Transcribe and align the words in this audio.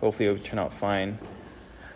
hopefully 0.00 0.28
it'll 0.28 0.42
turn 0.42 0.58
out 0.58 0.72
fine. 0.72 1.18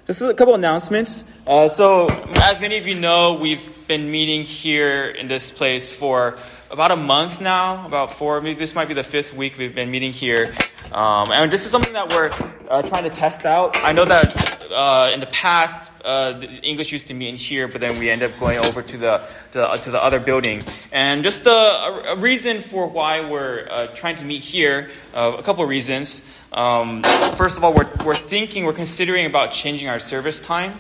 Just 0.06 0.21
a 0.21 0.35
couple 0.35 0.54
announcements. 0.54 1.25
Uh, 1.46 1.68
so, 1.68 2.06
as 2.08 2.60
many 2.60 2.76
of 2.76 2.88
you 2.88 2.96
know, 2.96 3.34
we've 3.34 3.86
been 3.86 4.10
meeting 4.10 4.42
here 4.42 5.08
in 5.08 5.28
this 5.28 5.52
place 5.52 5.92
for 5.92 6.36
about 6.73 6.91
a 6.91 6.96
month 6.96 7.41
now, 7.41 7.86
about 7.86 8.18
four, 8.18 8.41
maybe 8.41 8.59
this 8.59 8.75
might 8.75 8.88
be 8.88 8.95
the 8.95 9.04
fifth 9.04 9.32
week 9.32 9.59
we've 9.59 9.75
been 9.75 9.91
meeting 9.91 10.12
here. 10.12 10.54
Um, 10.91 11.30
and 11.30 11.52
this 11.52 11.64
is 11.64 11.70
something 11.70 11.93
that 11.93 12.11
we're 12.11 12.30
uh, 12.68 12.82
trying 12.82 13.04
to 13.04 13.11
test 13.11 13.46
out. 13.46 13.77
I 13.77 13.93
know 13.93 14.05
that 14.05 14.62
uh, 14.73 15.11
in 15.14 15.21
the 15.21 15.27
past, 15.27 15.77
uh, 16.05 16.32
the 16.32 16.48
English 16.48 16.91
used 16.91 17.09
to 17.09 17.14
meet 17.14 17.29
in 17.29 17.37
here, 17.37 17.69
but 17.69 17.80
then 17.80 17.98
we 17.98 18.11
end 18.11 18.23
up 18.23 18.32
going 18.41 18.59
over 18.59 18.82
to 18.82 18.96
the 18.96 19.27
to, 19.53 19.77
to 19.82 19.91
the 19.91 20.03
other 20.03 20.19
building. 20.19 20.62
And 20.91 21.23
just 21.23 21.45
the, 21.45 21.53
a, 21.53 22.14
a 22.14 22.16
reason 22.16 22.62
for 22.62 22.89
why 22.89 23.29
we're 23.29 23.69
uh, 23.71 23.87
trying 23.89 24.16
to 24.16 24.25
meet 24.25 24.43
here, 24.43 24.91
uh, 25.14 25.37
a 25.39 25.43
couple 25.43 25.62
of 25.62 25.71
reasons. 25.71 26.27
Um, 26.53 27.03
first 27.37 27.57
of 27.57 27.64
all, 27.64 27.73
we're, 27.73 27.89
we're 28.05 28.14
thinking, 28.14 28.64
we're 28.64 28.75
considering 28.75 29.25
about 29.25 29.52
changing 29.52 29.88
our 29.88 29.98
service 29.98 30.38
time 30.38 30.74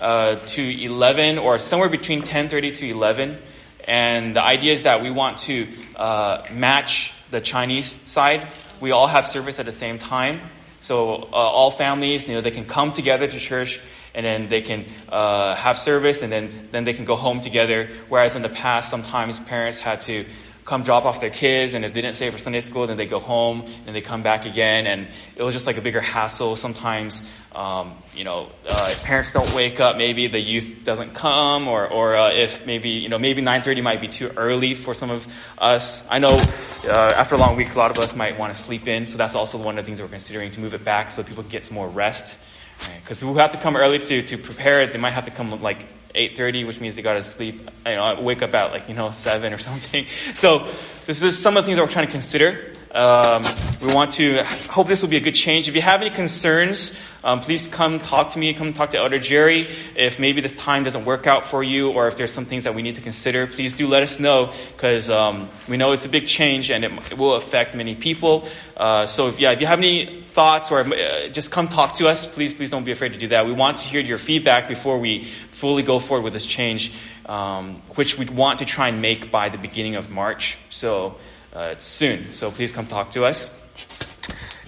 uh, 0.00 0.34
to 0.46 0.84
11 0.84 1.38
or 1.38 1.60
somewhere 1.60 1.88
between 1.88 2.22
10:30 2.22 2.74
to 2.78 2.90
11. 2.90 3.38
And 3.86 4.34
the 4.34 4.42
idea 4.42 4.72
is 4.72 4.82
that 4.82 5.00
we 5.00 5.12
want 5.12 5.38
to 5.38 5.68
uh, 5.94 6.42
match 6.50 7.14
the 7.30 7.40
Chinese 7.40 7.86
side. 7.86 8.48
We 8.80 8.90
all 8.90 9.06
have 9.06 9.24
service 9.24 9.60
at 9.60 9.66
the 9.66 9.72
same 9.72 9.98
time, 9.98 10.40
so 10.80 11.14
uh, 11.14 11.26
all 11.36 11.70
families, 11.70 12.26
you 12.26 12.34
know, 12.34 12.40
they 12.40 12.50
can 12.50 12.64
come 12.64 12.92
together 12.92 13.28
to 13.28 13.38
church 13.38 13.80
and 14.14 14.26
then 14.26 14.48
they 14.48 14.60
can 14.60 14.84
uh, 15.08 15.54
have 15.54 15.78
service 15.78 16.22
and 16.22 16.32
then, 16.32 16.68
then 16.72 16.82
they 16.82 16.92
can 16.92 17.04
go 17.04 17.14
home 17.14 17.40
together. 17.40 17.88
Whereas 18.08 18.34
in 18.34 18.42
the 18.42 18.48
past, 18.48 18.90
sometimes 18.90 19.38
parents 19.38 19.78
had 19.78 20.00
to 20.02 20.26
come 20.64 20.82
drop 20.82 21.04
off 21.04 21.20
their 21.20 21.30
kids, 21.30 21.74
and 21.74 21.84
if 21.84 21.92
they 21.92 22.00
didn't 22.00 22.16
stay 22.16 22.30
for 22.30 22.38
Sunday 22.38 22.60
school, 22.60 22.86
then 22.86 22.96
they 22.96 23.06
go 23.06 23.18
home 23.18 23.64
and 23.86 23.94
they 23.96 24.00
come 24.00 24.22
back 24.22 24.46
again, 24.46 24.86
and 24.86 25.08
it 25.34 25.42
was 25.42 25.54
just 25.54 25.66
like 25.66 25.76
a 25.76 25.80
bigger 25.80 26.00
hassle. 26.00 26.54
Sometimes, 26.56 27.28
um, 27.54 27.96
you 28.14 28.24
know, 28.24 28.50
uh, 28.68 28.94
parents 29.02 29.32
don't 29.32 29.52
wake 29.54 29.80
up, 29.80 29.96
maybe 29.96 30.28
the 30.28 30.38
youth 30.38 30.84
doesn't 30.84 31.14
come, 31.14 31.68
or 31.68 31.86
or 31.88 32.16
uh, 32.16 32.34
if 32.34 32.64
maybe 32.66 32.90
you 32.90 33.08
know 33.08 33.18
maybe 33.18 33.42
9:30 33.42 33.82
might 33.82 34.00
be 34.00 34.08
too 34.08 34.30
early 34.36 34.74
for 34.74 34.94
some 34.94 35.10
of 35.10 35.26
us. 35.58 36.06
I 36.08 36.18
know 36.18 36.40
uh, 36.84 37.12
after 37.16 37.34
a 37.34 37.38
long 37.38 37.56
week, 37.56 37.74
a 37.74 37.78
lot 37.78 37.90
of 37.90 37.98
us 37.98 38.14
might 38.14 38.38
want 38.38 38.54
to 38.54 38.60
sleep 38.60 38.86
in, 38.86 39.06
so 39.06 39.18
that's 39.18 39.34
also 39.34 39.58
one 39.58 39.78
of 39.78 39.84
the 39.84 39.88
things 39.88 40.00
we're 40.00 40.08
considering 40.08 40.52
to 40.52 40.60
move 40.60 40.74
it 40.74 40.84
back 40.84 41.10
so 41.10 41.22
people 41.22 41.42
can 41.42 41.50
get 41.50 41.64
some 41.64 41.74
more 41.74 41.88
rest. 41.88 42.38
Because 42.78 42.90
right? 42.90 43.08
people 43.08 43.32
who 43.34 43.38
have 43.38 43.52
to 43.52 43.58
come 43.58 43.76
early 43.76 43.98
to, 43.98 44.22
to 44.22 44.38
prepare 44.38 44.82
it, 44.82 44.92
they 44.92 44.98
might 44.98 45.10
have 45.10 45.26
to 45.26 45.30
come 45.30 45.62
like 45.62 45.86
8.30, 46.14 46.66
which 46.66 46.80
means 46.80 46.96
they 46.96 47.02
got 47.02 47.14
to 47.14 47.22
sleep, 47.22 47.60
you 47.86 47.94
know, 47.94 48.02
I 48.02 48.20
wake 48.20 48.42
up 48.42 48.54
at 48.54 48.72
like, 48.72 48.88
you 48.88 48.94
know, 48.94 49.10
7 49.10 49.52
or 49.52 49.58
something. 49.58 50.06
So 50.34 50.66
this 51.06 51.22
is 51.22 51.38
some 51.38 51.56
of 51.56 51.64
the 51.64 51.66
things 51.66 51.76
that 51.76 51.84
we're 51.84 51.92
trying 51.92 52.06
to 52.06 52.12
consider. 52.12 52.71
Um, 52.92 53.42
we 53.80 53.92
want 53.94 54.12
to 54.12 54.44
hope 54.44 54.86
this 54.86 55.00
will 55.00 55.08
be 55.08 55.16
a 55.16 55.20
good 55.20 55.34
change. 55.34 55.66
If 55.66 55.74
you 55.74 55.80
have 55.80 56.02
any 56.02 56.10
concerns, 56.10 56.94
um, 57.24 57.40
please 57.40 57.66
come 57.66 58.00
talk 58.00 58.32
to 58.32 58.38
me. 58.38 58.52
Come 58.52 58.74
talk 58.74 58.90
to 58.90 58.98
Elder 58.98 59.18
Jerry. 59.18 59.66
If 59.96 60.20
maybe 60.20 60.42
this 60.42 60.54
time 60.56 60.84
doesn't 60.84 61.06
work 61.06 61.26
out 61.26 61.46
for 61.46 61.62
you, 61.62 61.90
or 61.90 62.06
if 62.06 62.18
there's 62.18 62.32
some 62.32 62.44
things 62.44 62.64
that 62.64 62.74
we 62.74 62.82
need 62.82 62.96
to 62.96 63.00
consider, 63.00 63.46
please 63.46 63.74
do 63.74 63.88
let 63.88 64.02
us 64.02 64.20
know 64.20 64.52
because 64.76 65.08
um, 65.08 65.48
we 65.70 65.78
know 65.78 65.92
it's 65.92 66.04
a 66.04 66.10
big 66.10 66.26
change 66.26 66.70
and 66.70 66.84
it, 66.84 66.92
it 67.12 67.16
will 67.16 67.34
affect 67.34 67.74
many 67.74 67.94
people. 67.94 68.46
Uh, 68.76 69.06
so 69.06 69.28
if, 69.28 69.40
yeah, 69.40 69.52
if 69.52 69.62
you 69.62 69.66
have 69.66 69.78
any 69.78 70.20
thoughts 70.20 70.70
or 70.70 70.80
uh, 70.80 71.28
just 71.28 71.50
come 71.50 71.68
talk 71.68 71.94
to 71.96 72.08
us, 72.08 72.26
please 72.26 72.52
please 72.52 72.70
don't 72.70 72.84
be 72.84 72.92
afraid 72.92 73.14
to 73.14 73.18
do 73.18 73.28
that. 73.28 73.46
We 73.46 73.52
want 73.52 73.78
to 73.78 73.84
hear 73.84 74.02
your 74.02 74.18
feedback 74.18 74.68
before 74.68 74.98
we 74.98 75.24
fully 75.52 75.82
go 75.82 75.98
forward 75.98 76.24
with 76.24 76.34
this 76.34 76.44
change, 76.44 76.92
um, 77.24 77.76
which 77.94 78.18
we 78.18 78.26
want 78.26 78.58
to 78.58 78.66
try 78.66 78.88
and 78.88 79.00
make 79.00 79.30
by 79.30 79.48
the 79.48 79.58
beginning 79.58 79.94
of 79.94 80.10
March. 80.10 80.58
So. 80.68 81.16
Uh, 81.52 81.74
soon, 81.76 82.32
so 82.32 82.50
please 82.50 82.72
come 82.72 82.86
talk 82.86 83.10
to 83.10 83.26
us. 83.26 83.58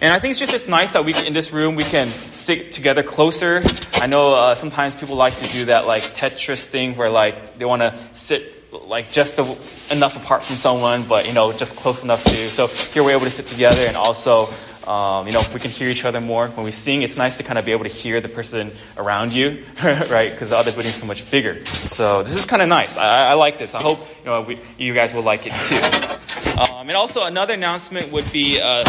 And 0.03 0.13
I 0.13 0.19
think 0.19 0.33
it's 0.33 0.41
just 0.41 0.53
it's 0.53 0.69
nice 0.69 0.93
that 0.93 1.05
we 1.05 1.15
in 1.15 1.33
this 1.33 1.51
room 1.51 1.77
we 1.77 1.85
can 1.85 2.09
sit 2.09 2.73
together 2.73 3.03
closer. 3.03 3.63
I 3.95 4.07
know 4.07 4.35
uh, 4.35 4.55
sometimes 4.55 4.95
people 4.95 5.17
like 5.17 5.35
to 5.39 5.49
do 5.49 5.65
that 5.67 5.87
like 5.87 6.03
Tetris 6.03 6.67
thing 6.67 6.97
where 6.97 7.09
like 7.09 7.57
they 7.57 7.65
want 7.65 7.81
to 7.81 7.99
sit 8.13 8.71
like 8.71 9.13
just 9.13 9.39
a, 9.39 9.43
enough 9.91 10.17
apart 10.17 10.43
from 10.43 10.57
someone, 10.57 11.05
but 11.05 11.27
you 11.27 11.33
know 11.33 11.53
just 11.53 11.77
close 11.77 12.05
enough 12.05 12.23
to. 12.25 12.51
So 12.51 12.67
here 12.67 13.03
we're 13.03 13.13
able 13.13 13.25
to 13.25 13.31
sit 13.31 13.47
together, 13.47 13.83
and 13.83 13.97
also 13.97 14.49
um, 14.87 15.27
you 15.27 15.33
know 15.33 15.43
we 15.55 15.61
can 15.61 15.71
hear 15.71 15.89
each 15.89 16.05
other 16.05 16.21
more 16.21 16.49
when 16.49 16.67
we 16.67 16.71
sing. 16.71 17.01
It's 17.01 17.17
nice 17.17 17.39
to 17.39 17.45
kind 17.45 17.59
of 17.59 17.65
be 17.65 17.73
able 17.73 17.85
to 17.85 17.91
hear 17.91 18.21
the 18.21 18.29
person 18.29 18.73
around 18.99 19.33
you, 19.33 19.65
right? 19.83 20.31
Because 20.31 20.51
the 20.51 20.59
other 20.59 20.73
building 20.73 20.91
is 20.91 20.97
so 20.97 21.07
much 21.07 21.31
bigger. 21.31 21.65
So 21.65 22.23
this 22.25 22.35
is 22.35 22.45
kind 22.45 22.61
of 22.61 22.69
nice. 22.69 22.99
I, 22.99 23.31
I, 23.31 23.35
like 23.35 23.57
this. 23.57 23.75
I 23.75 23.81
hope 23.81 24.01
you 24.19 24.27
know 24.27 24.43
we, 24.43 24.59
you 24.77 24.93
guys 24.93 25.15
will 25.15 25.23
like 25.23 25.47
it 25.47 25.59
too. 25.63 26.24
Um, 26.57 26.89
and 26.89 26.97
also 26.97 27.25
another 27.25 27.55
announcement 27.55 28.13
would 28.13 28.31
be 28.31 28.61
uh, 28.61 28.85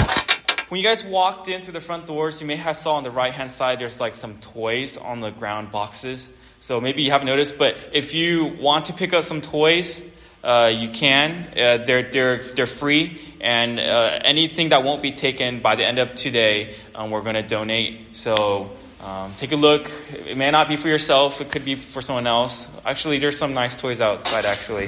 when 0.70 0.80
you 0.80 0.88
guys 0.88 1.04
walked 1.04 1.48
in 1.48 1.64
through 1.64 1.74
the 1.74 1.82
front 1.82 2.06
doors, 2.06 2.40
you 2.40 2.46
may 2.46 2.58
have 2.58 2.78
saw 2.78 2.94
on 2.94 3.04
the 3.04 3.10
right 3.10 3.34
hand 3.34 3.52
side 3.52 3.80
there's 3.80 4.00
like 4.00 4.14
some 4.14 4.38
toys 4.38 4.98
on 4.98 5.20
the 5.20 5.32
ground 5.32 5.72
boxes. 5.72 6.32
So 6.60 6.80
maybe 6.80 7.02
you 7.02 7.10
haven't 7.10 7.26
noticed, 7.26 7.58
but 7.58 7.76
if 7.92 8.14
you 8.14 8.46
want 8.46 8.86
to 8.88 8.94
pick 8.94 9.14
up 9.14 9.24
some 9.24 9.42
toys, 9.42 10.08
uh, 10.44 10.68
you 10.68 10.90
can. 10.90 11.48
Uh, 11.58 11.78
they're 11.78 12.04
they're 12.12 12.38
they're 12.38 12.68
free, 12.68 13.20
and 13.42 13.80
uh, 13.80 14.20
anything 14.24 14.70
that 14.70 14.84
won't 14.84 15.02
be 15.02 15.12
taken 15.12 15.60
by 15.60 15.76
the 15.76 15.86
end 15.86 15.98
of 15.98 16.14
today, 16.14 16.76
um, 16.94 17.10
we're 17.10 17.22
going 17.24 17.36
to 17.36 17.48
donate. 17.48 18.16
So. 18.16 18.72
Um, 19.04 19.36
take 19.38 19.52
a 19.52 19.56
look. 19.56 19.92
It 20.26 20.36
may 20.36 20.50
not 20.50 20.68
be 20.68 20.78
for 20.78 20.88
yourself. 20.88 21.40
It 21.40 21.52
could 21.52 21.64
be 21.64 21.76
for 21.76 22.02
someone 22.02 22.26
else. 22.26 22.72
Actually, 22.84 23.20
there's 23.20 23.38
some 23.38 23.54
nice 23.54 23.80
toys 23.80 24.02
outside. 24.02 24.46
Actually, 24.46 24.88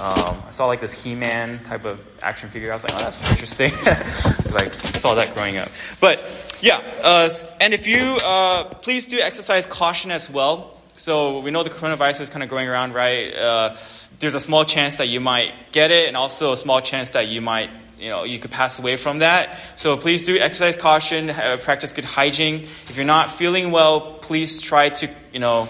um, 0.00 0.42
I 0.46 0.50
saw 0.52 0.68
like 0.68 0.80
this 0.80 1.04
He-Man 1.04 1.62
type 1.64 1.84
of 1.84 2.00
action 2.22 2.50
figure. 2.50 2.70
I 2.70 2.74
was 2.74 2.84
like, 2.84 2.94
oh, 2.94 2.98
that's 2.98 3.30
interesting. 3.30 3.72
like 4.52 4.72
saw 4.72 5.14
that 5.14 5.34
growing 5.34 5.56
up. 5.56 5.68
But 6.00 6.20
yeah, 6.60 6.80
uh, 7.02 7.28
and 7.60 7.74
if 7.74 7.86
you 7.86 8.16
uh, 8.16 8.64
please 8.74 9.06
do 9.06 9.20
exercise 9.20 9.66
caution 9.66 10.10
as 10.10 10.28
well. 10.28 10.74
So 10.96 11.38
we 11.40 11.52
know 11.52 11.62
the 11.62 11.70
coronavirus 11.70 12.22
is 12.22 12.30
kind 12.30 12.42
of 12.42 12.50
going 12.50 12.68
around, 12.68 12.92
right? 12.92 13.32
Uh, 13.32 13.76
there's 14.18 14.34
a 14.34 14.40
small 14.40 14.64
chance 14.64 14.98
that 14.98 15.06
you 15.06 15.20
might 15.20 15.52
get 15.70 15.92
it, 15.92 16.08
and 16.08 16.16
also 16.16 16.52
a 16.52 16.56
small 16.56 16.80
chance 16.80 17.10
that 17.10 17.28
you 17.28 17.40
might 17.40 17.70
you 17.98 18.10
know, 18.10 18.22
you 18.24 18.38
could 18.38 18.50
pass 18.50 18.78
away 18.78 18.96
from 18.96 19.20
that. 19.20 19.58
So 19.76 19.96
please 19.96 20.22
do 20.22 20.38
exercise 20.38 20.76
caution, 20.76 21.28
practice 21.62 21.92
good 21.92 22.04
hygiene. 22.04 22.68
If 22.84 22.96
you're 22.96 23.04
not 23.04 23.30
feeling 23.30 23.72
well, 23.72 24.18
please 24.20 24.62
try 24.62 24.90
to, 24.90 25.10
you 25.32 25.40
know, 25.40 25.68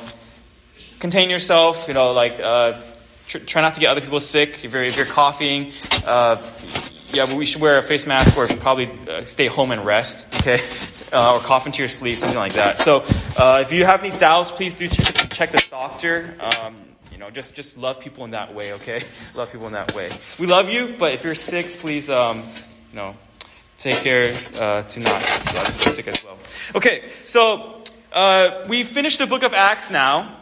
contain 1.00 1.30
yourself. 1.30 1.88
You 1.88 1.94
know, 1.94 2.08
like 2.08 2.38
uh, 2.38 2.80
tr- 3.28 3.38
try 3.38 3.62
not 3.62 3.74
to 3.74 3.80
get 3.80 3.90
other 3.90 4.00
people 4.00 4.20
sick. 4.20 4.64
If 4.64 4.72
you're, 4.72 4.84
if 4.84 4.96
you're 4.96 5.06
coughing, 5.06 5.72
uh, 6.06 6.42
yeah, 7.12 7.26
but 7.26 7.36
we 7.36 7.46
should 7.46 7.62
wear 7.62 7.78
a 7.78 7.82
face 7.82 8.06
mask 8.06 8.36
or 8.36 8.46
probably 8.58 8.90
uh, 9.08 9.24
stay 9.24 9.46
home 9.46 9.70
and 9.70 9.84
rest, 9.84 10.26
okay? 10.40 10.60
Uh, 11.10 11.36
or 11.36 11.40
cough 11.40 11.64
into 11.64 11.78
your 11.78 11.88
sleeve, 11.88 12.18
something 12.18 12.36
like 12.36 12.52
that. 12.52 12.76
So, 12.76 13.02
uh, 13.38 13.62
if 13.64 13.72
you 13.72 13.86
have 13.86 14.04
any 14.04 14.14
doubts, 14.18 14.50
please 14.50 14.74
do 14.74 14.88
check, 14.88 15.30
check 15.30 15.50
the 15.52 15.66
doctor. 15.70 16.36
Um, 16.38 16.76
you 17.10 17.16
know, 17.16 17.30
just 17.30 17.54
just 17.54 17.78
love 17.78 17.98
people 17.98 18.26
in 18.26 18.32
that 18.32 18.54
way, 18.54 18.74
okay? 18.74 19.02
love 19.34 19.50
people 19.50 19.66
in 19.68 19.72
that 19.72 19.94
way. 19.94 20.10
We 20.38 20.46
love 20.46 20.68
you, 20.68 20.96
but 20.98 21.14
if 21.14 21.24
you're 21.24 21.34
sick, 21.34 21.78
please, 21.78 22.10
um, 22.10 22.42
you 22.90 22.96
know, 22.96 23.16
take 23.78 23.96
care 23.96 24.36
uh, 24.60 24.82
to 24.82 25.00
not 25.00 25.22
get 25.82 25.94
sick 25.94 26.08
as 26.08 26.22
well. 26.22 26.38
Okay, 26.74 27.04
so 27.24 27.82
uh, 28.12 28.66
we 28.68 28.84
finished 28.84 29.18
the 29.18 29.26
book 29.26 29.44
of 29.44 29.54
Acts 29.54 29.90
now. 29.90 30.37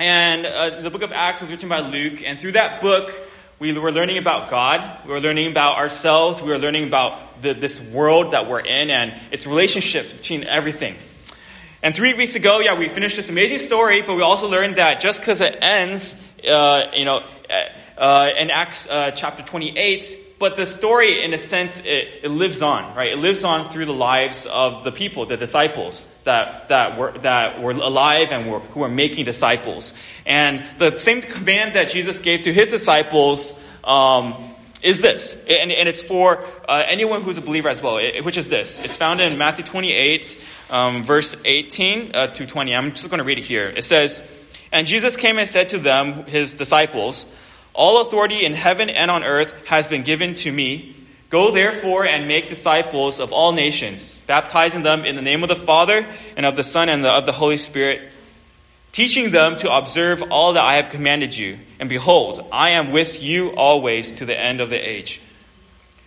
And 0.00 0.46
uh, 0.46 0.80
the 0.80 0.88
book 0.88 1.02
of 1.02 1.12
Acts 1.12 1.42
was 1.42 1.50
written 1.50 1.68
by 1.68 1.80
Luke. 1.80 2.22
And 2.24 2.40
through 2.40 2.52
that 2.52 2.80
book, 2.80 3.12
we 3.58 3.78
were 3.78 3.92
learning 3.92 4.16
about 4.16 4.48
God. 4.48 5.04
We 5.04 5.12
were 5.12 5.20
learning 5.20 5.50
about 5.50 5.76
ourselves. 5.76 6.40
We 6.40 6.48
were 6.48 6.58
learning 6.58 6.86
about 6.86 7.42
the, 7.42 7.52
this 7.52 7.82
world 7.82 8.32
that 8.32 8.48
we're 8.48 8.60
in 8.60 8.90
and 8.90 9.12
its 9.30 9.46
relationships 9.46 10.14
between 10.14 10.44
everything. 10.44 10.96
And 11.82 11.94
three 11.94 12.14
weeks 12.14 12.34
ago, 12.34 12.60
yeah, 12.60 12.78
we 12.78 12.88
finished 12.88 13.16
this 13.16 13.28
amazing 13.28 13.58
story, 13.58 14.00
but 14.00 14.14
we 14.14 14.22
also 14.22 14.48
learned 14.48 14.76
that 14.76 15.00
just 15.00 15.20
because 15.20 15.42
it 15.42 15.58
ends, 15.60 16.18
uh, 16.48 16.86
you 16.94 17.04
know, 17.04 17.22
uh, 17.98 18.30
in 18.38 18.50
Acts 18.50 18.88
uh, 18.88 19.10
chapter 19.10 19.42
28, 19.42 20.38
but 20.38 20.56
the 20.56 20.64
story, 20.64 21.22
in 21.22 21.34
a 21.34 21.38
sense, 21.38 21.80
it, 21.80 22.20
it 22.22 22.30
lives 22.30 22.62
on, 22.62 22.96
right? 22.96 23.12
It 23.12 23.18
lives 23.18 23.44
on 23.44 23.68
through 23.68 23.84
the 23.84 23.92
lives 23.92 24.46
of 24.46 24.82
the 24.82 24.92
people, 24.92 25.26
the 25.26 25.36
disciples 25.36 26.08
that, 26.24 26.68
that, 26.68 26.98
were, 26.98 27.16
that 27.18 27.62
were 27.62 27.72
alive 27.72 28.32
and 28.32 28.50
were, 28.50 28.60
who 28.60 28.80
were 28.80 28.88
making 28.88 29.24
disciples. 29.24 29.94
And 30.26 30.64
the 30.78 30.96
same 30.96 31.22
command 31.22 31.76
that 31.76 31.90
Jesus 31.90 32.18
gave 32.18 32.42
to 32.42 32.52
his 32.52 32.70
disciples 32.70 33.58
um, 33.84 34.34
is 34.82 35.02
this, 35.02 35.34
and, 35.46 35.70
and 35.70 35.88
it's 35.88 36.02
for 36.02 36.44
uh, 36.68 36.82
anyone 36.86 37.22
who's 37.22 37.36
a 37.36 37.42
believer 37.42 37.68
as 37.68 37.82
well, 37.82 38.00
which 38.22 38.36
is 38.36 38.48
this. 38.48 38.80
It's 38.80 38.96
found 38.96 39.20
in 39.20 39.36
Matthew 39.36 39.64
28, 39.64 40.42
um, 40.70 41.04
verse 41.04 41.36
18 41.44 42.14
uh, 42.14 42.26
to 42.28 42.46
20. 42.46 42.74
I'm 42.74 42.90
just 42.92 43.10
going 43.10 43.18
to 43.18 43.24
read 43.24 43.38
it 43.38 43.44
here. 43.44 43.68
It 43.68 43.84
says, 43.84 44.26
And 44.72 44.86
Jesus 44.86 45.16
came 45.16 45.38
and 45.38 45.48
said 45.48 45.70
to 45.70 45.78
them, 45.78 46.24
his 46.24 46.54
disciples, 46.54 47.26
all 47.74 48.00
authority 48.00 48.44
in 48.44 48.52
heaven 48.52 48.90
and 48.90 49.10
on 49.10 49.22
earth 49.22 49.66
has 49.66 49.86
been 49.86 50.02
given 50.02 50.34
to 50.34 50.52
me. 50.52 50.96
Go 51.28 51.52
therefore 51.52 52.04
and 52.04 52.26
make 52.26 52.48
disciples 52.48 53.20
of 53.20 53.32
all 53.32 53.52
nations, 53.52 54.18
baptizing 54.30 54.84
them 54.84 55.04
in 55.04 55.16
the 55.16 55.22
name 55.22 55.42
of 55.42 55.48
the 55.48 55.56
Father 55.56 56.06
and 56.36 56.46
of 56.46 56.54
the 56.54 56.62
Son 56.62 56.88
and 56.88 57.04
of 57.04 57.26
the 57.26 57.32
Holy 57.32 57.56
Spirit, 57.56 58.12
teaching 58.92 59.32
them 59.32 59.56
to 59.56 59.76
observe 59.76 60.22
all 60.30 60.52
that 60.52 60.62
I 60.62 60.76
have 60.76 60.92
commanded 60.92 61.36
you. 61.36 61.58
And 61.80 61.88
behold, 61.88 62.46
I 62.52 62.70
am 62.70 62.92
with 62.92 63.20
you 63.20 63.48
always 63.56 64.14
to 64.14 64.24
the 64.24 64.38
end 64.38 64.60
of 64.60 64.70
the 64.70 64.78
age. 64.78 65.20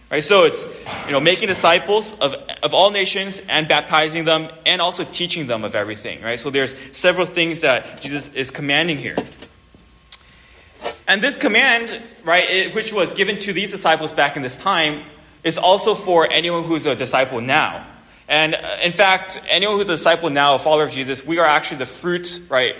Right? 0.09 0.23
So 0.23 0.45
it's, 0.45 0.65
you 1.05 1.11
know, 1.11 1.19
making 1.19 1.49
disciples 1.49 2.17
of, 2.17 2.33
of 2.63 2.73
all 2.73 2.91
nations 2.91 3.41
and 3.49 3.67
baptizing 3.67 4.23
them 4.23 4.49
and 4.65 4.81
also 4.81 5.03
teaching 5.03 5.47
them 5.47 5.65
of 5.65 5.75
everything, 5.75 6.21
right? 6.21 6.39
So 6.39 6.49
there's 6.49 6.73
several 6.93 7.25
things 7.25 7.59
that 7.59 8.01
Jesus 8.01 8.33
is 8.33 8.51
commanding 8.51 8.99
here. 8.99 9.17
And 11.09 11.21
this 11.21 11.35
command, 11.35 12.01
right, 12.23 12.49
it, 12.49 12.73
which 12.73 12.93
was 12.93 13.13
given 13.15 13.37
to 13.39 13.51
these 13.51 13.71
disciples 13.71 14.13
back 14.13 14.37
in 14.37 14.43
this 14.43 14.55
time, 14.55 15.03
is 15.43 15.57
also 15.57 15.93
for 15.93 16.31
anyone 16.31 16.63
who's 16.63 16.85
a 16.85 16.95
disciple 16.95 17.41
now. 17.41 17.89
And 18.33 18.55
uh, 18.55 18.77
in 18.81 18.93
fact, 18.93 19.39
anyone 19.47 19.77
who's 19.77 19.89
a 19.89 19.93
disciple 19.93 20.31
now, 20.31 20.55
a 20.55 20.57
follower 20.57 20.85
of 20.85 20.91
Jesus, 20.91 21.23
we 21.23 21.37
are 21.37 21.45
actually 21.45 21.77
the 21.77 21.85
fruit, 21.85 22.41
right, 22.49 22.73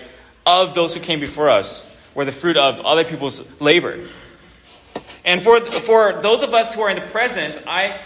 of 0.44 0.74
those 0.74 0.94
who 0.94 0.98
came 0.98 1.20
before 1.20 1.48
us. 1.48 1.88
We're 2.12 2.24
the 2.24 2.32
fruit 2.32 2.56
of 2.56 2.80
other 2.80 3.04
people's 3.04 3.40
labor. 3.60 4.08
And 5.24 5.44
for, 5.44 5.60
for 5.60 6.20
those 6.20 6.42
of 6.42 6.54
us 6.54 6.74
who 6.74 6.82
are 6.82 6.90
in 6.90 6.96
the 6.96 7.06
present, 7.06 7.68
I, 7.68 8.00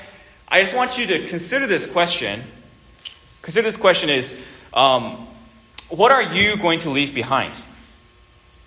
I 0.47 0.63
just 0.63 0.77
want 0.77 0.99
you 0.99 1.07
to 1.07 1.27
consider 1.29 1.67
this 1.67 1.91
question. 1.91 2.43
Consider 3.41 3.67
this 3.67 3.79
question 3.79 4.11
is, 4.11 4.39
um, 4.75 5.27
what 5.89 6.13
are 6.13 6.35
you 6.35 6.59
going 6.59 6.81
to 6.81 6.91
leave 6.91 7.15
behind? 7.15 7.55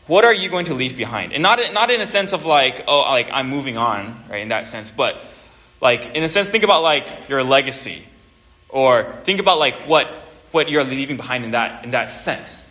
What 0.07 0.25
are 0.25 0.33
you 0.33 0.49
going 0.49 0.65
to 0.65 0.73
leave 0.73 0.97
behind? 0.97 1.33
And 1.33 1.43
not, 1.43 1.59
not 1.71 1.91
in 1.91 2.01
a 2.01 2.07
sense 2.07 2.33
of 2.33 2.45
like, 2.45 2.85
oh, 2.87 3.01
like 3.01 3.29
I'm 3.31 3.47
moving 3.47 3.77
on, 3.77 4.23
right, 4.27 4.41
in 4.41 4.49
that 4.49 4.67
sense, 4.67 4.89
but 4.89 5.15
like, 5.81 6.15
in 6.15 6.23
a 6.23 6.29
sense, 6.29 6.49
think 6.49 6.63
about 6.63 6.81
like 6.81 7.29
your 7.29 7.43
legacy. 7.43 8.05
Or 8.71 9.15
think 9.23 9.39
about 9.39 9.59
like 9.59 9.87
what, 9.87 10.07
what 10.51 10.69
you're 10.69 10.83
leaving 10.83 11.17
behind 11.17 11.45
in 11.45 11.51
that, 11.51 11.83
in 11.83 11.91
that 11.91 12.09
sense. 12.09 12.67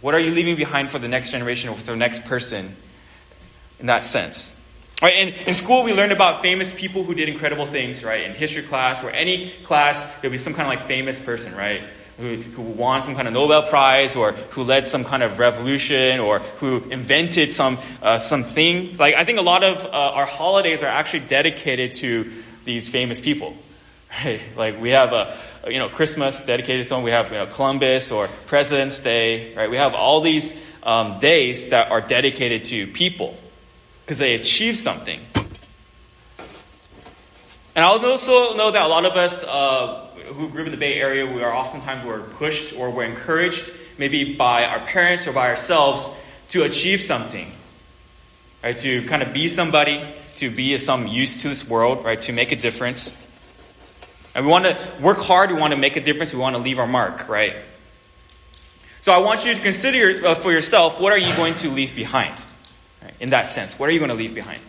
What 0.00 0.14
are 0.14 0.20
you 0.20 0.32
leaving 0.32 0.56
behind 0.56 0.90
for 0.90 0.98
the 0.98 1.08
next 1.08 1.30
generation 1.30 1.70
or 1.70 1.76
for 1.76 1.84
the 1.84 1.96
next 1.96 2.24
person 2.24 2.76
in 3.78 3.86
that 3.86 4.04
sense? 4.04 4.56
Right, 5.00 5.16
in, 5.16 5.34
in 5.48 5.54
school, 5.54 5.82
we 5.82 5.92
learned 5.92 6.12
about 6.12 6.42
famous 6.42 6.72
people 6.72 7.02
who 7.02 7.14
did 7.14 7.28
incredible 7.28 7.66
things, 7.66 8.04
right? 8.04 8.22
In 8.22 8.34
history 8.34 8.62
class 8.62 9.02
or 9.02 9.10
any 9.10 9.52
class, 9.64 10.06
there'll 10.20 10.30
be 10.30 10.38
some 10.38 10.54
kind 10.54 10.72
of 10.72 10.78
like 10.78 10.86
famous 10.86 11.20
person, 11.20 11.56
right? 11.56 11.82
Who, 12.18 12.36
who 12.36 12.62
won 12.62 13.02
some 13.02 13.16
kind 13.16 13.26
of 13.26 13.34
Nobel 13.34 13.64
Prize 13.64 14.14
or 14.14 14.30
who 14.32 14.62
led 14.62 14.86
some 14.86 15.04
kind 15.04 15.24
of 15.24 15.40
revolution 15.40 16.20
or 16.20 16.38
who 16.38 16.84
invented 16.90 17.52
some 17.52 17.78
uh, 18.00 18.20
something. 18.20 18.96
Like 18.96 19.16
I 19.16 19.24
think 19.24 19.40
a 19.40 19.42
lot 19.42 19.64
of 19.64 19.84
uh, 19.84 19.88
our 19.88 20.26
holidays 20.26 20.84
are 20.84 20.86
actually 20.86 21.20
dedicated 21.26 21.92
to 21.92 22.30
these 22.64 22.88
famous 22.88 23.20
people, 23.20 23.56
right? 24.24 24.40
Like 24.56 24.80
we 24.80 24.90
have 24.90 25.12
a 25.12 25.36
you 25.68 25.78
know 25.78 25.88
Christmas 25.88 26.42
dedicated 26.44 26.86
to. 26.86 26.98
We 26.98 27.10
have 27.10 27.30
you 27.30 27.38
know, 27.38 27.46
Columbus 27.46 28.10
or 28.12 28.28
President's 28.46 29.00
Day, 29.00 29.54
right? 29.54 29.70
We 29.70 29.76
have 29.76 29.94
all 29.94 30.20
these 30.20 30.54
um, 30.82 31.18
days 31.18 31.68
that 31.68 31.90
are 31.90 32.00
dedicated 32.00 32.64
to 32.64 32.86
people 32.86 33.36
because 34.04 34.18
they 34.18 34.34
achieve 34.34 34.76
something. 34.76 35.20
And 37.74 37.82
I 37.82 37.88
also 37.88 38.54
know 38.54 38.70
that 38.70 38.82
a 38.82 38.88
lot 38.88 39.06
of 39.06 39.16
us 39.16 39.44
uh, 39.44 40.08
who 40.34 40.50
grew 40.50 40.60
up 40.60 40.66
in 40.66 40.72
the 40.72 40.78
Bay 40.78 40.94
Area, 40.94 41.24
we 41.24 41.42
are 41.42 41.54
oftentimes 41.54 42.04
we're 42.04 42.20
pushed 42.20 42.76
or 42.76 42.90
we're 42.90 43.04
encouraged, 43.04 43.72
maybe 43.96 44.34
by 44.34 44.64
our 44.64 44.80
parents 44.80 45.26
or 45.26 45.32
by 45.32 45.48
ourselves, 45.48 46.10
to 46.50 46.64
achieve 46.64 47.00
something, 47.00 47.50
right? 48.62 48.78
To 48.78 49.06
kind 49.06 49.22
of 49.22 49.32
be 49.32 49.48
somebody, 49.48 50.04
to 50.36 50.50
be 50.50 50.76
some 50.76 51.06
use 51.06 51.40
to 51.42 51.48
this 51.48 51.66
world, 51.66 52.04
right? 52.04 52.20
To 52.22 52.32
make 52.32 52.52
a 52.52 52.56
difference. 52.56 53.16
And 54.34 54.44
we 54.44 54.50
want 54.50 54.64
to 54.64 54.78
work 55.00 55.18
hard. 55.18 55.50
We 55.50 55.58
want 55.58 55.72
to 55.72 55.76
make 55.76 55.96
a 55.96 56.00
difference. 56.00 56.32
We 56.32 56.38
want 56.38 56.56
to 56.56 56.62
leave 56.62 56.78
our 56.78 56.86
mark, 56.86 57.28
right? 57.28 57.56
So 59.02 59.12
I 59.12 59.18
want 59.18 59.44
you 59.44 59.54
to 59.54 59.60
consider 59.60 60.26
uh, 60.26 60.34
for 60.34 60.52
yourself 60.52 61.00
what 61.00 61.12
are 61.12 61.18
you 61.18 61.34
going 61.34 61.56
to 61.56 61.70
leave 61.70 61.94
behind? 61.94 62.40
Right? 63.02 63.14
In 63.20 63.30
that 63.30 63.48
sense, 63.48 63.78
what 63.78 63.88
are 63.88 63.92
you 63.92 63.98
going 63.98 64.10
to 64.10 64.14
leave 64.14 64.34
behind? 64.34 64.60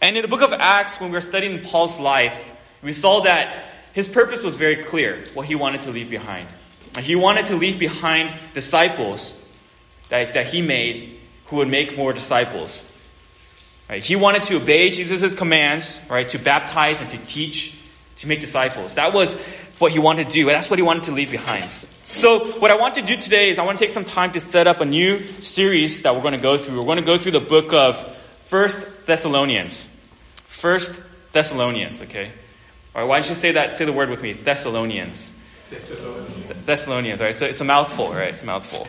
And 0.00 0.16
in 0.16 0.22
the 0.22 0.28
book 0.28 0.42
of 0.42 0.52
Acts, 0.52 1.00
when 1.00 1.10
we 1.10 1.14
were 1.14 1.20
studying 1.20 1.62
Paul's 1.62 1.98
life, 1.98 2.50
we 2.82 2.92
saw 2.92 3.20
that 3.22 3.64
his 3.92 4.08
purpose 4.08 4.42
was 4.42 4.56
very 4.56 4.84
clear, 4.84 5.24
what 5.34 5.46
he 5.46 5.54
wanted 5.54 5.82
to 5.82 5.90
leave 5.90 6.10
behind. 6.10 6.48
He 7.00 7.16
wanted 7.16 7.46
to 7.46 7.56
leave 7.56 7.78
behind 7.78 8.32
disciples 8.54 9.40
that, 10.08 10.34
that 10.34 10.46
he 10.46 10.62
made 10.62 11.18
who 11.46 11.56
would 11.56 11.68
make 11.68 11.96
more 11.96 12.12
disciples. 12.12 12.87
Right? 13.88 14.02
He 14.02 14.16
wanted 14.16 14.42
to 14.44 14.56
obey 14.56 14.90
Jesus' 14.90 15.34
commands, 15.34 16.02
right, 16.10 16.28
to 16.30 16.38
baptize 16.38 17.00
and 17.00 17.08
to 17.10 17.18
teach, 17.18 17.74
to 18.18 18.26
make 18.26 18.40
disciples. 18.40 18.96
That 18.96 19.14
was 19.14 19.40
what 19.78 19.92
he 19.92 19.98
wanted 19.98 20.28
to 20.28 20.30
do, 20.30 20.48
and 20.48 20.50
that's 20.50 20.68
what 20.68 20.78
he 20.78 20.82
wanted 20.82 21.04
to 21.04 21.12
leave 21.12 21.30
behind. 21.30 21.66
So, 22.02 22.52
what 22.52 22.70
I 22.70 22.76
want 22.76 22.96
to 22.96 23.02
do 23.02 23.16
today 23.18 23.50
is 23.50 23.58
I 23.58 23.64
want 23.64 23.78
to 23.78 23.84
take 23.84 23.92
some 23.92 24.04
time 24.04 24.32
to 24.32 24.40
set 24.40 24.66
up 24.66 24.80
a 24.80 24.84
new 24.84 25.26
series 25.40 26.02
that 26.02 26.14
we're 26.14 26.22
going 26.22 26.34
to 26.34 26.40
go 26.40 26.56
through. 26.56 26.78
We're 26.78 26.86
going 26.86 26.98
to 26.98 27.04
go 27.04 27.18
through 27.18 27.32
the 27.32 27.40
book 27.40 27.72
of 27.72 27.96
First 28.44 29.06
Thessalonians. 29.06 29.90
First 30.46 31.00
Thessalonians, 31.32 32.02
okay? 32.02 32.32
All 32.94 33.02
right, 33.02 33.08
why 33.08 33.20
don't 33.20 33.28
you 33.28 33.34
say 33.34 33.52
that? 33.52 33.76
Say 33.76 33.84
the 33.84 33.92
word 33.92 34.10
with 34.10 34.22
me. 34.22 34.32
Thessalonians. 34.32 35.32
Thessalonians. 35.68 36.64
Thessalonians, 36.64 37.20
right? 37.20 37.36
So 37.36 37.46
it's 37.46 37.60
a 37.60 37.64
mouthful, 37.64 38.10
right? 38.12 38.30
It's 38.30 38.42
a 38.42 38.46
mouthful. 38.46 38.88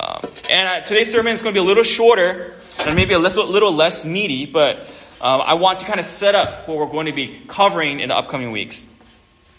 Um, 0.00 0.30
and 0.50 0.68
uh, 0.68 0.80
today's 0.84 1.10
sermon 1.10 1.34
is 1.34 1.42
going 1.42 1.54
to 1.54 1.60
be 1.60 1.64
a 1.64 1.66
little 1.66 1.84
shorter 1.84 2.54
and 2.84 2.96
maybe 2.96 3.14
a 3.14 3.18
little, 3.18 3.46
little 3.46 3.72
less 3.72 4.04
meaty, 4.04 4.46
but 4.46 4.78
um, 5.20 5.40
I 5.40 5.54
want 5.54 5.80
to 5.80 5.86
kind 5.86 6.00
of 6.00 6.06
set 6.06 6.34
up 6.34 6.68
what 6.68 6.76
we're 6.78 6.86
going 6.86 7.06
to 7.06 7.12
be 7.12 7.40
covering 7.48 8.00
in 8.00 8.10
the 8.10 8.16
upcoming 8.16 8.50
weeks. 8.50 8.86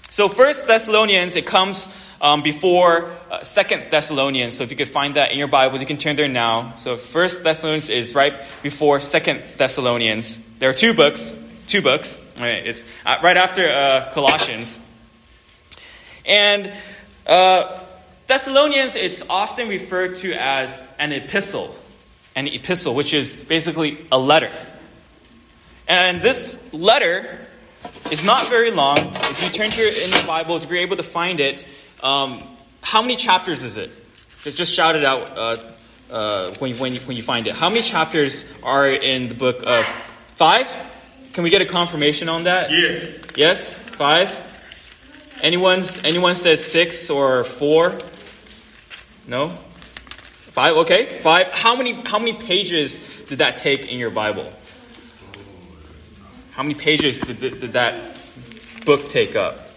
So, 0.10 0.30
First 0.30 0.68
Thessalonians, 0.68 1.36
it 1.36 1.46
comes 1.46 1.90
um, 2.22 2.42
before 2.42 3.12
uh, 3.30 3.44
Second 3.44 3.92
Thessalonians. 3.92 4.56
So, 4.56 4.64
if 4.64 4.72
you 4.72 4.78
could 4.78 4.90
find 4.90 5.16
that 5.16 5.32
in 5.32 5.38
your 5.38 5.48
Bibles, 5.48 5.82
you 5.82 5.88
can 5.88 5.98
turn 5.98 6.16
there 6.16 6.30
now. 6.30 6.76
So, 6.76 6.96
First 6.96 7.44
Thessalonians 7.44 7.90
is 7.90 8.16
right 8.16 8.42
before 8.64 9.00
Second 9.00 9.44
Thessalonians. 9.58 10.46
There 10.60 10.70
are 10.70 10.74
two 10.74 10.94
books, 10.94 11.38
two 11.66 11.82
books. 11.82 12.24
Right, 12.40 12.68
it's 12.68 12.86
uh, 13.06 13.16
right 13.24 13.36
after 13.36 13.68
uh, 13.70 14.12
Colossians, 14.14 14.80
and 16.28 16.72
uh, 17.26 17.80
Thessalonians. 18.28 18.96
It's 18.96 19.28
often 19.30 19.70
referred 19.70 20.16
to 20.18 20.34
as 20.34 20.86
an 21.00 21.12
epistle, 21.14 21.76
an 22.36 22.48
epistle, 22.48 22.94
which 22.94 23.14
is 23.14 23.36
basically 23.36 24.06
a 24.12 24.20
letter. 24.20 24.52
And 25.88 26.22
this 26.22 26.72
letter 26.74 27.40
is 28.12 28.24
not 28.24 28.48
very 28.48 28.72
long. 28.72 28.98
If 28.98 29.44
you 29.44 29.50
turn 29.50 29.72
to 29.72 29.82
your, 29.82 29.90
in 29.90 30.12
the 30.12 30.24
Bibles, 30.28 30.64
if 30.64 30.70
you're 30.70 30.80
able 30.80 30.98
to 30.98 31.04
find 31.04 31.40
it, 31.40 31.66
um, 32.04 32.44
how 32.82 33.02
many 33.02 33.16
chapters 33.16 33.64
is 33.64 33.78
it? 33.78 33.92
Just, 34.44 34.58
just 34.58 34.74
shout 34.74 34.96
it 34.96 35.06
out 35.06 35.38
uh, 35.38 35.58
uh, 36.12 36.54
when, 36.60 36.78
when, 36.78 36.94
you, 36.94 37.00
when 37.02 37.18
you 37.18 37.24
find 37.24 37.48
it. 37.48 37.56
How 37.56 37.70
many 37.70 37.82
chapters 37.82 38.46
are 38.64 38.88
in 38.88 39.30
the 39.30 39.36
book 39.36 39.64
of 39.66 39.86
five? 40.36 40.68
Can 41.34 41.44
we 41.44 41.50
get 41.50 41.62
a 41.62 41.66
confirmation 41.66 42.30
on 42.30 42.44
that? 42.44 42.72
Yes. 42.72 43.22
Yes? 43.36 43.74
Five? 43.74 44.47
Anyone's, 45.42 46.04
anyone 46.04 46.36
says 46.36 46.66
six 46.66 47.10
or 47.10 47.44
four? 47.44 47.98
No? 49.28 49.56
Five? 50.52 50.78
Okay. 50.78 51.20
Five. 51.20 51.48
How 51.52 51.76
many, 51.76 51.94
how 51.94 52.18
many 52.18 52.34
pages 52.34 53.00
did 53.28 53.40
that 53.40 53.58
take 53.58 53.92
in 53.92 54.00
your 54.00 54.10
Bible? 54.10 54.52
How 56.52 56.64
many 56.64 56.74
pages 56.74 57.20
did, 57.20 57.40
did, 57.40 57.60
did 57.60 57.74
that 57.74 58.20
book 58.86 59.10
take 59.12 59.36
up? 59.36 59.70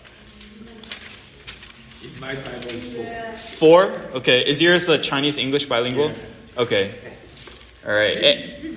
In 2.02 2.18
my 2.18 2.34
Bible 2.34 2.80
four. 2.80 3.34
Four? 3.36 3.84
Okay. 4.14 4.48
Is 4.48 4.62
yours 4.62 4.88
a 4.88 4.96
Chinese 4.96 5.36
English 5.36 5.66
bilingual? 5.66 6.08
Yeah. 6.08 6.62
Okay. 6.62 6.94
All 7.86 7.92
right. 7.92 8.16
Eh. 8.16 8.72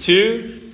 Two? 0.00 0.72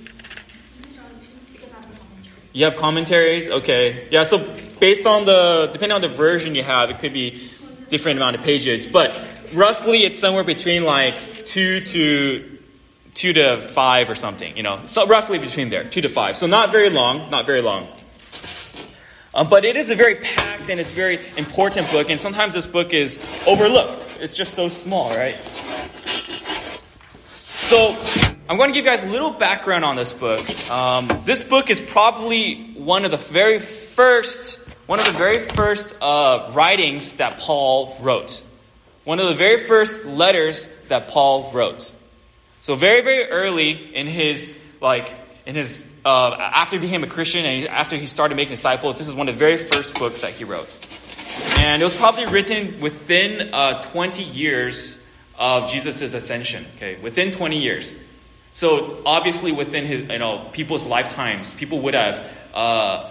You 2.53 2.65
have 2.65 2.75
commentaries? 2.75 3.49
Okay. 3.49 4.07
Yeah, 4.11 4.23
so 4.23 4.39
based 4.83 5.05
on 5.05 5.23
the, 5.23 5.69
depending 5.71 5.95
on 5.95 6.01
the 6.01 6.09
version 6.09 6.55
you 6.55 6.61
have, 6.61 6.89
it 6.89 6.99
could 6.99 7.13
be 7.13 7.49
different 7.87 8.19
amount 8.19 8.35
of 8.35 8.43
pages. 8.43 8.85
But 8.85 9.17
roughly 9.53 10.03
it's 10.03 10.19
somewhere 10.19 10.43
between 10.43 10.83
like 10.83 11.15
two 11.45 11.79
to 11.79 12.59
two 13.13 13.31
to 13.31 13.61
five 13.69 14.09
or 14.09 14.15
something, 14.15 14.57
you 14.57 14.63
know. 14.63 14.81
So 14.87 15.07
roughly 15.07 15.39
between 15.39 15.69
there, 15.69 15.85
two 15.85 16.01
to 16.01 16.09
five. 16.09 16.35
So 16.35 16.47
not 16.47 16.73
very 16.73 16.89
long, 16.89 17.29
not 17.29 17.45
very 17.45 17.61
long. 17.61 17.87
Um, 19.33 19.47
but 19.47 19.63
it 19.63 19.77
is 19.77 19.89
a 19.89 19.95
very 19.95 20.15
packed 20.15 20.69
and 20.69 20.81
it's 20.81 20.91
very 20.91 21.17
important 21.37 21.89
book, 21.89 22.09
and 22.09 22.19
sometimes 22.19 22.53
this 22.53 22.67
book 22.67 22.93
is 22.93 23.21
overlooked. 23.47 24.17
It's 24.19 24.35
just 24.35 24.53
so 24.53 24.67
small, 24.67 25.15
right? 25.15 25.37
So 27.39 27.95
I'm 28.49 28.57
going 28.57 28.69
to 28.71 28.73
give 28.73 28.83
you 28.83 28.91
guys 28.91 29.03
a 29.05 29.09
little 29.09 29.31
background 29.31 29.85
on 29.85 29.95
this 29.95 30.11
book. 30.11 30.43
Um, 30.69 31.07
this 31.23 31.41
book 31.41 31.69
is 31.69 31.79
probably 31.79 32.73
one 32.73 33.05
of 33.05 33.11
the 33.11 33.17
very 33.17 33.59
first, 33.59 34.62
one 34.85 34.99
of 34.99 35.05
the 35.05 35.11
very 35.11 35.39
first 35.39 35.95
uh, 36.01 36.51
writings 36.53 37.13
that 37.17 37.39
Paul 37.39 37.97
wrote. 38.01 38.43
One 39.05 39.19
of 39.19 39.27
the 39.27 39.35
very 39.35 39.57
first 39.57 40.05
letters 40.05 40.69
that 40.87 41.09
Paul 41.09 41.51
wrote. 41.51 41.91
So 42.61 42.75
very, 42.75 43.01
very 43.01 43.25
early 43.25 43.95
in 43.95 44.07
his 44.07 44.59
like 44.79 45.13
in 45.45 45.55
his 45.55 45.85
uh, 46.05 46.35
after 46.39 46.77
he 46.77 46.81
became 46.81 47.03
a 47.03 47.07
Christian 47.07 47.45
and 47.45 47.67
after 47.67 47.95
he 47.97 48.05
started 48.05 48.35
making 48.35 48.53
disciples, 48.53 48.97
this 48.97 49.07
is 49.07 49.13
one 49.13 49.27
of 49.29 49.35
the 49.35 49.39
very 49.39 49.57
first 49.57 49.95
books 49.95 50.21
that 50.21 50.31
he 50.31 50.43
wrote, 50.43 50.77
and 51.57 51.81
it 51.81 51.85
was 51.85 51.95
probably 51.95 52.25
written 52.25 52.79
within 52.79 53.53
uh, 53.53 53.81
20 53.83 54.23
years 54.23 55.03
of 55.37 55.69
Jesus' 55.69 56.13
ascension. 56.13 56.65
Okay, 56.77 56.97
within 57.01 57.31
20 57.31 57.59
years. 57.59 57.93
So 58.53 59.01
obviously, 59.05 59.51
within 59.51 59.85
his, 59.85 60.09
you 60.09 60.19
know, 60.19 60.47
people's 60.51 60.85
lifetimes, 60.85 61.53
people 61.55 61.81
would 61.81 61.95
have 61.95 62.23
uh, 62.53 63.09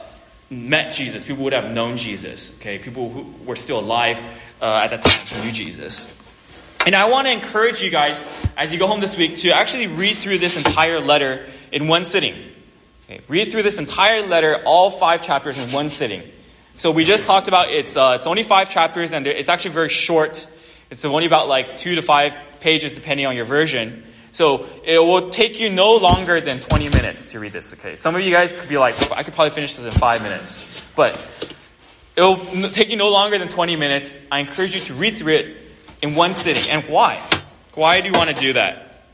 met 0.52 0.94
Jesus. 0.94 1.25
People 1.25 1.44
would 1.44 1.52
have 1.52 1.71
known 1.71 1.97
Jesus. 1.97 2.59
Okay, 2.59 2.78
people 2.78 3.09
who 3.09 3.35
were 3.44 3.56
still 3.56 3.80
alive 3.80 4.18
uh, 4.61 4.80
at 4.82 4.90
that 4.90 5.02
time 5.02 5.44
knew 5.44 5.52
Jesus. 5.52 6.14
And 6.85 6.94
I 6.94 7.09
want 7.09 7.26
to 7.28 7.32
encourage 7.32 7.80
you 7.80 7.90
guys 7.90 8.26
as 8.56 8.73
you 8.73 8.78
go 8.78 8.87
home 8.87 9.00
this 9.00 9.16
week 9.16 9.37
to 9.38 9.52
actually 9.52 9.87
read 9.87 10.16
through 10.16 10.38
this 10.38 10.56
entire 10.56 11.00
letter 11.00 11.47
in 11.71 11.88
one 11.88 12.04
sitting. 12.04 12.35
Okay, 13.04 13.21
read 13.28 13.50
through 13.50 13.62
this 13.62 13.78
entire 13.78 14.26
letter, 14.26 14.62
all 14.64 14.90
five 14.90 15.23
chapters 15.23 15.59
in 15.59 15.71
one 15.71 15.88
sitting. 15.88 16.23
So 16.76 16.90
we 16.90 17.04
just 17.04 17.26
talked 17.26 17.49
about 17.49 17.71
it's 17.71 17.97
uh, 17.97 18.14
it's 18.16 18.26
only 18.26 18.42
five 18.42 18.71
chapters 18.71 19.12
and 19.12 19.26
it's 19.26 19.49
actually 19.49 19.73
very 19.73 19.88
short. 19.88 20.47
It's 20.90 21.04
only 21.04 21.26
about 21.26 21.49
like 21.49 21.76
two 21.76 21.94
to 21.94 22.02
five 22.02 22.35
pages 22.61 22.94
depending 22.94 23.26
on 23.26 23.37
your 23.37 23.44
version. 23.44 24.04
So 24.33 24.67
it 24.83 24.99
will 24.99 25.29
take 25.29 25.61
you 25.61 25.69
no 25.69 25.97
longer 25.97 26.41
than 26.41 26.59
20 26.59 26.89
minutes 26.89 27.27
to 27.27 27.41
read 27.41 27.53
this, 27.53 27.75
okay? 27.75 27.97
Some 27.97 28.17
of 28.17 28.23
you 28.23 28.31
guys 28.31 28.53
could 28.53 28.69
be 28.69 28.79
like, 28.79 28.95
I 29.12 29.23
could 29.23 29.35
probably 29.35 29.51
finish 29.51 29.77
this 29.77 29.85
in 29.85 29.93
five 29.93 30.23
minutes. 30.23 30.83
But 30.97 31.15
it 32.17 32.23
will 32.23 32.71
take 32.71 32.89
you 32.89 32.97
no 32.97 33.11
longer 33.11 33.39
than 33.39 33.49
20 33.49 33.77
minutes. 33.77 34.19
I 34.31 34.41
encourage 34.41 34.75
you 34.75 34.81
to 34.83 34.95
read 34.95 35.17
through 35.17 35.35
it 35.35 35.57
in 36.01 36.15
one 36.15 36.35
sitting. 36.35 36.71
And 36.71 36.89
why? 36.89 37.23
Why 37.75 38.01
do 38.01 38.09
you 38.09 38.15
want 38.15 38.31
to 38.31 38.37
do 38.37 38.55
that? 38.55 39.05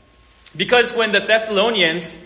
Because 0.55 0.93
when 0.93 1.11
the 1.11 1.19
Thessalonians, 1.19 2.17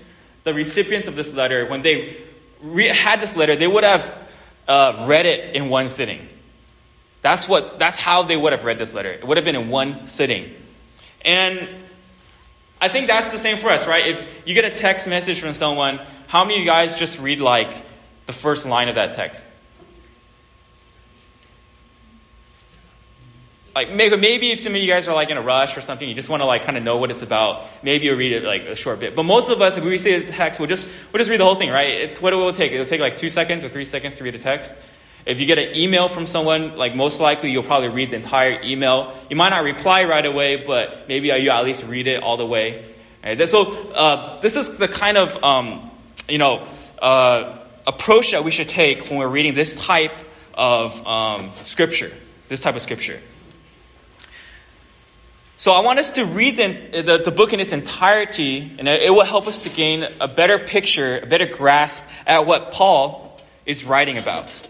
the 0.43 0.53
recipients 0.53 1.07
of 1.07 1.15
this 1.15 1.33
letter, 1.33 1.65
when 1.65 1.81
they 1.81 2.17
re- 2.61 2.93
had 2.93 3.21
this 3.21 3.35
letter, 3.35 3.55
they 3.55 3.67
would 3.67 3.83
have 3.83 4.17
uh, 4.67 5.05
read 5.07 5.25
it 5.25 5.55
in 5.55 5.69
one 5.69 5.89
sitting. 5.89 6.27
That's 7.21 7.47
what. 7.47 7.79
That's 7.79 7.97
how 7.97 8.23
they 8.23 8.35
would 8.35 8.53
have 8.53 8.65
read 8.65 8.77
this 8.77 8.93
letter. 8.93 9.11
It 9.11 9.25
would 9.25 9.37
have 9.37 9.45
been 9.45 9.55
in 9.55 9.69
one 9.69 10.05
sitting. 10.05 10.53
And 11.23 11.67
I 12.83 12.89
think 12.89 13.07
that's 13.07 13.29
the 13.29 13.39
same 13.39 13.59
for 13.59 13.69
us, 13.69 13.87
right? 13.87 14.07
If 14.07 14.41
you 14.45 14.53
get 14.53 14.65
a 14.65 14.69
text 14.69 15.07
message 15.07 15.39
from 15.39 15.53
someone, 15.53 16.01
how 16.27 16.43
many 16.43 16.55
of 16.55 16.59
you 16.59 16.65
guys 16.65 16.95
just 16.95 17.17
read 17.17 17.39
like 17.39 17.73
the 18.25 18.33
first 18.33 18.65
line 18.65 18.89
of 18.89 18.95
that 18.95 19.13
text? 19.13 19.47
Like 23.73 23.89
maybe, 23.93 24.17
maybe 24.17 24.51
if 24.51 24.59
some 24.59 24.75
of 24.75 24.81
you 24.81 24.91
guys 24.91 25.07
are 25.07 25.15
like 25.15 25.29
in 25.29 25.37
a 25.37 25.41
rush 25.41 25.77
or 25.77 25.81
something, 25.81 26.09
you 26.09 26.13
just 26.13 26.27
want 26.27 26.41
to 26.41 26.45
like 26.45 26.65
kind 26.65 26.75
of 26.75 26.83
know 26.83 26.97
what 26.97 27.09
it's 27.09 27.21
about. 27.21 27.67
Maybe 27.83 28.07
you'll 28.07 28.17
read 28.17 28.33
it 28.33 28.43
like 28.43 28.63
a 28.63 28.75
short 28.75 28.99
bit. 28.99 29.15
But 29.15 29.23
most 29.23 29.47
of 29.47 29.61
us, 29.61 29.77
if 29.77 29.85
we 29.85 29.97
see 29.97 30.15
a 30.15 30.21
text, 30.21 30.59
we'll 30.59 30.67
just 30.67 30.85
we'll 31.13 31.19
just 31.19 31.29
read 31.29 31.39
the 31.39 31.45
whole 31.45 31.55
thing, 31.55 31.69
right? 31.69 31.89
It, 31.89 32.21
what 32.21 32.33
it 32.33 32.35
will 32.35 32.51
take? 32.51 32.73
It'll 32.73 32.85
take 32.85 32.99
like 32.99 33.15
two 33.15 33.29
seconds 33.29 33.63
or 33.63 33.69
three 33.69 33.85
seconds 33.85 34.15
to 34.15 34.25
read 34.25 34.35
a 34.35 34.39
text. 34.39 34.73
If 35.25 35.39
you 35.39 35.45
get 35.45 35.57
an 35.57 35.75
email 35.75 36.09
from 36.09 36.25
someone, 36.25 36.75
like 36.75 36.95
most 36.95 37.19
likely 37.21 37.51
you'll 37.51 37.63
probably 37.63 37.89
read 37.89 38.11
the 38.11 38.17
entire 38.17 38.61
email. 38.61 39.17
You 39.29 39.35
might 39.35 39.49
not 39.49 39.63
reply 39.63 40.03
right 40.03 40.25
away, 40.25 40.63
but 40.65 41.07
maybe 41.07 41.27
you 41.27 41.49
at 41.49 41.63
least 41.63 41.85
read 41.85 42.07
it 42.07 42.21
all 42.21 42.37
the 42.37 42.45
way. 42.45 42.85
So 43.45 43.71
uh, 43.93 44.41
this 44.41 44.57
is 44.57 44.77
the 44.77 44.89
kind 44.89 45.17
of 45.17 45.41
um, 45.43 45.91
you 46.27 46.37
know 46.37 46.67
uh, 47.01 47.57
approach 47.87 48.31
that 48.31 48.43
we 48.43 48.51
should 48.51 48.67
take 48.67 49.09
when 49.09 49.17
we're 49.17 49.27
reading 49.27 49.53
this 49.53 49.75
type 49.75 50.19
of 50.53 51.07
um, 51.07 51.51
scripture. 51.63 52.11
This 52.49 52.59
type 52.59 52.75
of 52.75 52.81
scripture. 52.81 53.21
So 55.57 55.71
I 55.71 55.79
want 55.79 55.99
us 55.99 56.09
to 56.11 56.25
read 56.25 56.57
the, 56.57 57.01
the, 57.01 57.17
the, 57.19 57.31
book 57.31 57.53
in 57.53 57.61
its 57.61 57.71
entirety, 57.71 58.75
and 58.77 58.85
it 58.85 59.09
will 59.09 59.23
help 59.23 59.47
us 59.47 59.63
to 59.63 59.69
gain 59.69 60.05
a 60.19 60.27
better 60.27 60.59
picture, 60.59 61.19
a 61.19 61.25
better 61.25 61.45
grasp 61.45 62.03
at 62.27 62.45
what 62.45 62.73
Paul 62.73 63.39
is 63.65 63.85
writing 63.85 64.17
about. 64.17 64.67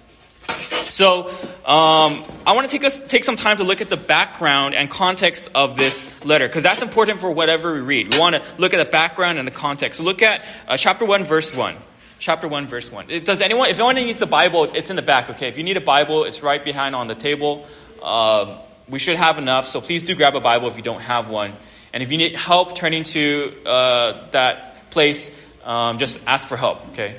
So 0.94 1.28
um, 1.66 2.24
I 2.46 2.54
want 2.54 2.70
to 2.70 2.72
take 2.72 2.84
us 2.84 3.02
take 3.02 3.24
some 3.24 3.36
time 3.36 3.58
to 3.58 3.64
look 3.64 3.82
at 3.82 3.90
the 3.90 3.98
background 3.98 4.76
and 4.76 4.92
context 4.92 5.50
of 5.56 5.76
this 5.76 6.06
letter 6.24 6.48
because 6.48 6.62
that's 6.62 6.84
important 6.84 7.20
for 7.20 7.32
whatever 7.32 7.74
we 7.74 7.80
read. 7.80 8.14
We 8.14 8.20
want 8.20 8.36
to 8.36 8.44
look 8.60 8.76
at 8.76 8.78
the 8.78 8.92
background 8.92 9.40
and 9.40 9.48
the 9.48 9.52
context. 9.52 9.98
So 9.98 10.04
look 10.04 10.22
at 10.22 10.46
uh, 10.68 10.78
chapter 10.78 11.04
one, 11.04 11.24
verse 11.24 11.52
one. 11.52 11.78
Chapter 12.20 12.48
one, 12.48 12.68
verse 12.68 12.92
one. 12.92 13.08
Does 13.08 13.42
anyone? 13.42 13.72
If 13.72 13.80
anyone 13.80 13.96
needs 13.96 14.22
a 14.22 14.28
Bible, 14.28 14.66
it's 14.66 14.92
in 14.92 14.96
the 14.96 15.02
back. 15.02 15.32
Okay, 15.32 15.48
if 15.48 15.58
you 15.58 15.64
need 15.64 15.78
a 15.78 15.82
Bible, 15.82 16.26
it's 16.26 16.44
right 16.44 16.64
behind 16.64 16.94
on 16.94 17.08
the 17.08 17.16
table. 17.16 17.66
Uh, 18.00 18.60
we 18.88 19.00
should 19.00 19.18
have 19.18 19.40
enough, 19.40 19.68
so 19.68 19.82
please 19.82 20.04
do 20.04 20.14
grab 20.14 20.36
a 20.36 20.42
Bible 20.42 20.68
if 20.68 20.78
you 20.78 20.84
don't 20.84 21.02
have 21.02 21.28
one. 21.28 21.54
And 21.92 22.04
if 22.04 22.12
you 22.12 22.20
need 22.20 22.36
help 22.36 22.76
turning 22.76 23.04
to 23.06 23.52
uh, 23.66 24.30
that 24.30 24.92
place, 24.92 25.36
um, 25.64 25.98
just 25.98 26.22
ask 26.28 26.48
for 26.48 26.56
help. 26.56 26.88
Okay. 26.90 27.16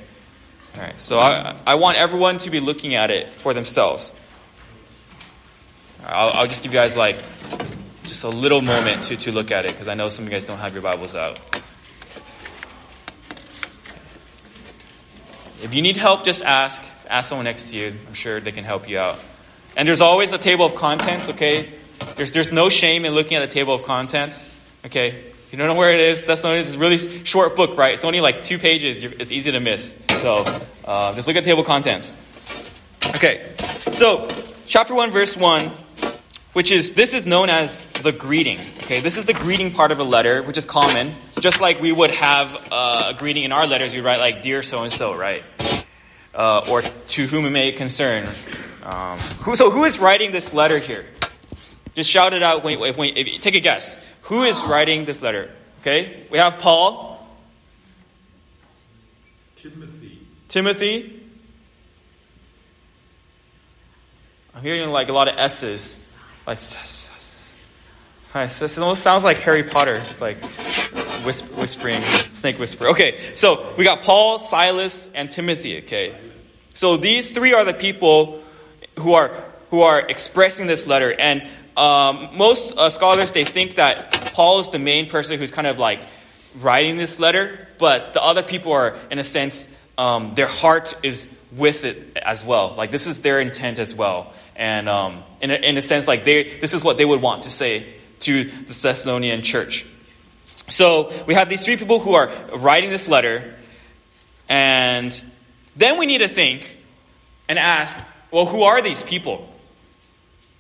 All 0.74 0.80
right, 0.80 1.00
so 1.00 1.18
I, 1.20 1.56
I 1.64 1.76
want 1.76 1.98
everyone 1.98 2.38
to 2.38 2.50
be 2.50 2.58
looking 2.58 2.96
at 2.96 3.12
it 3.12 3.28
for 3.28 3.54
themselves. 3.54 4.10
I'll, 6.04 6.30
I'll 6.30 6.46
just 6.48 6.64
give 6.64 6.72
you 6.72 6.78
guys 6.80 6.96
like 6.96 7.22
just 8.02 8.24
a 8.24 8.28
little 8.28 8.60
moment 8.60 9.04
to, 9.04 9.16
to 9.16 9.30
look 9.30 9.52
at 9.52 9.66
it 9.66 9.70
because 9.70 9.86
I 9.86 9.94
know 9.94 10.08
some 10.08 10.24
of 10.24 10.32
you 10.32 10.36
guys 10.36 10.46
don't 10.46 10.58
have 10.58 10.72
your 10.72 10.82
Bibles 10.82 11.14
out. 11.14 11.38
If 15.62 15.72
you 15.72 15.80
need 15.80 15.96
help, 15.96 16.24
just 16.24 16.42
ask. 16.42 16.82
Ask 17.08 17.28
someone 17.28 17.44
next 17.44 17.70
to 17.70 17.76
you. 17.76 17.94
I'm 18.08 18.14
sure 18.14 18.40
they 18.40 18.50
can 18.50 18.64
help 18.64 18.88
you 18.88 18.98
out. 18.98 19.20
And 19.76 19.86
there's 19.86 20.00
always 20.00 20.32
a 20.32 20.38
table 20.38 20.66
of 20.66 20.74
contents, 20.74 21.28
okay? 21.30 21.72
There's, 22.16 22.32
there's 22.32 22.50
no 22.50 22.68
shame 22.68 23.04
in 23.04 23.12
looking 23.12 23.36
at 23.36 23.48
the 23.48 23.54
table 23.54 23.74
of 23.74 23.84
contents, 23.84 24.50
okay? 24.84 25.33
You 25.54 25.58
don't 25.58 25.68
know 25.68 25.74
where 25.74 25.92
it 25.92 26.00
is, 26.00 26.24
that's 26.24 26.42
not, 26.42 26.56
it's 26.56 26.74
a 26.74 26.78
really 26.80 26.98
short 26.98 27.54
book, 27.54 27.78
right? 27.78 27.94
It's 27.94 28.04
only 28.04 28.20
like 28.20 28.42
two 28.42 28.58
pages. 28.58 29.04
It's 29.04 29.30
easy 29.30 29.52
to 29.52 29.60
miss. 29.60 29.96
So 30.16 30.38
uh, 30.84 31.14
just 31.14 31.28
look 31.28 31.36
at 31.36 31.44
table 31.44 31.62
contents. 31.62 32.16
Okay, 33.10 33.52
so 33.92 34.28
chapter 34.66 34.96
1, 34.96 35.12
verse 35.12 35.36
1, 35.36 35.70
which 36.54 36.72
is, 36.72 36.94
this 36.94 37.14
is 37.14 37.24
known 37.24 37.50
as 37.50 37.82
the 38.02 38.10
greeting. 38.10 38.58
Okay, 38.78 38.98
this 38.98 39.16
is 39.16 39.26
the 39.26 39.32
greeting 39.32 39.70
part 39.70 39.92
of 39.92 40.00
a 40.00 40.02
letter, 40.02 40.42
which 40.42 40.58
is 40.58 40.64
common. 40.64 41.14
It's 41.28 41.38
just 41.38 41.60
like 41.60 41.80
we 41.80 41.92
would 41.92 42.10
have 42.10 42.68
uh, 42.72 43.12
a 43.14 43.14
greeting 43.16 43.44
in 43.44 43.52
our 43.52 43.68
letters, 43.68 43.94
we 43.94 44.00
write 44.00 44.18
like, 44.18 44.42
dear 44.42 44.60
so 44.60 44.82
and 44.82 44.92
so, 44.92 45.14
right? 45.14 45.44
Uh, 46.34 46.66
or 46.68 46.82
to 46.82 47.26
whom 47.28 47.46
it 47.46 47.50
may 47.50 47.70
concern. 47.70 48.26
Um, 48.82 49.18
who, 49.18 49.54
so 49.54 49.70
who 49.70 49.84
is 49.84 50.00
writing 50.00 50.32
this 50.32 50.52
letter 50.52 50.78
here? 50.78 51.04
Just 51.94 52.10
shout 52.10 52.34
it 52.34 52.42
out. 52.42 52.64
Wait, 52.64 52.80
wait, 52.80 52.96
wait. 52.96 53.40
Take 53.40 53.54
a 53.54 53.60
guess. 53.60 53.96
Who 54.24 54.44
is 54.44 54.62
writing 54.62 55.04
this 55.04 55.22
letter? 55.22 55.50
Okay, 55.80 56.26
we 56.30 56.38
have 56.38 56.58
Paul. 56.58 57.20
Timothy. 59.56 60.18
Timothy. 60.48 61.20
I'm 64.54 64.62
hearing 64.62 64.90
like 64.90 65.08
a 65.08 65.12
lot 65.12 65.28
of 65.28 65.38
S's. 65.38 66.16
Like, 66.46 66.58
it 66.58 68.78
almost 68.78 69.02
sounds 69.02 69.24
like 69.24 69.38
Harry 69.40 69.62
Potter. 69.62 69.94
It's 69.94 70.20
like 70.20 70.42
whispering, 71.24 72.00
snake 72.32 72.58
whisper. 72.58 72.88
Okay, 72.88 73.34
so 73.34 73.74
we 73.76 73.84
got 73.84 74.02
Paul, 74.02 74.38
Silas, 74.38 75.12
and 75.12 75.30
Timothy. 75.30 75.78
Okay, 75.84 76.16
so 76.72 76.96
these 76.96 77.32
three 77.32 77.52
are 77.52 77.64
the 77.64 77.74
people 77.74 78.42
who 78.98 79.12
are 79.12 79.44
who 79.70 79.82
are 79.82 80.00
expressing 80.00 80.66
this 80.66 80.86
letter, 80.86 81.12
and 81.12 81.46
um, 81.76 82.30
most 82.32 82.76
uh, 82.76 82.90
scholars 82.90 83.32
they 83.32 83.44
think 83.44 83.76
that 83.76 84.32
Paul 84.34 84.60
is 84.60 84.70
the 84.70 84.78
main 84.78 85.08
person 85.08 85.38
who's 85.38 85.50
kind 85.50 85.66
of 85.66 85.78
like 85.78 86.02
writing 86.56 86.96
this 86.96 87.18
letter, 87.18 87.68
but 87.78 88.12
the 88.14 88.22
other 88.22 88.42
people 88.42 88.72
are, 88.72 88.96
in 89.10 89.18
a 89.18 89.24
sense, 89.24 89.74
um, 89.98 90.34
their 90.34 90.46
heart 90.46 90.96
is 91.02 91.32
with 91.52 91.84
it 91.84 92.16
as 92.16 92.44
well. 92.44 92.74
Like 92.76 92.90
this 92.90 93.06
is 93.06 93.22
their 93.22 93.40
intent 93.40 93.78
as 93.78 93.94
well, 93.94 94.32
and 94.56 94.88
um, 94.88 95.24
in, 95.40 95.50
a, 95.50 95.54
in 95.54 95.76
a 95.76 95.82
sense, 95.82 96.06
like 96.08 96.24
they 96.24 96.58
this 96.58 96.74
is 96.74 96.82
what 96.82 96.96
they 96.96 97.04
would 97.04 97.22
want 97.22 97.44
to 97.44 97.50
say 97.50 97.94
to 98.20 98.44
the 98.44 98.72
Thessalonian 98.72 99.42
church. 99.42 99.86
So 100.68 101.12
we 101.26 101.34
have 101.34 101.48
these 101.48 101.62
three 101.62 101.76
people 101.76 101.98
who 101.98 102.14
are 102.14 102.32
writing 102.54 102.90
this 102.90 103.08
letter, 103.08 103.54
and 104.48 105.20
then 105.76 105.98
we 105.98 106.06
need 106.06 106.18
to 106.18 106.28
think 106.28 106.76
and 107.48 107.58
ask, 107.58 107.98
well, 108.30 108.46
who 108.46 108.62
are 108.62 108.80
these 108.80 109.02
people? 109.02 109.48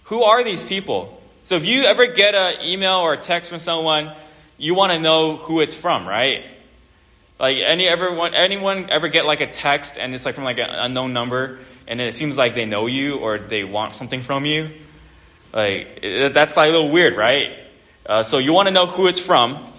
Who 0.04 0.22
are 0.22 0.44
these 0.44 0.64
people? 0.64 1.20
So 1.44 1.56
if 1.56 1.64
you 1.64 1.84
ever 1.84 2.06
get 2.06 2.34
an 2.34 2.64
email 2.64 2.96
or 2.96 3.12
a 3.14 3.18
text 3.18 3.50
from 3.50 3.58
someone, 3.58 4.14
you 4.56 4.74
want 4.74 4.92
to 4.92 4.98
know 4.98 5.36
who 5.36 5.60
it's 5.60 5.74
from, 5.74 6.06
right? 6.06 6.44
Like 7.38 7.58
any 7.58 7.86
ever 7.86 8.08
anyone 8.28 8.88
ever 8.90 9.08
get 9.08 9.26
like 9.26 9.40
a 9.40 9.50
text 9.50 9.98
and 9.98 10.14
it's 10.14 10.24
like 10.24 10.36
from 10.36 10.44
like 10.44 10.58
an 10.58 10.70
unknown 10.70 11.12
number 11.12 11.58
and 11.86 12.00
it 12.00 12.14
seems 12.14 12.36
like 12.36 12.54
they 12.54 12.64
know 12.64 12.86
you 12.86 13.18
or 13.18 13.38
they 13.38 13.64
want 13.64 13.94
something 13.94 14.22
from 14.22 14.46
you? 14.46 14.70
Like 15.52 16.00
that's 16.32 16.56
like 16.56 16.68
a 16.68 16.72
little 16.72 16.90
weird, 16.90 17.16
right? 17.16 17.58
Uh, 18.06 18.22
so 18.22 18.38
you 18.38 18.52
want 18.52 18.68
to 18.68 18.72
know 18.72 18.86
who 18.86 19.06
it's 19.06 19.20
from. 19.20 19.70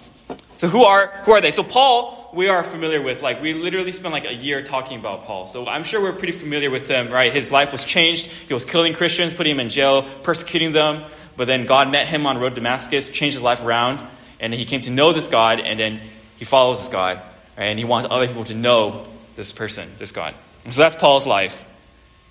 So 0.58 0.68
who 0.68 0.84
are 0.84 1.08
who 1.24 1.32
are 1.32 1.40
they? 1.40 1.50
So 1.50 1.62
Paul, 1.62 2.15
we 2.32 2.48
are 2.48 2.62
familiar 2.62 3.02
with. 3.02 3.22
Like 3.22 3.40
we 3.40 3.54
literally 3.54 3.92
spent 3.92 4.12
like 4.12 4.24
a 4.24 4.34
year 4.34 4.62
talking 4.62 4.98
about 4.98 5.24
Paul. 5.24 5.46
So 5.46 5.66
I'm 5.66 5.84
sure 5.84 6.00
we're 6.00 6.12
pretty 6.12 6.32
familiar 6.32 6.70
with 6.70 6.88
him, 6.88 7.10
right? 7.10 7.32
His 7.32 7.50
life 7.50 7.72
was 7.72 7.84
changed. 7.84 8.26
He 8.26 8.54
was 8.54 8.64
killing 8.64 8.94
Christians, 8.94 9.34
putting 9.34 9.56
them 9.56 9.66
in 9.66 9.70
jail, 9.70 10.02
persecuting 10.22 10.72
them. 10.72 11.04
But 11.36 11.46
then 11.46 11.66
God 11.66 11.90
met 11.90 12.06
him 12.06 12.26
on 12.26 12.38
road 12.38 12.50
to 12.50 12.54
Damascus, 12.56 13.08
changed 13.10 13.36
his 13.36 13.42
life 13.42 13.62
around, 13.62 14.06
and 14.40 14.54
he 14.54 14.64
came 14.64 14.80
to 14.82 14.90
know 14.90 15.12
this 15.12 15.28
God, 15.28 15.60
and 15.60 15.78
then 15.78 16.00
he 16.36 16.44
follows 16.44 16.78
this 16.78 16.88
God, 16.88 17.20
and 17.56 17.78
he 17.78 17.84
wants 17.84 18.08
other 18.10 18.26
people 18.26 18.44
to 18.44 18.54
know 18.54 19.06
this 19.34 19.52
person, 19.52 19.90
this 19.98 20.12
God. 20.12 20.34
And 20.64 20.74
so 20.74 20.80
that's 20.80 20.94
Paul's 20.94 21.26
life. 21.26 21.64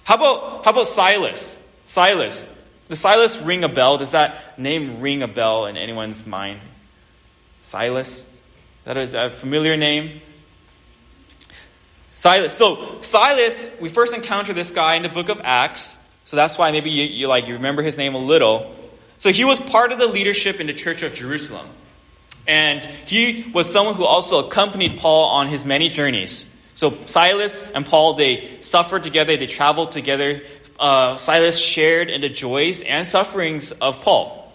How 0.03 0.15
about 0.15 0.65
how 0.65 0.71
about 0.71 0.87
Silas? 0.87 1.61
Silas. 1.85 2.51
Does 2.89 2.99
Silas 2.99 3.41
ring 3.41 3.63
a 3.63 3.69
bell? 3.69 3.97
Does 3.97 4.11
that 4.11 4.59
name 4.59 5.01
ring 5.01 5.23
a 5.23 5.27
bell 5.27 5.65
in 5.65 5.77
anyone's 5.77 6.25
mind? 6.27 6.59
Silas? 7.61 8.27
That 8.85 8.97
is 8.97 9.15
a 9.15 9.31
familiar 9.31 9.75
name. 9.75 10.21
Silas. 12.11 12.53
So 12.53 13.01
Silas, 13.01 13.65
we 13.81 13.89
first 13.89 14.13
encounter 14.13 14.53
this 14.53 14.71
guy 14.71 14.95
in 14.95 15.01
the 15.01 15.09
book 15.09 15.29
of 15.29 15.41
Acts. 15.43 15.97
So 16.25 16.37
that's 16.37 16.57
why 16.57 16.71
maybe 16.71 16.91
you, 16.91 17.03
you 17.05 17.27
like 17.27 17.47
you 17.47 17.55
remember 17.55 17.81
his 17.81 17.97
name 17.97 18.13
a 18.13 18.19
little. 18.19 18.75
So 19.17 19.31
he 19.31 19.43
was 19.43 19.59
part 19.59 19.91
of 19.91 19.97
the 19.97 20.05
leadership 20.05 20.59
in 20.59 20.67
the 20.67 20.73
church 20.73 21.01
of 21.01 21.15
Jerusalem. 21.15 21.67
And 22.47 22.83
he 23.07 23.51
was 23.53 23.71
someone 23.71 23.95
who 23.95 24.05
also 24.05 24.47
accompanied 24.47 24.99
Paul 24.99 25.29
on 25.31 25.47
his 25.47 25.65
many 25.65 25.89
journeys. 25.89 26.47
So 26.75 26.95
Silas 27.07 27.69
and 27.71 27.87
Paul, 27.87 28.13
they 28.13 28.59
suffered 28.61 29.01
together, 29.01 29.35
they 29.35 29.47
traveled 29.47 29.91
together. 29.91 30.43
Uh, 30.79 31.17
Silas 31.17 31.57
shared 31.59 32.11
in 32.11 32.21
the 32.21 32.29
joys 32.29 32.83
and 32.83 33.07
sufferings 33.07 33.71
of 33.71 34.01
Paul. 34.01 34.53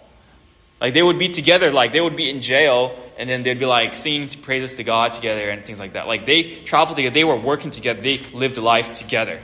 Like 0.79 0.93
they 0.93 1.03
would 1.03 1.19
be 1.19 1.29
together, 1.29 1.71
like 1.71 1.91
they 1.91 1.99
would 1.99 2.15
be 2.15 2.29
in 2.29 2.41
jail, 2.41 2.97
and 3.17 3.29
then 3.29 3.43
they'd 3.43 3.59
be 3.59 3.65
like 3.65 3.95
singing 3.95 4.27
praises 4.41 4.75
to 4.75 4.83
God 4.83 5.13
together 5.13 5.49
and 5.49 5.65
things 5.65 5.79
like 5.79 5.93
that. 5.93 6.07
Like 6.07 6.25
they 6.25 6.55
traveled 6.61 6.95
together, 6.95 7.13
they 7.13 7.23
were 7.23 7.35
working 7.35 7.71
together, 7.71 8.01
they 8.01 8.17
lived 8.33 8.57
life 8.57 8.93
together. 8.97 9.41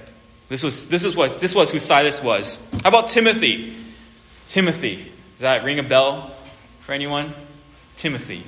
This 0.49 0.63
was 0.63 0.87
this 0.87 1.03
is 1.03 1.15
what 1.15 1.41
this 1.41 1.53
was 1.53 1.69
who 1.69 1.79
Silas 1.79 2.23
was. 2.23 2.63
How 2.83 2.89
about 2.89 3.09
Timothy? 3.09 3.75
Timothy. 4.47 5.11
Does 5.33 5.41
that 5.41 5.63
ring 5.63 5.79
a 5.79 5.83
bell 5.83 6.31
for 6.81 6.93
anyone? 6.93 7.33
Timothy. 7.97 8.43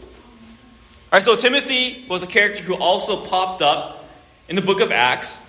All 0.00 1.16
right, 1.16 1.22
so 1.22 1.36
Timothy 1.36 2.06
was 2.08 2.22
a 2.22 2.26
character 2.26 2.62
who 2.62 2.74
also 2.74 3.26
popped 3.26 3.60
up 3.60 4.08
in 4.48 4.56
the 4.56 4.62
book 4.62 4.80
of 4.80 4.90
Acts. 4.90 5.42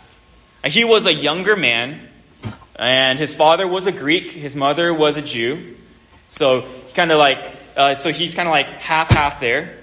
He 0.66 0.84
was 0.84 1.06
a 1.06 1.14
younger 1.14 1.56
man, 1.56 2.10
and 2.76 3.20
his 3.20 3.34
father 3.34 3.68
was 3.68 3.88
a 3.88 3.92
Greek, 3.92 4.32
his 4.32 4.56
mother 4.56 4.94
was 4.94 5.16
a 5.16 5.22
Jew. 5.22 5.76
So 6.32 6.62
he 6.62 6.94
kind 6.94 7.12
of 7.12 7.18
like, 7.18 7.40
uh, 7.76 7.96
so 7.96 8.12
he's 8.12 8.36
kind 8.36 8.48
of 8.48 8.52
like 8.52 8.70
half 8.70 9.10
half 9.10 9.40
there. 9.40 9.78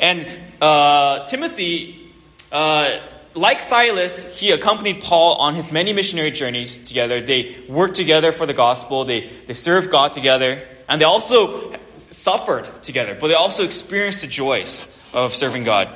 And 0.00 0.26
uh, 0.60 1.26
Timothy, 1.26 2.12
uh, 2.52 3.00
like 3.34 3.60
Silas, 3.60 4.38
he 4.38 4.50
accompanied 4.50 5.02
Paul 5.02 5.36
on 5.36 5.54
his 5.54 5.72
many 5.72 5.92
missionary 5.92 6.30
journeys 6.30 6.78
together. 6.78 7.20
They 7.20 7.56
worked 7.68 7.96
together 7.96 8.32
for 8.32 8.46
the 8.46 8.54
gospel. 8.54 9.04
They 9.04 9.28
they 9.46 9.54
served 9.54 9.90
God 9.90 10.12
together, 10.12 10.62
and 10.88 11.00
they 11.00 11.06
also 11.06 11.74
suffered 12.10 12.68
together. 12.82 13.16
But 13.18 13.28
they 13.28 13.34
also 13.34 13.64
experienced 13.64 14.20
the 14.20 14.26
joys 14.26 14.86
of 15.12 15.32
serving 15.34 15.64
God. 15.64 15.88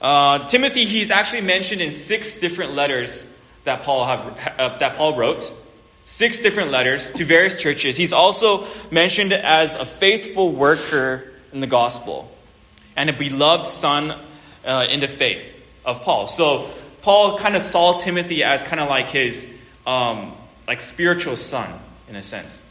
Uh, 0.00 0.46
Timothy, 0.48 0.84
he's 0.84 1.10
actually 1.10 1.42
mentioned 1.42 1.80
in 1.80 1.92
six 1.92 2.40
different 2.40 2.74
letters 2.74 3.28
that 3.64 3.82
Paul 3.82 4.04
have 4.06 4.58
uh, 4.58 4.78
that 4.78 4.96
Paul 4.96 5.16
wrote 5.16 5.50
six 6.04 6.40
different 6.40 6.70
letters 6.70 7.12
to 7.12 7.24
various 7.24 7.60
churches. 7.60 7.96
He's 7.96 8.12
also 8.12 8.66
mentioned 8.90 9.32
as 9.32 9.74
a 9.74 9.86
faithful 9.86 10.52
worker 10.52 11.32
in 11.52 11.60
the 11.60 11.66
gospel 11.66 12.30
and 12.96 13.10
a 13.10 13.12
beloved 13.12 13.66
son 13.66 14.18
uh, 14.64 14.86
in 14.90 15.00
the 15.00 15.08
faith 15.08 15.58
of 15.84 16.02
Paul. 16.02 16.28
So 16.28 16.70
Paul 17.02 17.38
kind 17.38 17.56
of 17.56 17.62
saw 17.62 17.98
Timothy 17.98 18.44
as 18.44 18.62
kind 18.62 18.80
of 18.80 18.88
like 18.88 19.08
his 19.08 19.52
um, 19.86 20.34
like 20.66 20.80
spiritual 20.80 21.36
son 21.36 21.80
in 22.08 22.16
a 22.16 22.22
sense, 22.22 22.62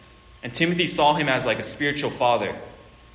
and 0.43 0.53
Timothy 0.53 0.87
saw 0.87 1.13
him 1.13 1.27
as 1.27 1.45
like 1.45 1.59
a 1.59 1.63
spiritual 1.63 2.11
father. 2.11 2.55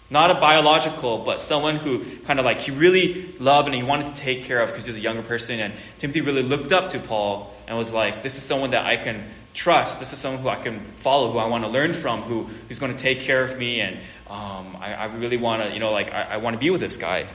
Not 0.08 0.30
a 0.30 0.34
biological, 0.34 1.18
but 1.18 1.40
someone 1.40 1.78
who 1.78 2.04
kind 2.26 2.38
of 2.38 2.44
like 2.44 2.60
he 2.60 2.70
really 2.70 3.34
loved 3.40 3.66
and 3.66 3.74
he 3.74 3.82
wanted 3.82 4.14
to 4.14 4.22
take 4.22 4.44
care 4.44 4.60
of 4.60 4.68
because 4.68 4.84
he 4.84 4.92
was 4.92 4.98
a 4.98 5.02
younger 5.02 5.22
person. 5.22 5.58
And 5.58 5.74
Timothy 5.98 6.20
really 6.20 6.44
looked 6.44 6.70
up 6.70 6.90
to 6.92 7.00
Paul 7.00 7.52
and 7.66 7.76
was 7.76 7.92
like, 7.92 8.22
This 8.22 8.36
is 8.36 8.42
someone 8.42 8.70
that 8.70 8.84
I 8.84 8.96
can 8.96 9.24
trust. 9.56 9.98
This 9.98 10.12
is 10.12 10.18
someone 10.18 10.42
who 10.42 10.48
I 10.48 10.56
can 10.56 10.80
follow, 10.98 11.32
who 11.32 11.38
I 11.38 11.46
want 11.46 11.64
to 11.64 11.70
learn 11.70 11.92
from, 11.92 12.22
who, 12.22 12.44
who's 12.68 12.78
going 12.78 12.94
to 12.94 13.02
take 13.02 13.22
care 13.22 13.42
of 13.42 13.58
me, 13.58 13.80
and 13.80 13.96
um, 14.28 14.76
I, 14.80 14.94
I, 14.94 15.04
really 15.06 15.38
want 15.38 15.62
to, 15.62 15.72
you 15.72 15.80
know, 15.80 15.92
like 15.92 16.12
I, 16.12 16.22
I 16.32 16.36
want 16.36 16.54
to 16.54 16.60
be 16.60 16.70
with 16.70 16.80
this 16.80 16.96
guy. 16.96 17.26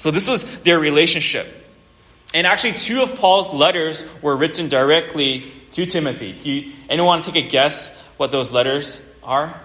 So 0.00 0.10
this 0.10 0.28
was 0.28 0.44
their 0.60 0.78
relationship. 0.78 1.46
And 2.34 2.46
actually, 2.46 2.74
two 2.74 3.02
of 3.02 3.16
Paul's 3.16 3.52
letters 3.52 4.04
were 4.22 4.36
written 4.36 4.68
directly 4.68 5.44
to 5.72 5.86
Timothy. 5.86 6.36
You, 6.42 6.72
anyone 6.88 7.06
want 7.06 7.24
to 7.24 7.32
take 7.32 7.46
a 7.46 7.48
guess 7.48 7.98
what 8.16 8.30
those 8.30 8.52
letters 8.52 9.06
are? 9.22 9.60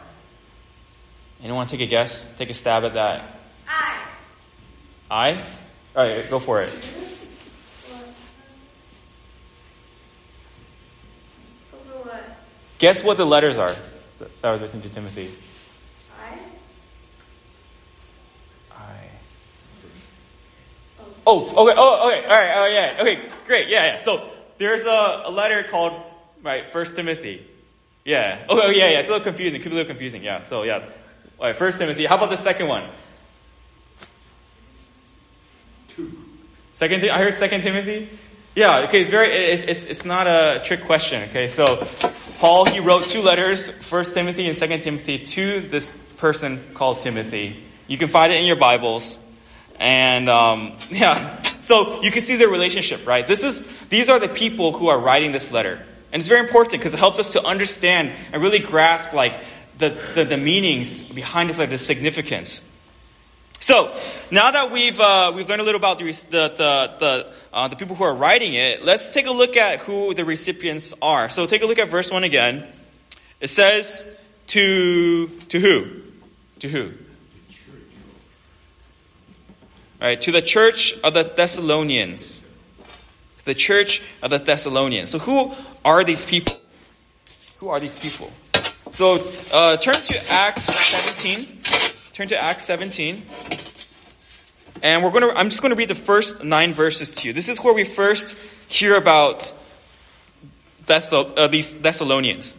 Anyone 1.39 1.57
want 1.57 1.69
to 1.69 1.77
take 1.77 1.87
a 1.87 1.89
guess? 1.89 2.33
Take 2.37 2.49
a 2.49 2.53
stab 2.53 2.83
at 2.83 2.93
that. 2.93 3.23
I. 3.67 3.97
I? 5.09 5.43
All 5.95 6.07
right, 6.07 6.29
go 6.29 6.39
for 6.39 6.61
it. 6.61 6.69
Guess 12.81 13.03
what 13.03 13.17
the 13.17 13.25
letters 13.25 13.59
are 13.59 13.69
that 14.41 14.51
was 14.51 14.63
written 14.63 14.81
to 14.81 14.89
Timothy? 14.89 15.29
I. 16.19 16.39
I. 18.75 18.97
Oh, 21.27 21.43
okay. 21.43 21.75
Oh, 21.77 22.09
okay. 22.09 22.23
All 22.23 22.29
right. 22.29 22.51
Oh, 22.55 22.65
yeah. 22.65 22.97
Okay. 22.99 23.29
Great. 23.45 23.69
Yeah. 23.69 23.85
Yeah. 23.85 23.97
So 23.99 24.27
there's 24.57 24.81
a, 24.81 25.21
a 25.25 25.29
letter 25.29 25.61
called 25.61 25.93
right 26.41 26.73
First 26.73 26.95
Timothy. 26.95 27.45
Yeah. 28.03 28.45
Oh, 28.49 28.59
oh, 28.59 28.69
yeah. 28.71 28.89
Yeah. 28.89 28.99
It's 29.01 29.09
a 29.09 29.11
little 29.11 29.25
confusing. 29.25 29.59
It 29.59 29.63
could 29.63 29.69
be 29.69 29.75
a 29.75 29.81
little 29.81 29.93
confusing. 29.93 30.23
Yeah. 30.23 30.41
So 30.41 30.63
yeah. 30.63 30.89
All 31.37 31.45
right. 31.45 31.55
First 31.55 31.77
Timothy. 31.77 32.07
How 32.07 32.17
about 32.17 32.31
the 32.31 32.35
second 32.35 32.67
one? 32.67 32.89
Two. 35.87 36.17
Second. 36.73 37.07
I 37.07 37.19
heard 37.19 37.35
Second 37.35 37.61
Timothy. 37.61 38.09
Yeah. 38.55 38.85
Okay. 38.85 39.01
It's 39.01 39.11
very. 39.11 39.31
It's, 39.31 39.61
it's 39.61 39.85
it's 39.85 40.03
not 40.03 40.25
a 40.25 40.63
trick 40.65 40.81
question. 40.81 41.29
Okay. 41.29 41.45
So 41.45 41.87
Paul, 42.41 42.65
he 42.65 42.79
wrote 42.79 43.03
two 43.03 43.21
letters, 43.21 43.69
1 43.69 44.03
Timothy 44.03 44.47
and 44.47 44.57
2 44.57 44.79
Timothy, 44.79 45.19
to 45.19 45.61
this 45.61 45.95
person 46.17 46.59
called 46.73 47.01
Timothy. 47.01 47.63
You 47.85 47.99
can 47.99 48.07
find 48.07 48.33
it 48.33 48.37
in 48.37 48.47
your 48.47 48.55
Bibles. 48.55 49.19
And 49.77 50.27
um, 50.27 50.73
yeah, 50.89 51.39
so 51.61 52.01
you 52.01 52.09
can 52.09 52.23
see 52.23 52.37
their 52.37 52.49
relationship, 52.49 53.05
right? 53.05 53.27
This 53.27 53.43
is, 53.43 53.71
these 53.89 54.09
are 54.09 54.17
the 54.17 54.27
people 54.27 54.71
who 54.71 54.87
are 54.87 54.99
writing 54.99 55.31
this 55.33 55.51
letter. 55.51 55.85
And 56.11 56.19
it's 56.19 56.29
very 56.29 56.41
important 56.41 56.71
because 56.71 56.95
it 56.95 56.97
helps 56.97 57.19
us 57.19 57.33
to 57.33 57.43
understand 57.43 58.11
and 58.33 58.41
really 58.41 58.57
grasp 58.57 59.13
like 59.13 59.39
the, 59.77 59.89
the, 60.15 60.23
the 60.23 60.37
meanings 60.37 60.99
behind 61.09 61.51
it, 61.51 61.59
like 61.59 61.69
the 61.69 61.77
significance. 61.77 62.67
So 63.61 63.95
now 64.31 64.49
that 64.49 64.71
we've 64.71 64.99
uh, 64.99 65.31
we've 65.35 65.47
learned 65.47 65.61
a 65.61 65.63
little 65.63 65.79
about 65.79 65.99
the 65.99 66.05
the 66.05 66.95
the, 66.99 67.27
uh, 67.53 67.67
the, 67.67 67.75
people 67.75 67.95
who 67.95 68.03
are 68.03 68.13
writing 68.13 68.55
it, 68.55 68.83
let's 68.83 69.13
take 69.13 69.27
a 69.27 69.31
look 69.31 69.55
at 69.55 69.81
who 69.81 70.15
the 70.15 70.25
recipients 70.25 70.95
are. 70.99 71.29
So 71.29 71.45
take 71.45 71.61
a 71.61 71.67
look 71.67 71.77
at 71.77 71.87
verse 71.87 72.09
one 72.09 72.23
again. 72.23 72.67
It 73.39 73.49
says 73.49 74.07
to 74.47 75.27
to 75.27 75.59
who? 75.59 76.01
To 76.61 76.69
who? 76.69 76.91
All 80.01 80.07
right, 80.07 80.21
to 80.21 80.31
the 80.31 80.41
church 80.41 80.95
of 81.03 81.13
the 81.13 81.21
Thessalonians. 81.21 82.43
The 83.45 83.53
church 83.53 84.01
of 84.23 84.31
the 84.31 84.39
Thessalonians. 84.39 85.11
So 85.11 85.19
who 85.19 85.53
are 85.85 86.03
these 86.03 86.25
people? 86.25 86.57
Who 87.59 87.69
are 87.69 87.79
these 87.79 87.95
people? 87.95 88.31
So 88.93 89.23
uh, 89.53 89.77
turn 89.77 89.93
to 89.93 90.31
Acts 90.31 90.63
17. 90.63 91.80
Turn 92.13 92.27
to 92.27 92.37
Acts 92.37 92.65
17. 92.65 93.23
And 94.83 95.01
we're 95.01 95.11
going 95.11 95.23
to, 95.23 95.31
I'm 95.37 95.49
just 95.49 95.61
going 95.61 95.69
to 95.69 95.77
read 95.77 95.87
the 95.87 95.95
first 95.95 96.43
nine 96.43 96.73
verses 96.73 97.15
to 97.15 97.27
you. 97.27 97.33
This 97.33 97.47
is 97.47 97.57
where 97.59 97.73
we 97.73 97.85
first 97.85 98.35
hear 98.67 98.97
about 98.97 99.53
Thessal, 100.87 101.33
uh, 101.37 101.47
these 101.47 101.73
Thessalonians. 101.73 102.57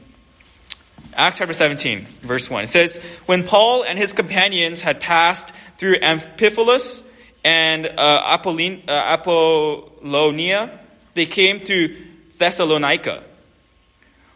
Acts 1.12 1.36
chapter 1.38 1.52
17, 1.52 2.06
verse 2.22 2.48
1. 2.48 2.64
It 2.64 2.68
says, 2.68 2.96
When 3.26 3.44
Paul 3.46 3.82
and 3.82 3.98
his 3.98 4.14
companions 4.14 4.80
had 4.80 5.00
passed 5.00 5.52
through 5.76 5.98
Amphipolis 6.00 7.02
and 7.44 7.84
uh, 7.86 8.38
uh, 8.38 8.88
Apollonia, 8.88 10.80
they 11.12 11.26
came 11.26 11.60
to 11.60 12.02
Thessalonica, 12.38 13.22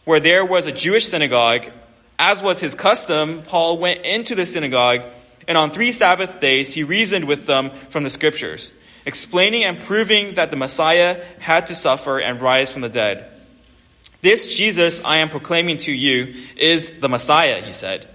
where 0.04 0.20
there 0.20 0.44
was 0.44 0.66
a 0.66 0.72
Jewish 0.72 1.06
synagogue 1.06 1.70
as 2.18 2.40
was 2.40 2.60
his 2.60 2.74
custom, 2.74 3.42
Paul 3.42 3.78
went 3.78 4.04
into 4.04 4.34
the 4.34 4.46
synagogue, 4.46 5.02
and 5.46 5.58
on 5.58 5.70
three 5.70 5.92
Sabbath 5.92 6.40
days 6.40 6.72
he 6.72 6.82
reasoned 6.82 7.26
with 7.26 7.46
them 7.46 7.70
from 7.90 8.04
the 8.04 8.10
scriptures, 8.10 8.72
explaining 9.04 9.64
and 9.64 9.80
proving 9.80 10.34
that 10.34 10.50
the 10.50 10.56
Messiah 10.56 11.22
had 11.38 11.66
to 11.68 11.74
suffer 11.74 12.18
and 12.18 12.40
rise 12.40 12.70
from 12.70 12.82
the 12.82 12.88
dead. 12.88 13.32
This 14.22 14.56
Jesus 14.56 15.04
I 15.04 15.18
am 15.18 15.28
proclaiming 15.28 15.76
to 15.78 15.92
you 15.92 16.34
is 16.56 16.98
the 17.00 17.08
Messiah, 17.08 17.60
he 17.60 17.72
said. 17.72 18.08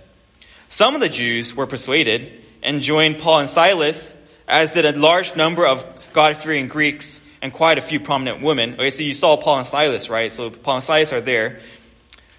Some 0.67 0.95
of 0.95 1.01
the 1.01 1.09
Jews 1.09 1.55
were 1.55 1.67
persuaded 1.67 2.31
and 2.63 2.81
joined 2.81 3.19
Paul 3.19 3.39
and 3.39 3.49
Silas, 3.49 4.17
as 4.47 4.73
did 4.73 4.85
a 4.85 4.97
large 4.97 5.35
number 5.35 5.65
of 5.65 5.85
God 6.13 6.35
fearing 6.37 6.67
Greeks 6.67 7.21
and 7.41 7.53
quite 7.53 7.77
a 7.77 7.81
few 7.81 7.99
prominent 7.99 8.41
women. 8.41 8.73
Okay, 8.73 8.89
so 8.89 9.03
you 9.03 9.13
saw 9.13 9.37
Paul 9.37 9.59
and 9.59 9.67
Silas, 9.67 10.09
right? 10.09 10.31
So 10.31 10.49
Paul 10.49 10.75
and 10.75 10.83
Silas 10.83 11.13
are 11.13 11.21
there. 11.21 11.59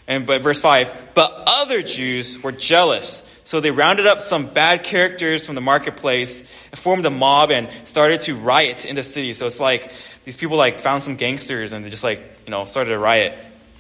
And 0.07 0.27
but 0.27 0.43
verse 0.43 0.61
5, 0.61 1.13
but 1.15 1.33
other 1.47 1.83
Jews 1.83 2.43
were 2.43 2.53
jealous. 2.53 3.29
So 3.45 3.61
they 3.61 3.71
rounded 3.71 4.07
up 4.07 4.21
some 4.21 4.47
bad 4.47 4.85
characters 4.85 5.47
from 5.47 5.57
the 5.57 5.61
marketplace, 5.61 6.43
formed 6.75 7.05
a 7.07 7.11
mob, 7.11 7.51
and 7.51 7.69
started 7.85 8.21
to 8.23 8.35
riot 8.35 8.85
in 8.85 8.97
the 8.97 9.03
city. 9.03 9.33
So 9.33 9.47
it's 9.47 9.61
like 9.61 9.93
these 10.25 10.37
people 10.37 10.57
like 10.57 10.81
found 10.81 11.03
some 11.03 11.17
gangsters 11.17 11.73
and 11.73 11.85
they 11.85 11.91
just 11.91 12.05
like, 12.05 12.21
you 12.47 12.51
know, 12.51 12.65
started 12.65 12.93
a 12.93 12.99
riot. 12.99 13.37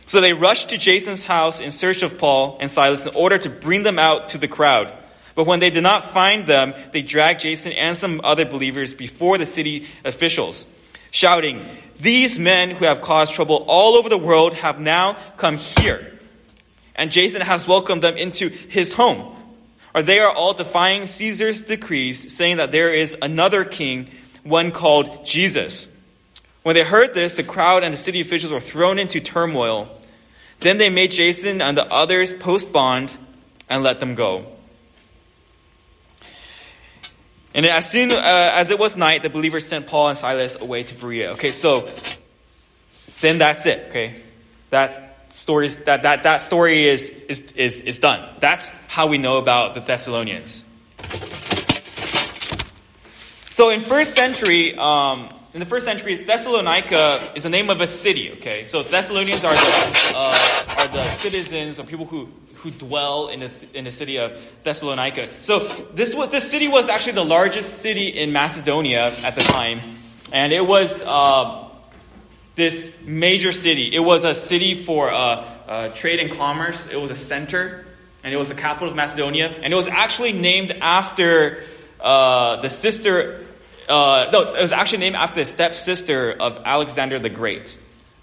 So 0.06 0.20
they 0.20 0.32
rushed 0.32 0.70
to 0.70 0.78
Jason's 0.78 1.22
house 1.22 1.60
in 1.60 1.70
search 1.70 2.02
of 2.02 2.18
Paul 2.18 2.58
and 2.60 2.70
Silas 2.70 3.06
in 3.06 3.14
order 3.14 3.38
to 3.38 3.48
bring 3.48 3.82
them 3.82 3.98
out 3.98 4.30
to 4.30 4.38
the 4.38 4.48
crowd. 4.48 4.92
But 5.34 5.46
when 5.46 5.60
they 5.60 5.70
did 5.70 5.82
not 5.82 6.12
find 6.12 6.46
them, 6.46 6.74
they 6.92 7.02
dragged 7.02 7.40
Jason 7.40 7.72
and 7.72 7.96
some 7.96 8.20
other 8.22 8.44
believers 8.44 8.92
before 8.92 9.38
the 9.38 9.46
city 9.46 9.86
officials, 10.04 10.66
shouting, 11.10 11.64
These 11.98 12.38
men 12.38 12.70
who 12.70 12.84
have 12.84 13.00
caused 13.00 13.32
trouble 13.34 13.64
all 13.68 13.94
over 13.94 14.08
the 14.08 14.18
world 14.18 14.54
have 14.54 14.78
now 14.78 15.16
come 15.36 15.56
here. 15.56 16.11
And 16.94 17.10
Jason 17.10 17.40
has 17.40 17.66
welcomed 17.66 18.02
them 18.02 18.16
into 18.16 18.48
his 18.48 18.92
home. 18.94 19.36
Or 19.94 20.02
they 20.02 20.18
are 20.20 20.32
all 20.32 20.54
defying 20.54 21.06
Caesar's 21.06 21.62
decrees, 21.62 22.34
saying 22.34 22.56
that 22.56 22.72
there 22.72 22.92
is 22.92 23.16
another 23.20 23.64
king, 23.64 24.10
one 24.42 24.70
called 24.72 25.24
Jesus. 25.24 25.88
When 26.62 26.74
they 26.74 26.84
heard 26.84 27.14
this, 27.14 27.36
the 27.36 27.42
crowd 27.42 27.84
and 27.84 27.92
the 27.92 27.98
city 27.98 28.20
officials 28.20 28.52
were 28.52 28.60
thrown 28.60 28.98
into 28.98 29.20
turmoil. 29.20 29.88
Then 30.60 30.78
they 30.78 30.88
made 30.90 31.10
Jason 31.10 31.60
and 31.60 31.76
the 31.76 31.92
others 31.92 32.32
post 32.32 32.72
bond 32.72 33.16
and 33.68 33.82
let 33.82 34.00
them 34.00 34.14
go. 34.14 34.46
And 37.54 37.66
as 37.66 37.90
soon 37.90 38.12
uh, 38.12 38.50
as 38.54 38.70
it 38.70 38.78
was 38.78 38.96
night, 38.96 39.22
the 39.22 39.28
believers 39.28 39.66
sent 39.66 39.86
Paul 39.86 40.08
and 40.08 40.18
Silas 40.18 40.60
away 40.60 40.84
to 40.84 40.94
Berea. 40.94 41.32
Okay, 41.32 41.50
so 41.50 41.86
then 43.20 43.38
that's 43.38 43.66
it. 43.66 43.88
Okay, 43.90 44.22
that 44.70 45.01
story 45.32 45.66
is, 45.66 45.76
that, 45.84 46.02
that 46.02 46.22
that 46.24 46.42
story 46.42 46.88
is 46.88 47.10
is 47.28 47.52
is 47.52 47.80
is 47.82 47.98
done. 47.98 48.28
That's 48.40 48.68
how 48.88 49.06
we 49.06 49.18
know 49.18 49.38
about 49.38 49.74
the 49.74 49.80
Thessalonians. 49.80 50.64
So 53.52 53.70
in 53.70 53.82
first 53.82 54.16
century, 54.16 54.74
um, 54.76 55.28
in 55.52 55.60
the 55.60 55.66
first 55.66 55.84
century, 55.84 56.24
Thessalonica 56.24 57.20
is 57.34 57.42
the 57.42 57.50
name 57.50 57.68
of 57.68 57.80
a 57.80 57.86
city. 57.86 58.32
Okay, 58.32 58.64
so 58.64 58.82
Thessalonians 58.82 59.44
are 59.44 59.54
the 59.54 60.12
uh, 60.14 60.78
are 60.78 60.88
the 60.88 61.04
citizens 61.18 61.78
or 61.78 61.84
people 61.84 62.06
who 62.06 62.28
who 62.54 62.70
dwell 62.70 63.28
in 63.28 63.40
the, 63.40 63.50
in 63.74 63.84
the 63.84 63.90
city 63.90 64.18
of 64.18 64.40
Thessalonica. 64.62 65.28
So 65.42 65.58
this 65.94 66.14
was 66.14 66.30
this 66.30 66.48
city 66.50 66.68
was 66.68 66.88
actually 66.88 67.14
the 67.14 67.24
largest 67.24 67.80
city 67.80 68.08
in 68.08 68.32
Macedonia 68.32 69.12
at 69.24 69.34
the 69.34 69.42
time, 69.42 69.80
and 70.32 70.52
it 70.52 70.66
was 70.66 71.02
uh, 71.02 71.68
this 72.54 73.00
major 73.02 73.52
city. 73.52 73.90
It 73.92 74.00
was 74.00 74.24
a 74.24 74.34
city 74.34 74.74
for 74.74 75.12
uh, 75.12 75.16
uh, 75.66 75.88
trade 75.88 76.20
and 76.20 76.32
commerce. 76.32 76.88
It 76.88 77.00
was 77.00 77.10
a 77.10 77.16
center, 77.16 77.84
and 78.22 78.34
it 78.34 78.36
was 78.36 78.48
the 78.48 78.54
capital 78.54 78.88
of 78.88 78.96
Macedonia, 78.96 79.48
and 79.48 79.72
it 79.72 79.76
was 79.76 79.88
actually 79.88 80.32
named 80.32 80.72
after 80.80 81.62
uh, 82.00 82.60
the 82.60 82.68
sister. 82.68 83.46
Uh, 83.88 84.28
no, 84.32 84.42
it 84.42 84.60
was 84.60 84.72
actually 84.72 84.98
named 84.98 85.16
after 85.16 85.36
the 85.36 85.44
stepsister 85.44 86.32
of 86.32 86.60
Alexander 86.64 87.18
the 87.18 87.30
Great. 87.30 87.78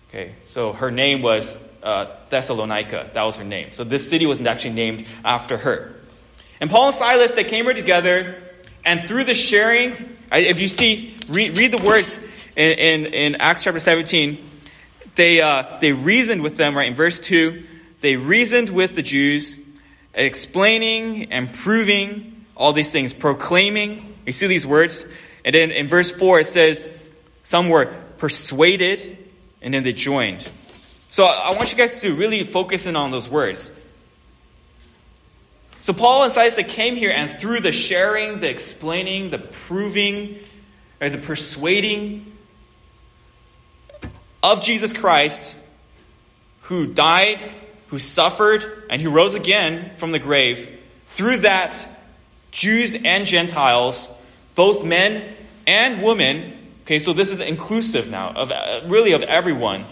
Okay, 0.09 0.33
so 0.45 0.73
her 0.73 0.91
name 0.91 1.21
was 1.21 1.57
uh, 1.83 2.07
Thessalonica. 2.29 3.11
That 3.13 3.23
was 3.23 3.35
her 3.37 3.43
name. 3.43 3.71
So 3.71 3.83
this 3.83 4.09
city 4.09 4.25
was 4.25 4.41
actually 4.41 4.73
named 4.73 5.05
after 5.23 5.57
her. 5.57 5.95
And 6.61 6.69
Paul 6.69 6.87
and 6.87 6.95
Silas, 6.95 7.31
they 7.31 7.43
came 7.43 7.65
here 7.65 7.73
together, 7.73 8.41
and 8.83 9.07
through 9.07 9.25
the 9.25 9.33
sharing, 9.33 10.17
if 10.31 10.59
you 10.59 10.67
see, 10.67 11.15
read, 11.29 11.57
read 11.57 11.71
the 11.71 11.83
words 11.83 12.19
in, 12.59 13.05
in, 13.05 13.13
in, 13.13 13.35
Acts 13.37 13.63
chapter 13.63 13.79
17, 13.79 14.37
they, 15.15 15.39
uh, 15.39 15.77
they 15.79 15.93
reasoned 15.93 16.41
with 16.41 16.57
them, 16.57 16.75
right, 16.75 16.89
in 16.89 16.95
verse 16.95 17.17
2, 17.21 17.63
they 18.01 18.17
reasoned 18.17 18.69
with 18.69 18.95
the 18.95 19.01
Jews, 19.01 19.57
explaining 20.13 21.31
and 21.31 21.53
proving 21.53 22.45
all 22.57 22.73
these 22.73 22.91
things, 22.91 23.13
proclaiming. 23.13 24.13
You 24.25 24.33
see 24.33 24.47
these 24.47 24.67
words? 24.67 25.05
And 25.45 25.55
then 25.55 25.71
in 25.71 25.87
verse 25.87 26.11
4, 26.11 26.41
it 26.41 26.47
says, 26.47 26.89
some 27.43 27.69
were 27.69 27.95
persuaded, 28.17 29.17
and 29.61 29.73
then 29.73 29.83
they 29.83 29.93
joined. 29.93 30.45
So 31.07 31.23
I 31.23 31.55
want 31.55 31.71
you 31.71 31.77
guys 31.77 32.01
to 32.01 32.13
really 32.13 32.43
focus 32.43 32.85
in 32.87 32.97
on 32.97 33.11
those 33.11 33.29
words. 33.29 33.71
So 35.79 35.93
Paul 35.93 36.23
and 36.23 36.33
Silas 36.33 36.59
came 36.67 36.97
here 36.97 37.11
and 37.11 37.39
through 37.39 37.61
the 37.61 37.71
sharing, 37.71 38.41
the 38.41 38.49
explaining, 38.49 39.29
the 39.29 39.39
proving, 39.39 40.39
or 40.99 41.09
the 41.09 41.17
persuading 41.17 42.28
of 44.41 44.61
Jesus 44.61 44.93
Christ, 44.93 45.57
who 46.61 46.87
died, 46.87 47.51
who 47.87 47.99
suffered, 47.99 48.83
and 48.89 49.01
who 49.01 49.09
rose 49.09 49.35
again 49.35 49.91
from 49.97 50.11
the 50.11 50.19
grave, 50.19 50.79
through 51.07 51.37
that, 51.37 51.87
Jews 52.51 52.95
and 53.03 53.25
Gentiles, 53.25 54.09
both 54.55 54.83
men 54.83 55.35
and 55.67 56.01
women, 56.01 56.57
okay, 56.83 56.99
so 56.99 57.13
this 57.13 57.31
is 57.31 57.39
inclusive 57.39 58.09
now 58.09 58.31
of 58.31 58.51
uh, 58.51 58.81
really 58.85 59.11
of 59.11 59.21
everyone 59.23 59.85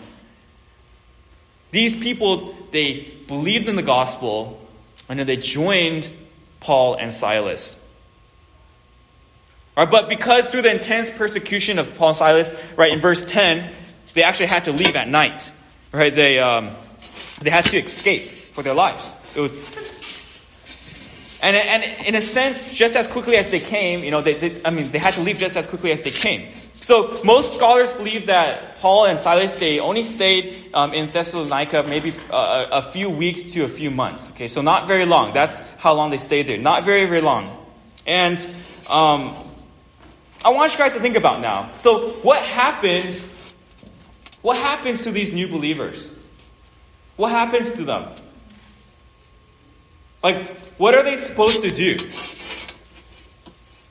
these 1.71 1.95
people, 1.95 2.55
they 2.71 3.07
believed 3.27 3.67
in 3.67 3.75
the 3.75 3.83
gospel 3.83 4.59
and 5.09 5.19
then 5.19 5.27
they 5.27 5.37
joined 5.37 6.09
Paul 6.59 6.95
and 6.95 7.13
Silas. 7.13 7.83
Right, 9.75 9.89
but 9.89 10.09
because 10.09 10.49
through 10.49 10.63
the 10.63 10.71
intense 10.71 11.11
persecution 11.11 11.77
of 11.77 11.95
Paul 11.95 12.09
and 12.09 12.17
Silas, 12.17 12.61
right, 12.77 12.91
in 12.91 12.99
verse 12.99 13.25
10, 13.25 13.71
they 14.17 14.23
actually 14.23 14.47
had 14.47 14.63
to 14.63 14.71
leave 14.71 14.95
at 14.95 15.07
night. 15.07 15.51
Right? 15.91 16.13
They, 16.13 16.39
um, 16.39 16.71
they 17.39 17.51
had 17.51 17.65
to 17.65 17.77
escape 17.77 18.23
for 18.23 18.63
their 18.63 18.73
lives. 18.73 19.13
It 19.35 19.39
was, 19.39 19.51
and, 21.41 21.55
and 21.55 21.83
in 22.07 22.15
a 22.15 22.21
sense, 22.21 22.73
just 22.73 22.95
as 22.95 23.07
quickly 23.07 23.37
as 23.37 23.51
they 23.51 23.59
came, 23.59 24.03
you 24.03 24.09
know, 24.09 24.21
they, 24.21 24.33
they, 24.33 24.59
I 24.65 24.71
mean, 24.71 24.89
they 24.89 24.97
had 24.97 25.13
to 25.13 25.21
leave 25.21 25.37
just 25.37 25.55
as 25.55 25.67
quickly 25.67 25.91
as 25.91 26.01
they 26.01 26.09
came. 26.09 26.49
So 26.73 27.19
most 27.23 27.55
scholars 27.55 27.91
believe 27.91 28.25
that 28.25 28.77
Paul 28.79 29.05
and 29.05 29.19
Silas 29.19 29.59
they 29.59 29.79
only 29.79 30.03
stayed 30.03 30.71
um, 30.73 30.93
in 30.93 31.11
Thessalonica 31.11 31.83
maybe 31.83 32.11
uh, 32.31 32.67
a 32.71 32.81
few 32.81 33.09
weeks 33.09 33.43
to 33.53 33.63
a 33.63 33.67
few 33.67 33.91
months. 33.91 34.31
Okay, 34.31 34.47
so 34.47 34.61
not 34.61 34.87
very 34.87 35.05
long. 35.05 35.33
That's 35.33 35.59
how 35.77 35.93
long 35.93 36.09
they 36.09 36.17
stayed 36.17 36.47
there. 36.47 36.57
Not 36.57 36.83
very 36.83 37.05
very 37.05 37.21
long. 37.21 37.45
And 38.05 38.37
um, 38.89 39.35
I 40.45 40.49
want 40.49 40.71
you 40.73 40.77
guys 40.77 40.93
to 40.93 40.99
think 40.99 41.17
about 41.17 41.41
now. 41.41 41.71
So 41.79 42.09
what 42.21 42.41
happens? 42.41 43.27
What 44.47 44.55
happens 44.55 45.03
to 45.03 45.11
these 45.11 45.33
new 45.33 45.49
believers? 45.49 46.09
What 47.17 47.31
happens 47.31 47.69
to 47.73 47.83
them? 47.83 48.09
Like, 50.23 50.37
what 50.77 50.95
are 50.95 51.03
they 51.03 51.17
supposed 51.17 51.63
to 51.63 51.69
do? 51.69 51.97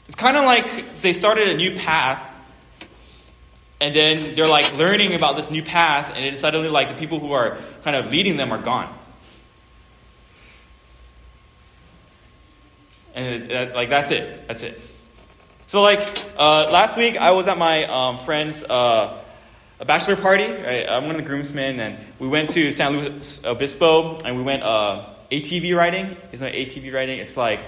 It's 0.06 0.14
kind 0.16 0.38
of 0.38 0.46
like 0.46 1.02
they 1.02 1.12
started 1.12 1.48
a 1.48 1.56
new 1.58 1.76
path 1.76 2.22
and 3.82 3.94
then 3.94 4.34
they're 4.34 4.48
like 4.48 4.74
learning 4.78 5.12
about 5.12 5.36
this 5.36 5.50
new 5.50 5.62
path, 5.62 6.14
and 6.16 6.24
it's 6.24 6.40
suddenly 6.40 6.70
like 6.70 6.88
the 6.88 6.94
people 6.94 7.18
who 7.20 7.32
are 7.32 7.58
kind 7.84 7.94
of 7.94 8.10
leading 8.10 8.38
them 8.38 8.50
are 8.50 8.62
gone. 8.62 8.90
And 13.14 13.50
it, 13.52 13.74
like 13.74 13.90
that's 13.90 14.10
it. 14.10 14.48
That's 14.48 14.62
it. 14.62 14.80
So 15.66 15.82
like 15.82 16.00
uh, 16.38 16.70
last 16.72 16.96
week, 16.96 17.18
I 17.18 17.32
was 17.32 17.46
at 17.46 17.58
my 17.58 17.84
um, 17.84 18.24
friend's 18.24 18.64
uh, 18.64 19.20
a 19.78 19.84
bachelor 19.84 20.16
party. 20.16 20.44
Right? 20.44 20.86
I'm 20.88 21.06
one 21.06 21.16
of 21.16 21.22
the 21.22 21.28
groomsmen, 21.28 21.80
and 21.80 21.98
we 22.18 22.28
went 22.28 22.50
to 22.50 22.70
San 22.72 22.96
Luis 22.96 23.44
Obispo, 23.44 24.20
and 24.20 24.36
we 24.36 24.42
went 24.42 24.62
uh, 24.62 25.06
ATV 25.30 25.76
riding. 25.76 26.16
It's 26.32 26.42
not 26.42 26.52
ATV 26.52 26.92
riding. 26.92 27.18
It's 27.18 27.36
like 27.36 27.60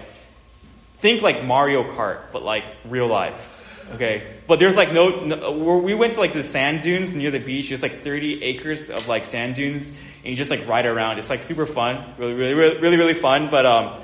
think 0.99 1.23
like 1.23 1.45
Mario 1.45 1.85
Kart, 1.85 2.33
but 2.33 2.43
like 2.43 2.65
real 2.85 3.07
life. 3.07 3.55
Okay, 3.95 4.35
but 4.47 4.59
there's 4.59 4.77
like 4.77 4.93
no, 4.93 5.25
no, 5.25 5.79
we 5.79 5.95
went 5.95 6.13
to 6.13 6.21
like 6.21 6.35
the 6.35 6.43
sand 6.43 6.83
dunes 6.83 7.15
near 7.15 7.31
the 7.31 7.39
beach. 7.39 7.69
There's 7.69 7.83
like 7.83 8.03
30 8.03 8.45
acres 8.45 8.91
of 8.91 9.09
like 9.09 9.25
sand 9.25 9.55
dunes, 9.55 9.91
and 9.91 10.27
you 10.27 10.37
just 10.37 10.51
like 10.51 10.69
ride 10.69 10.85
around. 10.85 11.19
It's 11.19 11.31
like 11.31 11.43
super 11.43 11.65
fun, 11.65 12.15
really, 12.19 12.35
really, 12.35 12.55
really, 12.55 12.79
really, 12.81 12.97
really 12.99 13.15
fun. 13.15 13.49
But 13.51 13.65
um, 13.65 14.03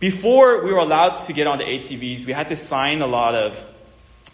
before 0.00 0.64
we 0.64 0.72
were 0.72 0.80
allowed 0.80 1.14
to 1.26 1.32
get 1.32 1.46
on 1.46 1.58
the 1.58 1.64
ATVs, 1.64 2.26
we 2.26 2.32
had 2.32 2.48
to 2.48 2.56
sign 2.56 3.00
a 3.00 3.06
lot 3.06 3.36
of 3.36 3.66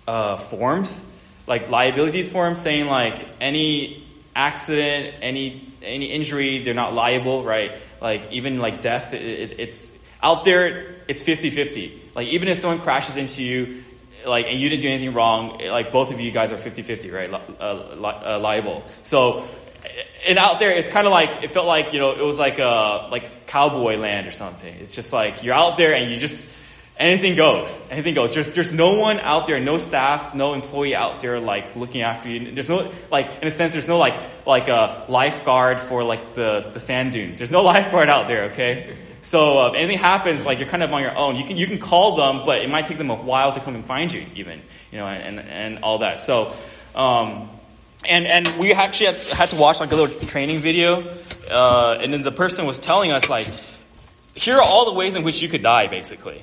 uh, 0.08 0.36
forms, 0.36 1.06
like 1.52 1.68
liabilities 1.68 2.30
forms, 2.30 2.58
saying 2.62 2.86
like 2.86 3.28
any 3.38 4.08
accident, 4.34 5.16
any 5.20 5.70
any 5.82 6.06
injury, 6.06 6.62
they're 6.62 6.72
not 6.72 6.94
liable, 6.94 7.44
right? 7.44 7.72
Like 8.00 8.32
even 8.32 8.58
like 8.58 8.80
death, 8.80 9.12
it, 9.12 9.20
it, 9.20 9.60
it's 9.60 9.92
out 10.22 10.46
there. 10.46 10.94
It's 11.08 11.22
50-50. 11.22 12.14
Like 12.14 12.28
even 12.28 12.48
if 12.48 12.56
someone 12.56 12.80
crashes 12.80 13.18
into 13.18 13.42
you, 13.42 13.84
like 14.24 14.46
and 14.46 14.58
you 14.58 14.70
didn't 14.70 14.80
do 14.80 14.88
anything 14.88 15.12
wrong, 15.12 15.60
like 15.60 15.92
both 15.92 16.10
of 16.10 16.20
you 16.20 16.30
guys 16.30 16.52
are 16.52 16.56
50-50, 16.56 17.12
right? 17.12 17.30
Uh, 17.30 17.96
li- 17.96 18.22
uh, 18.24 18.38
liable. 18.38 18.84
So 19.02 19.46
and 20.26 20.38
out 20.38 20.58
there, 20.58 20.70
it's 20.70 20.88
kind 20.88 21.06
of 21.06 21.10
like 21.10 21.44
it 21.44 21.50
felt 21.50 21.66
like 21.66 21.92
you 21.92 21.98
know 21.98 22.12
it 22.12 22.24
was 22.24 22.38
like 22.38 22.60
a 22.60 23.08
like 23.10 23.46
cowboy 23.46 23.98
land 23.98 24.26
or 24.26 24.30
something. 24.30 24.74
It's 24.76 24.94
just 24.94 25.12
like 25.12 25.42
you're 25.42 25.54
out 25.54 25.76
there 25.76 25.94
and 25.94 26.10
you 26.10 26.16
just 26.16 26.48
anything 27.02 27.34
goes, 27.34 27.80
anything 27.90 28.14
goes. 28.14 28.32
There's 28.32 28.50
there's 28.52 28.72
no 28.72 28.94
one 28.94 29.18
out 29.20 29.46
there, 29.46 29.60
no 29.60 29.76
staff, 29.76 30.34
no 30.34 30.54
employee 30.54 30.94
out 30.94 31.20
there 31.20 31.40
like 31.40 31.74
looking 31.76 32.02
after 32.02 32.28
you. 32.28 32.52
There's 32.52 32.68
no 32.68 32.92
like 33.10 33.30
in 33.42 33.48
a 33.48 33.50
sense, 33.50 33.72
there's 33.72 33.88
no 33.88 33.98
like 33.98 34.14
like 34.46 34.68
a 34.68 35.04
lifeguard 35.08 35.80
for 35.80 36.04
like 36.04 36.34
the 36.34 36.70
the 36.72 36.80
sand 36.80 37.12
dunes. 37.12 37.38
There's 37.38 37.50
no 37.50 37.62
lifeguard 37.72 38.08
out 38.08 38.28
there. 38.28 38.44
Okay, 38.44 38.94
so 39.20 39.60
uh, 39.60 39.68
if 39.68 39.74
anything 39.74 39.98
happens, 39.98 40.46
like 40.46 40.58
you're 40.58 40.68
kind 40.68 40.82
of 40.82 40.92
on 40.92 41.02
your 41.02 41.16
own. 41.16 41.36
You 41.36 41.44
can 41.44 41.56
you 41.56 41.66
can 41.66 41.78
call 41.78 42.16
them, 42.16 42.46
but 42.46 42.62
it 42.62 42.70
might 42.70 42.86
take 42.86 42.98
them 42.98 43.10
a 43.10 43.16
while 43.16 43.52
to 43.52 43.60
come 43.60 43.74
and 43.74 43.84
find 43.84 44.12
you, 44.12 44.24
even 44.36 44.62
you 44.90 44.98
know, 44.98 45.06
and 45.06 45.38
and, 45.38 45.48
and 45.48 45.84
all 45.84 45.98
that. 45.98 46.20
So. 46.20 46.54
Um, 46.94 47.48
and 48.04 48.26
and 48.26 48.48
we 48.58 48.72
actually 48.72 49.14
had, 49.32 49.50
to 49.50 49.56
watch 49.56 49.78
like 49.78 49.92
a 49.92 49.94
little 49.94 50.26
training 50.26 50.58
video, 50.58 51.08
uh, 51.48 51.98
and 52.00 52.12
then 52.12 52.22
the 52.22 52.32
person 52.32 52.66
was 52.66 52.76
telling 52.76 53.12
us 53.12 53.30
like, 53.30 53.48
here 54.34 54.56
are 54.56 54.62
all 54.62 54.86
the 54.92 54.98
ways 54.98 55.14
in 55.14 55.22
which 55.22 55.40
you 55.40 55.48
could 55.48 55.62
die, 55.62 55.86
basically. 55.86 56.42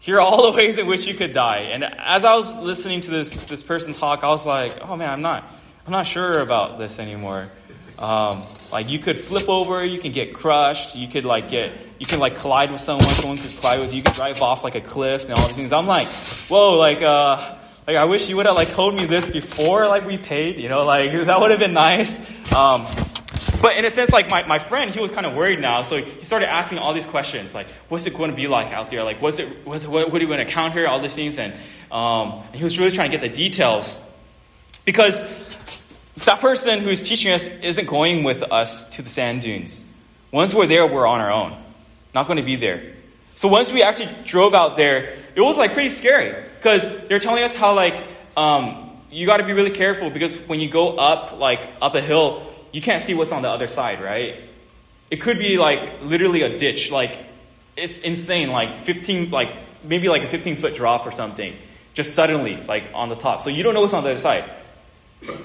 Here 0.00 0.16
are 0.16 0.20
all 0.20 0.50
the 0.50 0.56
ways 0.56 0.78
in 0.78 0.86
which 0.86 1.06
you 1.06 1.12
could 1.12 1.32
die. 1.32 1.68
And 1.72 1.84
as 1.84 2.24
I 2.24 2.34
was 2.34 2.58
listening 2.58 3.02
to 3.02 3.10
this, 3.10 3.42
this 3.42 3.62
person 3.62 3.92
talk, 3.92 4.24
I 4.24 4.28
was 4.28 4.46
like, 4.46 4.78
oh 4.80 4.96
man, 4.96 5.10
I'm 5.10 5.20
not, 5.20 5.44
I'm 5.84 5.92
not 5.92 6.06
sure 6.06 6.40
about 6.40 6.78
this 6.78 6.98
anymore. 6.98 7.50
Um, 7.98 8.44
like 8.72 8.88
you 8.88 8.98
could 8.98 9.18
flip 9.18 9.46
over, 9.50 9.84
you 9.84 9.98
can 9.98 10.12
get 10.12 10.32
crushed, 10.32 10.96
you 10.96 11.06
could 11.06 11.24
like 11.24 11.50
get, 11.50 11.76
you 11.98 12.06
can 12.06 12.18
like 12.18 12.36
collide 12.36 12.72
with 12.72 12.80
someone, 12.80 13.10
someone 13.10 13.36
could 13.36 13.54
collide 13.58 13.80
with 13.80 13.90
you, 13.92 13.98
you 13.98 14.02
could 14.02 14.14
drive 14.14 14.40
off 14.40 14.64
like 14.64 14.74
a 14.74 14.80
cliff 14.80 15.24
and 15.24 15.34
all 15.34 15.46
these 15.46 15.56
things. 15.56 15.70
I'm 15.70 15.86
like, 15.86 16.08
whoa, 16.48 16.78
like, 16.78 17.02
uh, 17.02 17.58
like 17.86 17.98
I 17.98 18.06
wish 18.06 18.30
you 18.30 18.36
would 18.36 18.46
have 18.46 18.56
like 18.56 18.70
told 18.70 18.94
me 18.94 19.04
this 19.04 19.28
before 19.28 19.86
like 19.86 20.06
we 20.06 20.16
paid, 20.16 20.56
you 20.56 20.70
know, 20.70 20.86
like 20.86 21.12
that 21.26 21.40
would 21.40 21.50
have 21.50 21.60
been 21.60 21.74
nice. 21.74 22.30
Um, 22.54 22.86
but 23.60 23.76
in 23.76 23.84
a 23.84 23.90
sense, 23.90 24.10
like 24.10 24.30
my, 24.30 24.46
my 24.46 24.58
friend, 24.58 24.90
he 24.90 25.00
was 25.00 25.10
kind 25.10 25.26
of 25.26 25.34
worried 25.34 25.60
now, 25.60 25.82
so 25.82 26.02
he 26.02 26.24
started 26.24 26.50
asking 26.50 26.78
all 26.78 26.94
these 26.94 27.06
questions, 27.06 27.54
like, 27.54 27.66
what's 27.88 28.06
it 28.06 28.14
going 28.16 28.30
to 28.30 28.36
be 28.36 28.48
like 28.48 28.72
out 28.72 28.90
there? 28.90 29.04
Like, 29.04 29.20
what's 29.20 29.38
it, 29.38 29.66
what's, 29.66 29.86
what, 29.86 30.10
what 30.10 30.18
are 30.18 30.22
you 30.22 30.28
going 30.28 30.40
to 30.40 30.46
encounter? 30.46 30.86
All 30.86 31.00
these 31.00 31.14
things, 31.14 31.38
and, 31.38 31.52
um, 31.92 32.42
and 32.48 32.56
he 32.56 32.64
was 32.64 32.78
really 32.78 32.92
trying 32.92 33.10
to 33.10 33.18
get 33.18 33.28
the 33.28 33.34
details. 33.34 34.00
Because 34.84 35.28
that 36.24 36.40
person 36.40 36.80
who's 36.80 37.02
teaching 37.02 37.32
us 37.32 37.46
isn't 37.46 37.86
going 37.86 38.24
with 38.24 38.42
us 38.42 38.88
to 38.96 39.02
the 39.02 39.08
sand 39.08 39.42
dunes. 39.42 39.84
Once 40.32 40.54
we're 40.54 40.66
there, 40.66 40.86
we're 40.86 41.06
on 41.06 41.20
our 41.20 41.30
own. 41.30 41.62
Not 42.14 42.26
going 42.26 42.38
to 42.38 42.42
be 42.42 42.56
there. 42.56 42.94
So 43.34 43.48
once 43.48 43.70
we 43.72 43.82
actually 43.82 44.10
drove 44.24 44.54
out 44.54 44.76
there, 44.76 45.18
it 45.34 45.40
was 45.40 45.56
like 45.56 45.72
pretty 45.72 45.88
scary. 45.88 46.34
Because 46.56 46.82
they're 47.08 47.20
telling 47.20 47.42
us 47.42 47.54
how 47.54 47.74
like, 47.74 48.06
um, 48.36 48.90
you 49.10 49.26
got 49.26 49.38
to 49.38 49.44
be 49.44 49.52
really 49.52 49.70
careful 49.70 50.10
because 50.10 50.34
when 50.46 50.60
you 50.60 50.70
go 50.70 50.96
up, 50.96 51.38
like, 51.38 51.60
up 51.80 51.94
a 51.94 52.00
hill, 52.00 52.49
you 52.72 52.80
can't 52.80 53.02
see 53.02 53.14
what's 53.14 53.32
on 53.32 53.42
the 53.42 53.48
other 53.48 53.68
side, 53.68 54.02
right? 54.02 54.44
It 55.10 55.20
could 55.20 55.38
be 55.38 55.58
like 55.58 56.02
literally 56.02 56.42
a 56.42 56.58
ditch, 56.58 56.90
like 56.90 57.16
it's 57.76 57.98
insane, 57.98 58.50
like 58.50 58.78
15, 58.78 59.30
like 59.30 59.56
maybe 59.84 60.08
like 60.08 60.22
a 60.22 60.28
15 60.28 60.56
foot 60.56 60.74
drop 60.74 61.06
or 61.06 61.10
something, 61.10 61.56
just 61.94 62.14
suddenly, 62.14 62.56
like 62.56 62.84
on 62.94 63.08
the 63.08 63.16
top. 63.16 63.42
So 63.42 63.50
you 63.50 63.62
don't 63.62 63.74
know 63.74 63.80
what's 63.80 63.92
on 63.92 64.04
the 64.04 64.10
other 64.10 64.18
side. 64.18 64.44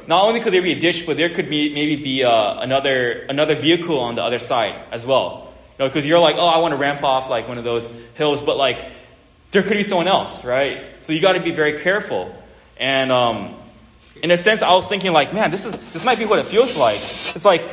Not 0.07 0.25
only 0.25 0.39
could 0.39 0.53
there 0.53 0.61
be 0.61 0.71
a 0.71 0.79
ditch, 0.79 1.05
but 1.05 1.17
there 1.17 1.33
could 1.33 1.49
be 1.49 1.73
maybe 1.73 2.01
be 2.01 2.23
uh, 2.23 2.59
another 2.61 3.25
another 3.27 3.55
vehicle 3.55 3.99
on 3.99 4.15
the 4.15 4.23
other 4.23 4.39
side 4.39 4.81
as 4.91 5.05
well. 5.05 5.53
You 5.77 5.83
know, 5.83 5.89
because 5.89 6.05
you're 6.05 6.19
like, 6.19 6.37
oh, 6.37 6.47
I 6.47 6.59
want 6.59 6.71
to 6.71 6.77
ramp 6.77 7.03
off 7.03 7.29
like 7.29 7.49
one 7.49 7.57
of 7.57 7.65
those 7.65 7.91
hills, 8.13 8.41
but 8.41 8.55
like 8.55 8.85
there 9.51 9.63
could 9.63 9.77
be 9.77 9.83
someone 9.83 10.07
else, 10.07 10.45
right? 10.45 10.83
So 11.01 11.11
you 11.11 11.19
got 11.19 11.33
to 11.33 11.41
be 11.41 11.51
very 11.51 11.79
careful. 11.79 12.33
And 12.77 13.11
um, 13.11 13.55
in 14.23 14.31
a 14.31 14.37
sense, 14.37 14.61
I 14.61 14.73
was 14.73 14.87
thinking 14.87 15.11
like, 15.11 15.33
man, 15.33 15.51
this 15.51 15.65
is 15.65 15.77
this 15.91 16.03
might 16.03 16.17
be 16.17 16.25
what 16.25 16.39
it 16.39 16.45
feels 16.45 16.77
like. 16.77 16.97
It's 16.97 17.45
like 17.45 17.67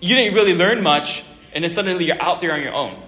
you 0.00 0.16
didn't 0.16 0.34
really 0.34 0.54
learn 0.54 0.82
much, 0.82 1.24
and 1.52 1.62
then 1.62 1.70
suddenly 1.70 2.06
you're 2.06 2.20
out 2.20 2.40
there 2.40 2.52
on 2.52 2.62
your 2.62 2.74
own. 2.74 3.00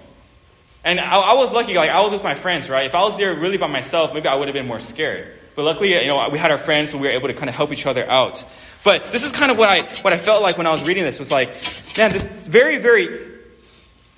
And 0.83 0.99
I, 0.99 1.17
I 1.17 1.33
was 1.33 1.51
lucky, 1.51 1.73
like 1.73 1.89
I 1.89 2.01
was 2.01 2.13
with 2.13 2.23
my 2.23 2.35
friends, 2.35 2.69
right? 2.69 2.85
If 2.85 2.95
I 2.95 3.01
was 3.01 3.17
there 3.17 3.33
really 3.35 3.57
by 3.57 3.67
myself, 3.67 4.13
maybe 4.13 4.27
I 4.27 4.35
would 4.35 4.47
have 4.47 4.53
been 4.53 4.67
more 4.67 4.79
scared. 4.79 5.33
But 5.55 5.63
luckily, 5.63 5.93
you 5.93 6.07
know, 6.07 6.29
we 6.29 6.37
had 6.37 6.51
our 6.51 6.57
friends, 6.57 6.91
so 6.91 6.97
we 6.97 7.07
were 7.07 7.13
able 7.13 7.27
to 7.27 7.33
kind 7.33 7.49
of 7.49 7.55
help 7.55 7.71
each 7.71 7.85
other 7.85 8.09
out. 8.09 8.43
But 8.83 9.11
this 9.11 9.23
is 9.23 9.31
kind 9.31 9.51
of 9.51 9.57
what 9.57 9.69
I 9.69 9.81
what 10.01 10.13
I 10.13 10.17
felt 10.17 10.41
like 10.41 10.57
when 10.57 10.67
I 10.67 10.71
was 10.71 10.85
reading 10.87 11.03
this 11.03 11.19
was 11.19 11.31
like, 11.31 11.49
man, 11.97 12.11
this 12.11 12.25
very 12.25 12.77
very 12.77 13.33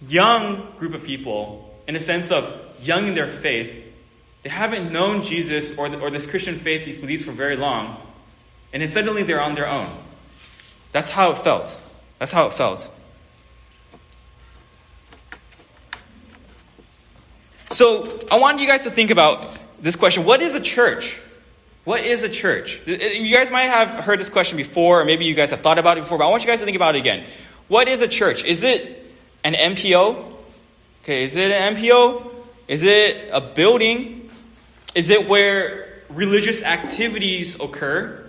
young 0.07 0.73
group 0.77 0.93
of 0.93 1.03
people, 1.03 1.73
in 1.87 1.95
a 1.95 1.99
sense 1.99 2.31
of 2.31 2.61
young 2.83 3.07
in 3.07 3.15
their 3.15 3.27
faith, 3.27 3.73
they 4.43 4.49
haven't 4.49 4.91
known 4.91 5.23
Jesus 5.23 5.77
or, 5.77 5.89
the, 5.89 5.99
or 5.99 6.11
this 6.11 6.29
Christian 6.29 6.59
faith, 6.59 6.85
these 6.85 6.97
beliefs 6.97 7.23
for 7.23 7.31
very 7.31 7.55
long, 7.55 8.01
and 8.77 8.83
then 8.83 8.91
suddenly 8.91 9.23
they're 9.23 9.41
on 9.41 9.55
their 9.55 9.67
own. 9.67 9.87
That's 10.91 11.09
how 11.09 11.31
it 11.31 11.39
felt. 11.39 11.75
That's 12.19 12.31
how 12.31 12.45
it 12.45 12.53
felt. 12.53 12.87
So 17.71 18.19
I 18.31 18.37
wanted 18.37 18.61
you 18.61 18.67
guys 18.67 18.83
to 18.83 18.91
think 18.91 19.09
about 19.09 19.57
this 19.81 19.95
question 19.95 20.25
What 20.25 20.43
is 20.43 20.53
a 20.53 20.59
church? 20.59 21.19
What 21.85 22.05
is 22.05 22.21
a 22.21 22.29
church? 22.29 22.79
You 22.85 23.35
guys 23.35 23.49
might 23.49 23.63
have 23.63 24.03
heard 24.03 24.19
this 24.19 24.29
question 24.29 24.57
before, 24.57 25.01
or 25.01 25.05
maybe 25.05 25.25
you 25.25 25.33
guys 25.33 25.49
have 25.49 25.61
thought 25.61 25.79
about 25.79 25.97
it 25.97 26.01
before, 26.01 26.19
but 26.19 26.27
I 26.27 26.29
want 26.29 26.43
you 26.43 26.47
guys 26.47 26.59
to 26.59 26.65
think 26.65 26.77
about 26.77 26.95
it 26.95 26.99
again. 26.99 27.25
What 27.69 27.87
is 27.87 28.03
a 28.03 28.07
church? 28.07 28.45
Is 28.45 28.61
it 28.61 29.11
an 29.43 29.55
NPO? 29.55 30.33
Okay, 31.01 31.23
is 31.23 31.35
it 31.35 31.49
an 31.49 31.75
NPO? 31.75 32.31
Is 32.67 32.83
it 32.83 33.31
a 33.33 33.41
building? 33.41 34.29
Is 34.93 35.09
it 35.09 35.27
where 35.27 36.03
religious 36.09 36.61
activities 36.61 37.59
occur? 37.59 38.25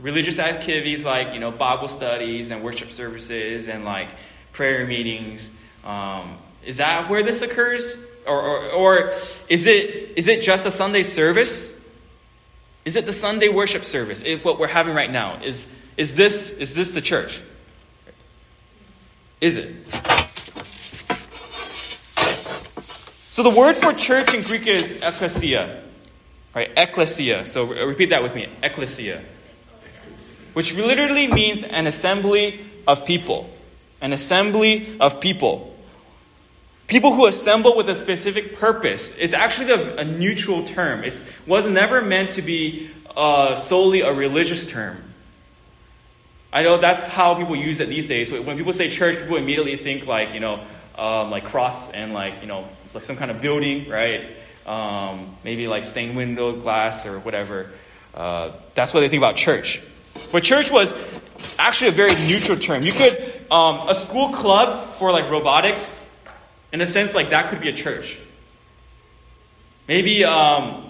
Religious 0.00 0.38
activities 0.38 1.04
like 1.04 1.34
you 1.34 1.40
know 1.40 1.50
Bible 1.50 1.88
studies 1.88 2.50
and 2.50 2.62
worship 2.62 2.92
services 2.92 3.68
and 3.68 3.84
like 3.84 4.08
prayer 4.52 4.86
meetings. 4.86 5.50
Um, 5.84 6.38
is 6.64 6.78
that 6.78 7.08
where 7.08 7.22
this 7.22 7.42
occurs, 7.42 8.02
or, 8.26 8.40
or, 8.40 8.70
or 8.70 9.14
is 9.48 9.66
it 9.66 10.12
is 10.16 10.28
it 10.28 10.42
just 10.42 10.66
a 10.66 10.70
Sunday 10.70 11.02
service? 11.02 11.76
Is 12.84 12.96
it 12.96 13.06
the 13.06 13.12
Sunday 13.12 13.48
worship 13.48 13.84
service? 13.84 14.22
Is 14.22 14.42
what 14.42 14.58
we're 14.58 14.66
having 14.66 14.94
right 14.94 15.10
now? 15.10 15.40
Is 15.42 15.66
is 15.96 16.14
this 16.14 16.50
is 16.50 16.74
this 16.74 16.92
the 16.92 17.00
church? 17.00 17.40
Is 19.40 19.56
it? 19.56 19.74
So 23.30 23.42
the 23.42 23.50
word 23.50 23.76
for 23.76 23.92
church 23.94 24.34
in 24.34 24.42
Greek 24.42 24.66
is 24.66 25.00
ekklesia, 25.00 25.82
right? 26.54 26.74
Ekklesia. 26.74 27.46
So 27.46 27.64
repeat 27.64 28.10
that 28.10 28.22
with 28.22 28.34
me. 28.34 28.48
Ekklesia 28.62 29.22
which 30.54 30.74
literally 30.74 31.26
means 31.26 31.62
an 31.62 31.86
assembly 31.86 32.60
of 32.86 33.04
people. 33.04 33.50
An 34.00 34.12
assembly 34.12 34.96
of 35.00 35.20
people. 35.20 35.76
People 36.86 37.14
who 37.14 37.26
assemble 37.26 37.76
with 37.76 37.88
a 37.88 37.94
specific 37.94 38.56
purpose. 38.56 39.16
It's 39.18 39.34
actually 39.34 39.70
a, 39.70 39.98
a 39.98 40.04
neutral 40.04 40.64
term. 40.64 41.04
It 41.04 41.22
was 41.46 41.68
never 41.68 42.02
meant 42.02 42.32
to 42.32 42.42
be 42.42 42.90
uh, 43.16 43.54
solely 43.54 44.00
a 44.00 44.12
religious 44.12 44.66
term. 44.66 45.04
I 46.52 46.64
know 46.64 46.78
that's 46.78 47.06
how 47.06 47.36
people 47.36 47.54
use 47.54 47.78
it 47.78 47.88
these 47.88 48.08
days. 48.08 48.30
When 48.32 48.56
people 48.56 48.72
say 48.72 48.90
church, 48.90 49.18
people 49.18 49.36
immediately 49.36 49.76
think 49.76 50.06
like, 50.06 50.34
you 50.34 50.40
know, 50.40 50.60
um, 50.98 51.30
like 51.30 51.44
cross 51.44 51.90
and 51.92 52.12
like, 52.12 52.40
you 52.40 52.48
know, 52.48 52.68
like 52.92 53.04
some 53.04 53.16
kind 53.16 53.30
of 53.30 53.40
building, 53.40 53.88
right? 53.88 54.36
Um, 54.66 55.36
maybe 55.44 55.68
like 55.68 55.84
stained 55.84 56.16
window 56.16 56.52
glass 56.56 57.06
or 57.06 57.20
whatever. 57.20 57.70
Uh, 58.14 58.52
that's 58.74 58.92
what 58.92 59.00
they 59.00 59.08
think 59.08 59.20
about 59.20 59.36
church. 59.36 59.80
But 60.32 60.42
church 60.42 60.70
was 60.70 60.94
actually 61.58 61.88
a 61.88 61.92
very 61.92 62.14
neutral 62.26 62.58
term. 62.58 62.82
You 62.82 62.92
could, 62.92 63.42
um, 63.50 63.88
a 63.88 63.94
school 63.94 64.30
club 64.30 64.94
for 64.94 65.12
like 65.12 65.30
robotics, 65.30 66.04
in 66.72 66.80
a 66.80 66.86
sense, 66.86 67.14
like 67.14 67.30
that 67.30 67.50
could 67.50 67.60
be 67.60 67.68
a 67.68 67.76
church. 67.76 68.18
Maybe 69.88 70.24
um, 70.24 70.88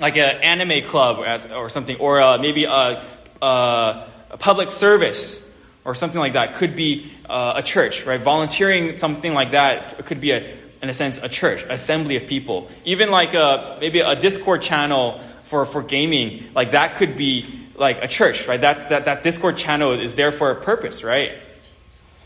like 0.00 0.16
an 0.16 0.42
anime 0.42 0.88
club 0.88 1.18
or 1.52 1.68
something, 1.68 1.96
or 1.96 2.20
uh, 2.20 2.38
maybe 2.38 2.64
a, 2.64 3.02
a, 3.42 4.06
a, 4.30 4.38
public 4.38 4.70
service 4.70 5.48
or 5.84 5.94
something 5.94 6.20
like 6.20 6.34
that 6.34 6.56
could 6.56 6.76
be 6.76 7.10
uh, 7.28 7.54
a 7.56 7.62
church, 7.62 8.04
right? 8.04 8.20
Volunteering, 8.20 8.96
something 8.96 9.32
like 9.32 9.52
that, 9.52 10.04
could 10.06 10.20
be 10.20 10.32
a, 10.32 10.56
in 10.82 10.90
a 10.90 10.94
sense, 10.94 11.18
a 11.18 11.28
church, 11.28 11.64
assembly 11.68 12.16
of 12.16 12.26
people. 12.26 12.68
Even 12.84 13.10
like 13.10 13.34
a, 13.34 13.78
maybe 13.80 14.00
a 14.00 14.14
Discord 14.14 14.60
channel 14.60 15.20
for, 15.44 15.64
for 15.64 15.82
gaming, 15.82 16.44
like 16.54 16.72
that 16.72 16.96
could 16.96 17.16
be 17.16 17.63
like 17.76 18.02
a 18.02 18.08
church, 18.08 18.46
right? 18.46 18.60
That, 18.60 18.88
that, 18.90 19.04
that 19.06 19.22
Discord 19.22 19.56
channel 19.56 19.92
is 19.92 20.14
there 20.14 20.32
for 20.32 20.50
a 20.50 20.54
purpose, 20.54 21.02
right? 21.02 21.38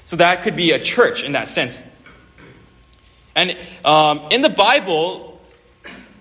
So 0.04 0.16
that 0.16 0.42
could 0.42 0.56
be 0.56 0.72
a 0.72 0.78
church 0.78 1.22
in 1.22 1.32
that 1.32 1.48
sense. 1.48 1.82
And 3.34 3.56
um, 3.84 4.28
in 4.30 4.40
the 4.40 4.48
Bible, 4.48 5.40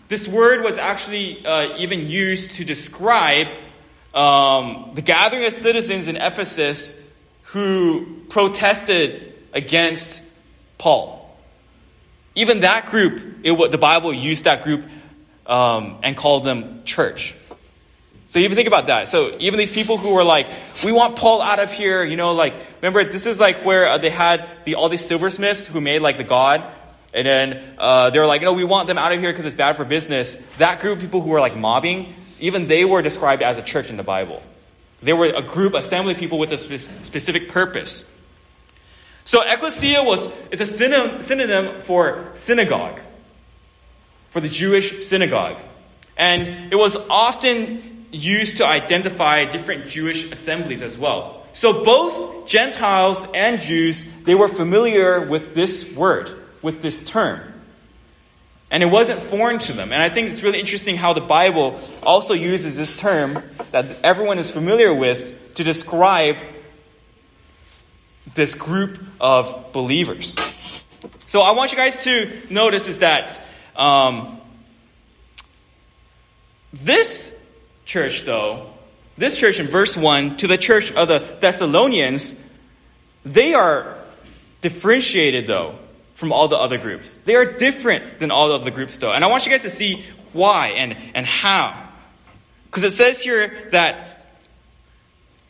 this 0.09 0.27
word 0.27 0.63
was 0.63 0.77
actually 0.77 1.45
uh, 1.45 1.77
even 1.77 2.07
used 2.07 2.55
to 2.55 2.65
describe 2.65 3.47
um, 4.13 4.91
the 4.93 5.01
gathering 5.01 5.45
of 5.45 5.53
citizens 5.53 6.07
in 6.07 6.15
Ephesus 6.15 6.99
who 7.43 8.21
protested 8.29 9.33
against 9.53 10.21
Paul. 10.77 11.37
Even 12.35 12.59
that 12.61 12.87
group, 12.87 13.21
it, 13.43 13.71
the 13.71 13.77
Bible 13.77 14.13
used 14.13 14.43
that 14.43 14.61
group 14.61 14.85
um, 15.45 15.97
and 16.03 16.15
called 16.15 16.43
them 16.43 16.83
church. 16.83 17.33
So 18.29 18.39
even 18.39 18.55
think 18.55 18.67
about 18.67 18.87
that. 18.87 19.07
So 19.07 19.35
even 19.39 19.57
these 19.57 19.71
people 19.71 19.97
who 19.97 20.13
were 20.13 20.23
like, 20.23 20.47
we 20.83 20.91
want 20.91 21.15
Paul 21.15 21.41
out 21.41 21.59
of 21.59 21.71
here, 21.71 22.03
you 22.03 22.17
know, 22.17 22.33
like, 22.33 22.55
remember, 22.81 23.05
this 23.05 23.25
is 23.25 23.39
like 23.39 23.63
where 23.63 23.87
uh, 23.87 23.97
they 23.97 24.09
had 24.09 24.47
the, 24.65 24.75
all 24.75 24.89
these 24.89 25.05
silversmiths 25.05 25.65
who 25.65 25.79
made 25.79 26.01
like 26.01 26.17
the 26.17 26.25
god. 26.25 26.65
And 27.13 27.25
then 27.25 27.75
uh, 27.77 28.09
they 28.09 28.19
were 28.19 28.25
like, 28.25 28.41
no, 28.41 28.51
we 28.51 28.65
want 28.65 28.87
them 28.87 28.97
out 28.97 29.13
of 29.13 29.19
here 29.19 29.31
because 29.31 29.45
it's 29.45 29.55
bad 29.55 29.77
for 29.77 29.85
business. 29.85 30.35
That 30.57 30.81
group 30.81 30.97
of 30.97 31.01
people 31.01 31.21
who 31.21 31.29
were 31.29 31.39
like 31.39 31.55
mobbing, 31.55 32.13
even 32.39 32.67
they 32.67 32.83
were 32.83 33.01
described 33.01 33.41
as 33.41 33.57
a 33.57 33.61
church 33.61 33.89
in 33.89 33.97
the 33.97 34.03
Bible. 34.03 34.43
They 35.01 35.13
were 35.13 35.27
a 35.27 35.41
group, 35.41 35.73
assembly 35.73 36.15
people 36.15 36.37
with 36.37 36.51
a 36.51 36.57
spe- 36.57 37.05
specific 37.05 37.49
purpose. 37.49 38.11
So 39.23 39.41
ecclesia 39.41 40.03
was, 40.03 40.29
it's 40.51 40.61
a 40.61 40.65
synonym 40.65 41.81
for 41.81 42.29
synagogue, 42.33 42.99
for 44.31 44.41
the 44.41 44.49
Jewish 44.49 45.05
synagogue. 45.07 45.57
And 46.17 46.73
it 46.73 46.75
was 46.75 46.95
often 47.09 47.96
used 48.12 48.58
to 48.58 48.65
identify 48.65 49.46
different 49.46 49.89
Jewish 49.89 50.32
assemblies 50.32 50.82
as 50.82 50.98
well. 50.98 51.46
So 51.54 51.84
both 51.84 52.48
Gentiles 52.48 53.26
and 53.34 53.60
Jews, 53.60 54.06
they 54.24 54.36
were 54.36 54.48
familiar 54.48 55.22
with 55.22 55.56
this 55.56 55.91
word, 55.91 56.30
with 56.62 56.82
this 56.82 57.04
term. 57.04 57.41
And 58.70 58.84
it 58.84 58.88
wasn't 58.88 59.22
foreign 59.22 59.60
to 59.60 59.74
them. 59.74 59.91
And 59.93 60.02
I 60.02 60.10
think 60.10 60.32
it's 60.32 60.43
really 60.43 60.60
interesting 60.60 60.98
how 60.98 61.13
the 61.13 61.22
Bible 61.22 61.80
also 62.04 62.34
uses 62.34 62.78
this 62.78 62.96
term 62.96 63.41
that 63.72 63.86
everyone 64.04 64.39
is 64.39 64.50
familiar 64.50 64.93
with 64.93 65.56
to 65.56 65.63
describe 65.63 66.36
this 68.36 68.56
group 68.56 69.00
of 69.20 69.72
believers. 69.72 70.36
So 71.28 71.41
I 71.41 71.52
want 71.52 71.72
you 71.72 71.78
guys 71.78 72.04
to 72.04 72.39
notice 72.50 72.88
is 72.88 73.00
that 73.00 73.41
um, 73.76 74.39
this 76.74 77.37
church, 77.88 78.23
though, 78.26 78.67
this 79.17 79.38
church 79.38 79.60
in 79.60 79.65
verse 79.65 79.97
1 79.97 80.38
to 80.38 80.47
the 80.47 80.58
church 80.58 80.91
of 80.91 81.08
the 81.08 81.19
Thessalonians, 81.39 82.39
they 83.26 83.56
are 83.56 83.97
differentiated, 84.62 85.47
though, 85.47 85.76
from 86.13 86.32
all 86.32 86.47
the 86.47 86.58
other 86.58 86.78
groups. 86.78 87.15
They 87.26 87.36
are 87.36 87.45
different 87.45 88.19
than 88.19 88.30
all 88.30 88.52
of 88.52 88.63
the 88.63 88.71
groups, 88.71 88.97
though. 88.97 89.12
And 89.12 89.23
I 89.23 89.28
want 89.28 89.45
you 89.45 89.52
guys 89.52 89.63
to 89.63 89.69
see 89.69 90.06
why 90.34 90.69
and, 90.69 90.95
and 91.15 91.26
how. 91.26 91.89
Because 92.65 92.84
it 92.84 92.91
says 92.91 93.21
here 93.21 93.69
that 93.71 94.06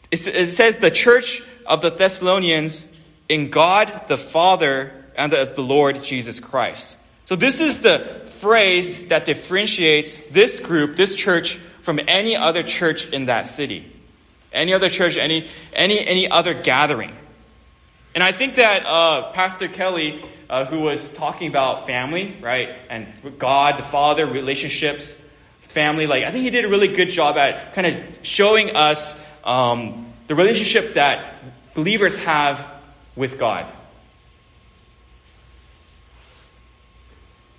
it 0.10 0.18
says 0.18 0.78
the 0.78 0.92
church 0.92 1.42
of 1.66 1.82
the 1.82 1.90
Thessalonians 1.90 2.88
in 3.28 3.50
God 3.50 4.08
the 4.08 4.18
Father 4.18 4.94
and 5.18 5.32
the, 5.32 5.52
the 5.54 5.62
Lord 5.62 6.02
Jesus 6.02 6.40
Christ. 6.40 6.96
So 7.26 7.36
this 7.36 7.60
is 7.60 7.82
the 7.82 8.22
phrase 8.40 9.10
that 9.10 9.26
differentiates 9.26 10.22
this 10.30 10.62
group, 10.62 10.96
this 10.96 11.14
church, 11.14 11.60
from 11.88 12.02
any 12.06 12.36
other 12.36 12.64
church 12.64 13.14
in 13.14 13.28
that 13.28 13.48
city. 13.48 13.90
Any 14.52 14.74
other 14.74 14.90
church, 14.90 15.16
any, 15.16 15.48
any, 15.72 16.06
any 16.06 16.30
other 16.30 16.54
gathering. 16.54 17.16
And 18.14 18.22
I 18.22 18.34
think 18.34 18.56
that 18.56 18.86
uh, 18.86 19.32
Pastor 19.32 19.70
Kelly, 19.70 20.22
uh, 20.50 20.66
who 20.66 20.82
was 20.82 21.08
talking 21.14 21.48
about 21.48 21.88
family, 21.88 22.36
right, 22.42 22.76
and 22.90 23.08
God, 23.40 23.80
the 23.80 23.84
Father, 23.84 24.26
relationships, 24.26 25.18
family, 25.62 26.08
like 26.08 26.26
I 26.26 26.32
think 26.32 26.44
he 26.44 26.50
did 26.50 26.66
a 26.66 26.68
really 26.68 26.90
good 26.90 27.10
job 27.10 27.38
at 27.38 27.74
kind 27.74 27.88
of 27.88 28.04
showing 28.22 28.76
us 28.76 29.18
um, 29.46 30.12
the 30.28 30.36
relationship 30.36 30.96
that 30.96 31.36
believers 31.74 32.18
have 32.18 32.70
with 33.16 33.40
God. 33.40 33.66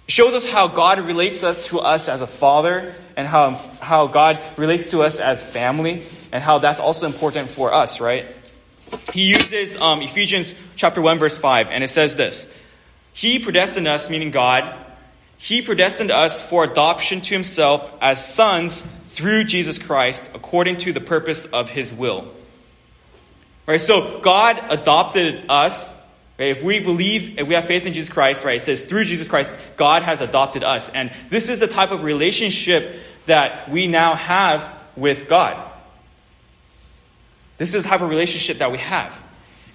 Shows 0.09 0.33
us 0.33 0.49
how 0.49 0.69
God 0.69 1.01
relates 1.01 1.45
us 1.45 1.69
to 1.69 1.81
us 1.81 2.09
as 2.09 2.23
a 2.23 2.27
father 2.27 2.95
and 3.17 3.29
how, 3.29 3.51
how 3.81 4.07
God 4.07 4.41
relates 4.57 4.91
to 4.91 5.03
us 5.03 5.21
as 5.21 5.43
family 5.43 6.03
and 6.33 6.43
how 6.43 6.59
that's 6.59 6.81
also 6.81 7.07
important 7.07 7.51
for 7.51 7.73
us, 7.73 8.01
right? 8.01 8.25
He 9.13 9.25
uses 9.25 9.77
um, 9.77 10.01
Ephesians 10.01 10.55
chapter 10.77 11.03
1 11.03 11.19
verse 11.19 11.37
5 11.37 11.69
and 11.71 11.85
it 11.85 11.89
says 11.89 12.17
this. 12.17 12.53
He 13.13 13.39
predestined 13.39 13.87
us, 13.87 14.09
meaning 14.09 14.31
God, 14.31 14.79
he 15.37 15.61
predestined 15.61 16.11
us 16.11 16.41
for 16.41 16.65
adoption 16.65 17.21
to 17.21 17.35
himself 17.35 17.91
as 18.01 18.25
sons 18.25 18.83
through 19.05 19.45
Jesus 19.45 19.79
Christ 19.79 20.31
according 20.35 20.79
to 20.79 20.93
the 20.93 21.01
purpose 21.01 21.45
of 21.45 21.69
his 21.69 21.93
will. 21.93 22.33
Right? 23.67 23.81
So 23.81 24.21
God 24.21 24.59
adopted 24.71 25.45
us 25.51 25.95
If 26.39 26.63
we 26.63 26.79
believe, 26.79 27.39
if 27.41 27.49
we 27.49 27.55
have 27.55 27.67
faith 27.67 27.85
in 27.85 27.93
Jesus 27.93 28.09
Christ, 28.09 28.45
right, 28.45 28.57
it 28.57 28.61
says 28.61 28.85
through 28.85 29.05
Jesus 29.05 29.27
Christ, 29.27 29.53
God 29.77 30.05
has 30.05 30.21
adopted 30.21 30.63
us. 30.63 30.89
And 30.89 31.13
this 31.29 31.49
is 31.49 31.59
the 31.61 31.67
type 31.67 31.91
of 31.91 32.05
relationship 32.05 32.95
that 33.27 33.69
we 33.69 33.89
now 33.89 34.15
have 34.15 34.73
with 34.95 35.29
God. 35.29 35.69
This 37.59 37.75
is 37.75 37.83
the 37.83 37.89
type 37.89 38.03
of 38.03 38.09
relationship 38.09 38.59
that 38.59 38.71
we 38.71 38.79
have. 38.79 39.13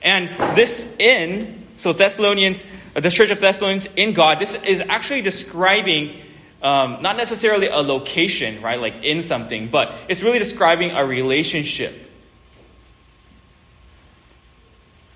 And 0.02 0.30
this 0.56 0.95
in, 0.99 1.67
so 1.76 1.91
Thessalonians, 1.91 2.65
uh, 2.95 3.02
the 3.02 3.12
church 3.12 3.30
of 3.30 3.41
Thessalonians 3.41 3.88
in 3.97 4.13
God, 4.13 4.39
this 4.39 4.56
is 4.63 4.80
actually 4.80 5.21
describing 5.21 6.21
um, 6.62 7.02
not 7.02 7.17
necessarily 7.17 7.67
a 7.67 7.80
location, 7.80 8.62
right, 8.62 8.80
like 8.80 9.04
in 9.04 9.21
something, 9.21 9.67
but 9.67 9.93
it's 10.08 10.21
really 10.21 10.39
describing 10.39 10.91
a 10.91 11.06
relationship. 11.06 12.10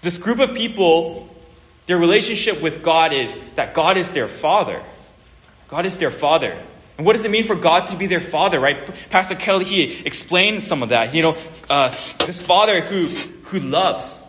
This 0.01 0.17
group 0.17 0.39
of 0.39 0.53
people 0.53 1.33
their 1.87 1.97
relationship 1.97 2.61
with 2.61 2.83
God 2.83 3.13
is 3.13 3.39
that 3.55 3.73
God 3.73 3.97
is 3.97 4.11
their 4.11 4.27
father. 4.27 4.83
God 5.69 5.85
is 5.85 5.97
their 5.97 6.11
father. 6.11 6.61
And 6.97 7.05
what 7.05 7.13
does 7.13 7.25
it 7.25 7.31
mean 7.31 7.45
for 7.45 7.55
God 7.55 7.87
to 7.87 7.95
be 7.95 8.07
their 8.07 8.21
father, 8.21 8.59
right? 8.59 8.89
Pastor 9.09 9.35
Kelly, 9.35 9.65
he 9.65 10.05
explained 10.05 10.63
some 10.63 10.83
of 10.83 10.89
that. 10.89 11.13
You 11.13 11.21
know, 11.21 11.37
uh, 11.69 11.89
this 12.25 12.41
father 12.41 12.81
who, 12.81 13.07
who 13.45 13.59
loves, 13.59 14.21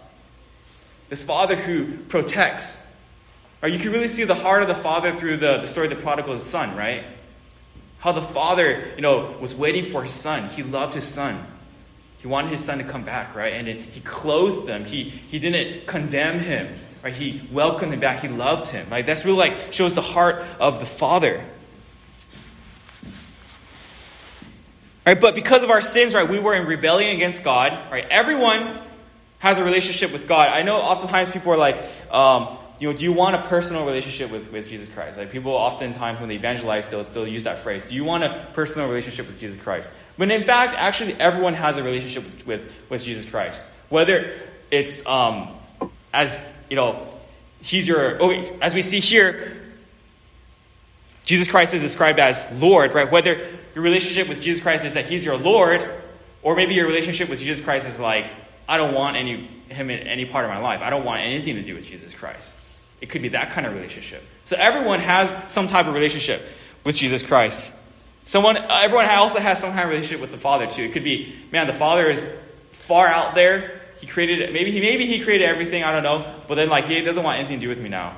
this 1.09 1.23
father 1.23 1.57
who 1.57 1.97
protects. 2.05 2.81
Right? 3.62 3.73
You 3.73 3.79
can 3.79 3.92
really 3.92 4.09
see 4.09 4.25
the 4.25 4.35
heart 4.35 4.62
of 4.62 4.68
the 4.68 4.75
father 4.75 5.14
through 5.14 5.38
the, 5.38 5.59
the 5.59 5.66
story 5.66 5.88
of 5.88 5.97
the 5.97 6.03
prodigal 6.03 6.37
son, 6.38 6.77
right? 6.77 7.05
How 7.99 8.12
the 8.12 8.23
father, 8.23 8.92
you 8.94 9.03
know, 9.03 9.37
was 9.40 9.55
waiting 9.55 9.85
for 9.85 10.05
his 10.05 10.12
son. 10.12 10.49
He 10.51 10.62
loved 10.62 10.94
his 10.94 11.05
son. 11.05 11.44
He 12.18 12.29
wanted 12.29 12.53
his 12.53 12.64
son 12.64 12.79
to 12.79 12.85
come 12.85 13.05
back, 13.05 13.35
right? 13.35 13.53
And 13.53 13.66
he 13.66 14.01
clothed 14.01 14.68
him. 14.68 14.85
He, 14.85 15.05
he 15.05 15.38
didn't 15.38 15.87
condemn 15.87 16.40
him. 16.40 16.68
Right? 17.02 17.14
He 17.14 17.46
welcomed 17.52 17.92
him 17.92 18.00
back. 18.00 18.20
He 18.20 18.28
loved 18.28 18.68
him. 18.68 18.88
Right? 18.90 19.06
That's 19.06 19.24
really 19.24 19.38
like 19.38 19.72
shows 19.72 19.94
the 19.94 20.02
heart 20.02 20.44
of 20.58 20.80
the 20.80 20.87
Father. 20.87 21.44
Right? 25.06 25.20
But 25.20 25.34
because 25.34 25.64
of 25.64 25.70
our 25.70 25.80
sins, 25.80 26.14
right, 26.14 26.28
we 26.28 26.38
were 26.38 26.54
in 26.54 26.66
rebellion 26.66 27.14
against 27.14 27.44
God. 27.44 27.90
Right? 27.90 28.04
Everyone 28.11 28.80
has 29.38 29.58
a 29.58 29.64
relationship 29.64 30.12
with 30.12 30.26
God. 30.26 30.50
I 30.50 30.62
know 30.62 30.76
oftentimes 30.76 31.30
people 31.30 31.52
are 31.52 31.56
like, 31.56 31.76
um, 32.11 32.58
you 32.78 32.90
know, 32.90 32.96
do 32.96 33.04
you 33.04 33.12
want 33.12 33.34
a 33.34 33.42
personal 33.42 33.84
relationship 33.87 34.30
with, 34.30 34.52
with 34.52 34.68
Jesus 34.68 34.88
Christ? 34.88 35.18
Like 35.18 35.30
people 35.30 35.52
oftentimes 35.52 36.20
when 36.20 36.28
they 36.28 36.37
evangelize, 36.37 36.88
they'll 36.88 37.04
still 37.04 37.26
use 37.26 37.44
that 37.44 37.58
phrase. 37.58 37.87
Do 37.87 37.94
you 37.94 38.04
want 38.04 38.24
a 38.24 38.46
personal 38.52 38.88
relationship 38.88 39.26
with 39.26 39.38
Jesus 39.38 39.61
Christ? 39.61 39.92
But 40.16 40.30
in 40.30 40.44
fact, 40.44 40.74
actually, 40.76 41.14
everyone 41.14 41.54
has 41.54 41.76
a 41.76 41.82
relationship 41.82 42.24
with, 42.24 42.46
with, 42.46 42.74
with 42.88 43.04
Jesus 43.04 43.24
Christ. 43.24 43.66
Whether 43.88 44.38
it's 44.70 45.04
um, 45.06 45.48
as 46.12 46.46
you 46.68 46.76
know, 46.76 47.07
he's 47.62 47.87
your, 47.87 48.22
oh, 48.22 48.31
as 48.61 48.74
we 48.74 48.83
see 48.83 49.00
here, 49.00 49.57
Jesus 51.24 51.48
Christ 51.48 51.74
is 51.74 51.83
described 51.83 52.18
as 52.18 52.44
Lord, 52.52 52.94
right? 52.94 53.11
Whether 53.11 53.50
your 53.74 53.85
relationship 53.85 54.28
with 54.28 54.40
Jesus 54.40 54.62
Christ 54.62 54.85
is 54.85 54.94
that 54.94 55.07
he's 55.07 55.24
your 55.24 55.37
Lord, 55.37 55.88
or 56.42 56.57
maybe 56.57 56.74
your 56.74 56.87
relationship 56.87 57.28
with 57.28 57.38
Jesus 57.38 57.62
Christ 57.64 57.87
is 57.87 58.00
like, 58.00 58.31
I 58.68 58.76
don't 58.76 58.94
want 58.94 59.16
any, 59.16 59.46
him 59.68 59.90
in 59.90 60.07
any 60.07 60.24
part 60.24 60.44
of 60.44 60.50
my 60.50 60.59
life. 60.59 60.81
I 60.83 60.90
don't 60.90 61.04
want 61.04 61.22
anything 61.22 61.57
to 61.57 61.62
do 61.62 61.74
with 61.74 61.87
Jesus 61.87 62.14
Christ. 62.14 62.59
It 63.00 63.11
could 63.11 63.22
be 63.22 63.28
that 63.28 63.50
kind 63.50 63.66
of 63.66 63.74
relationship. 63.74 64.22
So 64.44 64.57
everyone 64.59 65.00
has 65.00 65.52
some 65.52 65.68
type 65.68 65.87
of 65.87 65.94
relationship 65.94 66.42
with 66.85 66.96
Jesus 66.96 67.22
Christ. 67.22 67.70
Someone, 68.24 68.57
everyone 68.57 69.07
also 69.07 69.38
has 69.38 69.59
some 69.59 69.70
kind 69.70 69.85
of 69.85 69.90
relationship 69.90 70.20
with 70.20 70.33
the 70.33 70.38
Father 70.38 70.66
too. 70.66 70.83
It 70.83 70.92
could 70.92 71.04
be, 71.04 71.35
man, 71.50 71.66
the 71.66 71.72
Father 71.72 72.11
is 72.11 72.28
far 72.72 73.07
out 73.07 73.35
there, 73.35 73.78
he 74.00 74.06
created 74.06 74.52
maybe 74.52 74.70
he 74.70 74.80
maybe 74.80 75.06
he 75.06 75.20
created 75.20 75.48
everything, 75.48 75.84
I 75.84 75.92
don't 75.92 76.02
know, 76.02 76.24
but 76.46 76.54
then 76.54 76.68
like 76.68 76.84
he 76.87 77.00
doesn't 77.02 77.22
want 77.22 77.38
anything 77.38 77.58
to 77.58 77.66
do 77.66 77.68
with 77.68 77.80
me 77.80 77.88
now. 77.88 78.16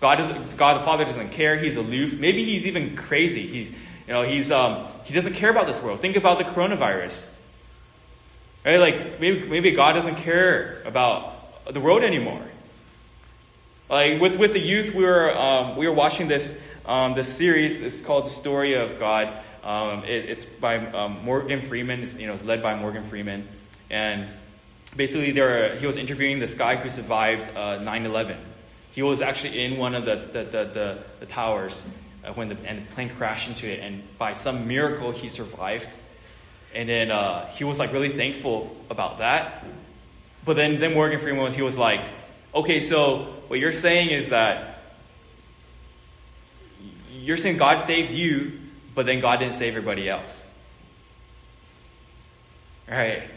God 0.00 0.16
doesn't 0.16 0.56
God 0.56 0.80
the 0.80 0.84
Father 0.84 1.04
doesn't 1.04 1.30
care, 1.30 1.56
he's 1.56 1.76
aloof. 1.76 2.18
Maybe 2.18 2.44
he's 2.44 2.66
even 2.66 2.96
crazy. 2.96 3.46
He's 3.46 3.70
you 3.70 4.12
know, 4.12 4.22
he's 4.22 4.50
um 4.50 4.86
he 5.04 5.14
doesn't 5.14 5.34
care 5.34 5.50
about 5.50 5.66
this 5.66 5.82
world. 5.82 6.00
Think 6.00 6.16
about 6.16 6.38
the 6.38 6.44
coronavirus. 6.44 7.30
Right? 8.64 8.78
Like 8.78 9.20
maybe 9.20 9.48
maybe 9.48 9.72
God 9.72 9.92
doesn't 9.92 10.16
care 10.16 10.82
about 10.84 11.72
the 11.72 11.80
world 11.80 12.02
anymore. 12.02 12.42
Like 13.88 14.20
with, 14.20 14.36
with 14.36 14.52
the 14.52 14.60
youth, 14.60 14.94
we 14.94 15.04
were 15.04 15.36
um, 15.36 15.76
we 15.76 15.86
were 15.86 15.94
watching 15.94 16.26
this 16.28 16.60
um, 16.84 17.14
this 17.14 17.28
series. 17.28 17.80
It's 17.80 18.00
called 18.00 18.26
The 18.26 18.30
Story 18.30 18.74
of 18.74 18.98
God. 18.98 19.32
Um, 19.62 20.04
it, 20.04 20.28
it's 20.28 20.44
by 20.44 20.78
um, 20.78 21.24
Morgan 21.24 21.60
Freeman. 21.60 22.02
It's, 22.02 22.14
you 22.16 22.26
know, 22.26 22.34
it's 22.34 22.44
led 22.44 22.62
by 22.62 22.76
Morgan 22.76 23.04
Freeman, 23.04 23.48
and 23.90 24.28
basically 24.96 25.32
there, 25.32 25.76
he 25.76 25.86
was 25.86 25.96
interviewing 25.96 26.38
this 26.38 26.54
guy 26.54 26.76
who 26.76 26.88
survived 26.88 27.56
uh, 27.56 27.78
9-11. 27.78 28.36
He 28.92 29.02
was 29.02 29.20
actually 29.20 29.62
in 29.64 29.76
one 29.76 29.94
of 29.94 30.04
the, 30.04 30.16
the, 30.16 30.44
the, 30.44 30.64
the, 30.64 30.98
the 31.20 31.26
towers 31.26 31.86
uh, 32.24 32.32
when 32.32 32.48
the, 32.48 32.56
and 32.64 32.86
the 32.86 32.92
plane 32.92 33.10
crashed 33.10 33.48
into 33.48 33.70
it, 33.70 33.80
and 33.80 34.02
by 34.18 34.32
some 34.32 34.66
miracle 34.66 35.12
he 35.12 35.28
survived. 35.28 35.94
And 36.74 36.88
then 36.88 37.10
uh, 37.10 37.46
he 37.48 37.64
was 37.64 37.78
like 37.78 37.92
really 37.92 38.10
thankful 38.10 38.76
about 38.90 39.18
that. 39.18 39.64
But 40.44 40.56
then, 40.56 40.80
then 40.80 40.94
Morgan 40.94 41.20
Freeman, 41.20 41.52
he 41.52 41.62
was 41.62 41.76
like, 41.76 42.02
okay, 42.54 42.80
so 42.80 43.34
what 43.48 43.58
you're 43.58 43.72
saying 43.72 44.10
is 44.10 44.30
that 44.30 44.82
you're 47.12 47.36
saying 47.36 47.56
God 47.56 47.78
saved 47.78 48.12
you, 48.12 48.60
but 48.94 49.06
then 49.06 49.20
God 49.20 49.38
didn't 49.38 49.54
save 49.54 49.70
everybody 49.70 50.08
else. 50.08 50.46
Right? 52.88 53.28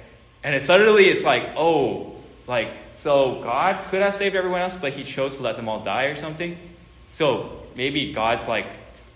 And 0.44 0.56
it 0.56 0.64
suddenly 0.64 1.10
it's 1.10 1.24
like, 1.24 1.54
oh, 1.56 2.16
like, 2.48 2.70
so 2.94 3.42
God 3.42 3.90
could 3.90 4.02
have 4.02 4.16
saved 4.16 4.36
everyone 4.36 4.62
else, 4.62 4.78
but 4.78 4.94
he 4.94 5.04
chose 5.04 5.38
to 5.38 5.44
let 5.44 5.56
them 5.56 5.70
all 5.70 5.84
die 5.84 6.06
or 6.06 6.16
something? 6.16 6.58
So 7.14 7.64
maybe 7.76 8.14
God's 8.14 8.48
like 8.48 8.68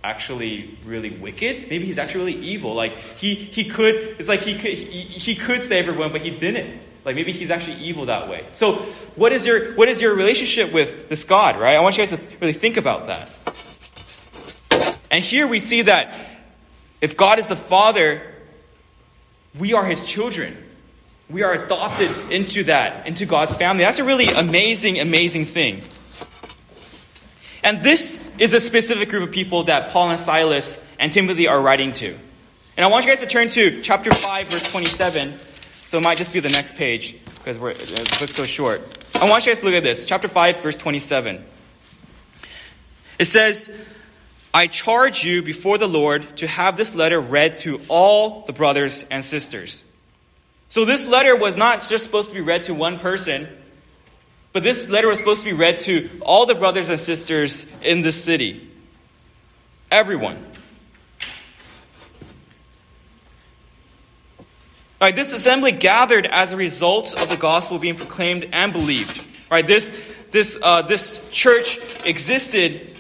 actually 0.03 0.77
really 0.85 1.09
wicked. 1.09 1.69
Maybe 1.69 1.85
he's 1.85 1.97
actually 1.97 2.33
really 2.33 2.45
evil. 2.45 2.73
Like 2.73 2.97
he 3.17 3.35
he 3.35 3.69
could 3.69 3.95
it's 4.19 4.27
like 4.27 4.41
he 4.41 4.55
could 4.55 4.73
he, 4.73 5.01
he 5.01 5.35
could 5.35 5.63
save 5.63 5.87
everyone, 5.87 6.11
but 6.11 6.21
he 6.21 6.31
didn't. 6.31 6.79
Like 7.05 7.15
maybe 7.15 7.33
he's 7.33 7.51
actually 7.51 7.77
evil 7.77 8.05
that 8.05 8.29
way. 8.29 8.45
So 8.53 8.75
what 9.15 9.33
is 9.33 9.45
your 9.45 9.73
what 9.75 9.89
is 9.89 10.01
your 10.01 10.15
relationship 10.15 10.71
with 10.71 11.09
this 11.09 11.23
God, 11.23 11.59
right? 11.59 11.75
I 11.75 11.81
want 11.81 11.97
you 11.97 12.01
guys 12.01 12.11
to 12.11 12.21
really 12.39 12.53
think 12.53 12.77
about 12.77 13.07
that. 13.07 13.29
And 15.11 15.23
here 15.23 15.45
we 15.45 15.59
see 15.59 15.83
that 15.83 16.13
if 17.01 17.17
God 17.17 17.39
is 17.39 17.47
the 17.47 17.55
Father, 17.55 18.21
we 19.57 19.73
are 19.73 19.85
his 19.85 20.05
children. 20.05 20.57
We 21.33 21.41
are 21.41 21.51
adopted 21.51 22.31
into 22.31 22.65
that, 22.65 23.07
into 23.07 23.25
God's 23.25 23.55
family. 23.55 23.83
That's 23.83 23.97
a 23.97 24.03
really 24.03 24.27
amazing, 24.27 24.99
amazing 24.99 25.45
thing. 25.45 25.81
And 27.63 27.81
this 27.81 28.23
is 28.37 28.53
a 28.53 28.59
specific 28.59 29.09
group 29.09 29.23
of 29.23 29.33
people 29.33 29.63
that 29.63 29.89
Paul 29.89 30.11
and 30.11 30.19
Silas 30.19 30.79
and 30.99 31.11
Timothy 31.11 31.47
are 31.47 31.59
writing 31.59 31.91
to. 31.93 32.15
And 32.77 32.85
I 32.85 32.87
want 32.87 33.05
you 33.05 33.11
guys 33.11 33.21
to 33.21 33.25
turn 33.25 33.49
to 33.49 33.81
chapter 33.81 34.13
5, 34.13 34.47
verse 34.47 34.63
27. 34.71 35.33
So 35.87 35.97
it 35.97 36.01
might 36.01 36.19
just 36.19 36.33
be 36.33 36.39
the 36.39 36.49
next 36.49 36.75
page 36.75 37.15
because 37.25 37.57
we're, 37.57 37.73
the 37.73 38.17
book's 38.19 38.35
so 38.35 38.45
short. 38.45 38.81
I 39.15 39.27
want 39.27 39.47
you 39.47 39.51
guys 39.51 39.61
to 39.61 39.65
look 39.65 39.73
at 39.73 39.83
this. 39.83 40.05
Chapter 40.05 40.27
5, 40.27 40.57
verse 40.57 40.75
27. 40.75 41.43
It 43.17 43.25
says, 43.25 43.75
I 44.53 44.67
charge 44.67 45.23
you 45.23 45.41
before 45.41 45.79
the 45.79 45.87
Lord 45.87 46.37
to 46.37 46.47
have 46.47 46.77
this 46.77 46.93
letter 46.93 47.19
read 47.19 47.57
to 47.57 47.81
all 47.89 48.41
the 48.45 48.53
brothers 48.53 49.03
and 49.09 49.25
sisters. 49.25 49.83
So 50.73 50.85
this 50.85 51.05
letter 51.05 51.35
was 51.35 51.55
not 51.55 51.83
just 51.83 52.03
supposed 52.03 52.29
to 52.29 52.33
be 52.33 52.41
read 52.41 52.63
to 52.63 52.73
one 52.73 52.97
person, 52.97 53.47
but 54.53 54.63
this 54.63 54.89
letter 54.89 55.07
was 55.07 55.19
supposed 55.19 55.43
to 55.43 55.45
be 55.45 55.53
read 55.53 55.77
to 55.81 56.09
all 56.21 56.47
the 56.47 56.55
brothers 56.55 56.89
and 56.89 56.99
sisters 56.99 57.67
in 57.83 58.01
the 58.01 58.11
city. 58.11 58.67
Everyone. 59.91 60.43
Right, 64.99 65.15
this 65.15 65.31
assembly 65.31 65.73
gathered 65.73 66.25
as 66.25 66.53
a 66.53 66.57
result 66.57 67.21
of 67.21 67.29
the 67.29 67.37
gospel 67.37 67.77
being 67.77 67.95
proclaimed 67.95 68.49
and 68.51 68.73
believed. 68.73 69.51
Right, 69.51 69.67
this 69.67 69.95
this 70.31 70.57
uh, 70.59 70.81
this 70.81 71.21
church 71.29 71.77
existed 72.03 72.93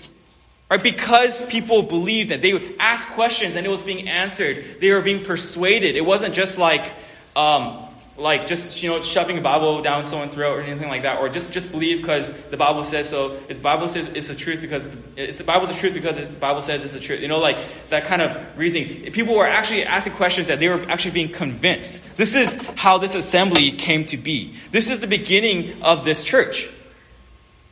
Right? 0.73 0.81
Because 0.81 1.45
people 1.45 1.83
believed 1.83 2.31
that 2.31 2.41
they 2.41 2.51
would 2.51 2.77
ask 2.79 3.07
questions 3.09 3.55
and 3.55 3.63
it 3.63 3.69
was 3.69 3.83
being 3.83 4.09
answered. 4.09 4.77
They 4.81 4.89
were 4.89 5.03
being 5.03 5.23
persuaded. 5.23 5.95
It 5.95 6.01
wasn't 6.01 6.33
just 6.33 6.57
like, 6.57 6.91
um, 7.35 7.87
like 8.17 8.45
just 8.45 8.83
you 8.83 8.89
know 8.89 9.01
shoving 9.01 9.37
a 9.37 9.41
Bible 9.41 9.81
down 9.81 10.03
someone's 10.03 10.33
throat 10.33 10.59
or 10.59 10.61
anything 10.61 10.87
like 10.87 11.01
that, 11.01 11.19
or 11.19 11.29
just 11.29 11.51
just 11.51 11.71
believe 11.71 12.01
because 12.01 12.31
the 12.51 12.57
Bible 12.57 12.83
says 12.83 13.09
so. 13.09 13.39
If 13.49 13.57
the 13.57 13.63
Bible 13.63 13.89
says 13.89 14.07
it's 14.09 14.27
the 14.27 14.35
truth 14.35 14.61
because 14.61 14.87
it's 15.17 15.39
the 15.39 15.43
Bible's 15.43 15.69
the 15.69 15.75
truth 15.75 15.93
because 15.93 16.17
the 16.17 16.25
Bible 16.25 16.61
says 16.61 16.83
it's 16.83 16.93
the 16.93 16.99
truth. 16.99 17.21
You 17.21 17.27
know, 17.27 17.39
like 17.39 17.57
that 17.89 18.03
kind 18.03 18.21
of 18.21 18.57
reasoning. 18.57 19.11
People 19.11 19.35
were 19.35 19.47
actually 19.47 19.83
asking 19.83 20.13
questions 20.13 20.47
that 20.47 20.59
they 20.59 20.69
were 20.69 20.83
actually 20.89 21.11
being 21.11 21.29
convinced. 21.29 22.03
This 22.15 22.35
is 22.35 22.55
how 22.75 22.99
this 22.99 23.15
assembly 23.15 23.71
came 23.71 24.05
to 24.07 24.17
be. 24.17 24.55
This 24.69 24.91
is 24.91 24.99
the 24.99 25.07
beginning 25.07 25.81
of 25.81 26.05
this 26.05 26.23
church. 26.23 26.69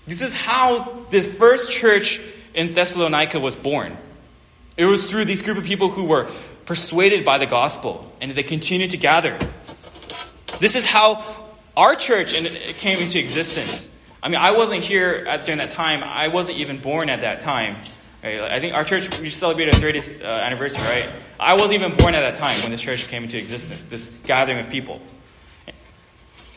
This 0.08 0.22
is 0.22 0.34
how 0.34 1.06
this 1.12 1.32
first 1.34 1.72
church 1.72 2.20
in 2.56 2.74
Thessalonica 2.74 3.40
was 3.40 3.56
born. 3.56 3.96
It 4.76 4.86
was 4.86 5.06
through 5.06 5.26
these 5.26 5.44
group 5.44 5.58
of 5.58 5.64
people 5.64 5.90
who 5.90 6.06
were 6.06 6.32
persuaded 6.66 7.26
by 7.26 7.38
the 7.38 7.46
gospel 7.46 8.12
and 8.22 8.32
they 8.32 8.44
continued 8.44 8.92
to 8.92 8.98
gather. 8.98 9.38
This 10.60 10.76
is 10.76 10.86
how 10.86 11.50
our 11.76 11.96
church 11.96 12.34
came 12.34 13.00
into 13.00 13.20
existence. 13.20 13.90
I 14.22 14.30
mean, 14.30 14.40
I 14.40 14.52
wasn't 14.52 14.84
here 14.84 15.26
at, 15.28 15.46
during 15.46 15.58
that 15.58 15.72
time. 15.72 16.04
I 16.04 16.28
wasn't 16.28 16.60
even 16.60 16.80
born 16.80 17.10
at 17.10 17.22
that 17.22 17.42
time. 17.42 17.78
I 18.24 18.60
think 18.60 18.76
our 18.76 18.84
church, 18.84 19.20
we 19.20 19.32
celebrated 19.32 19.74
our 19.76 19.82
30th 19.82 20.22
uh, 20.22 20.26
anniversary, 20.26 20.84
right? 20.84 21.10
I 21.40 21.56
wasn't 21.56 21.74
even 21.74 21.96
born 21.96 22.14
at 22.14 22.22
that 22.22 22.36
time 22.36 22.56
when 22.62 22.72
this 22.72 22.82
church 22.82 23.08
came 23.08 23.24
into 23.24 23.38
existence, 23.38 23.82
this 23.84 24.10
gathering 24.26 24.60
of 24.60 24.70
people. 24.70 25.02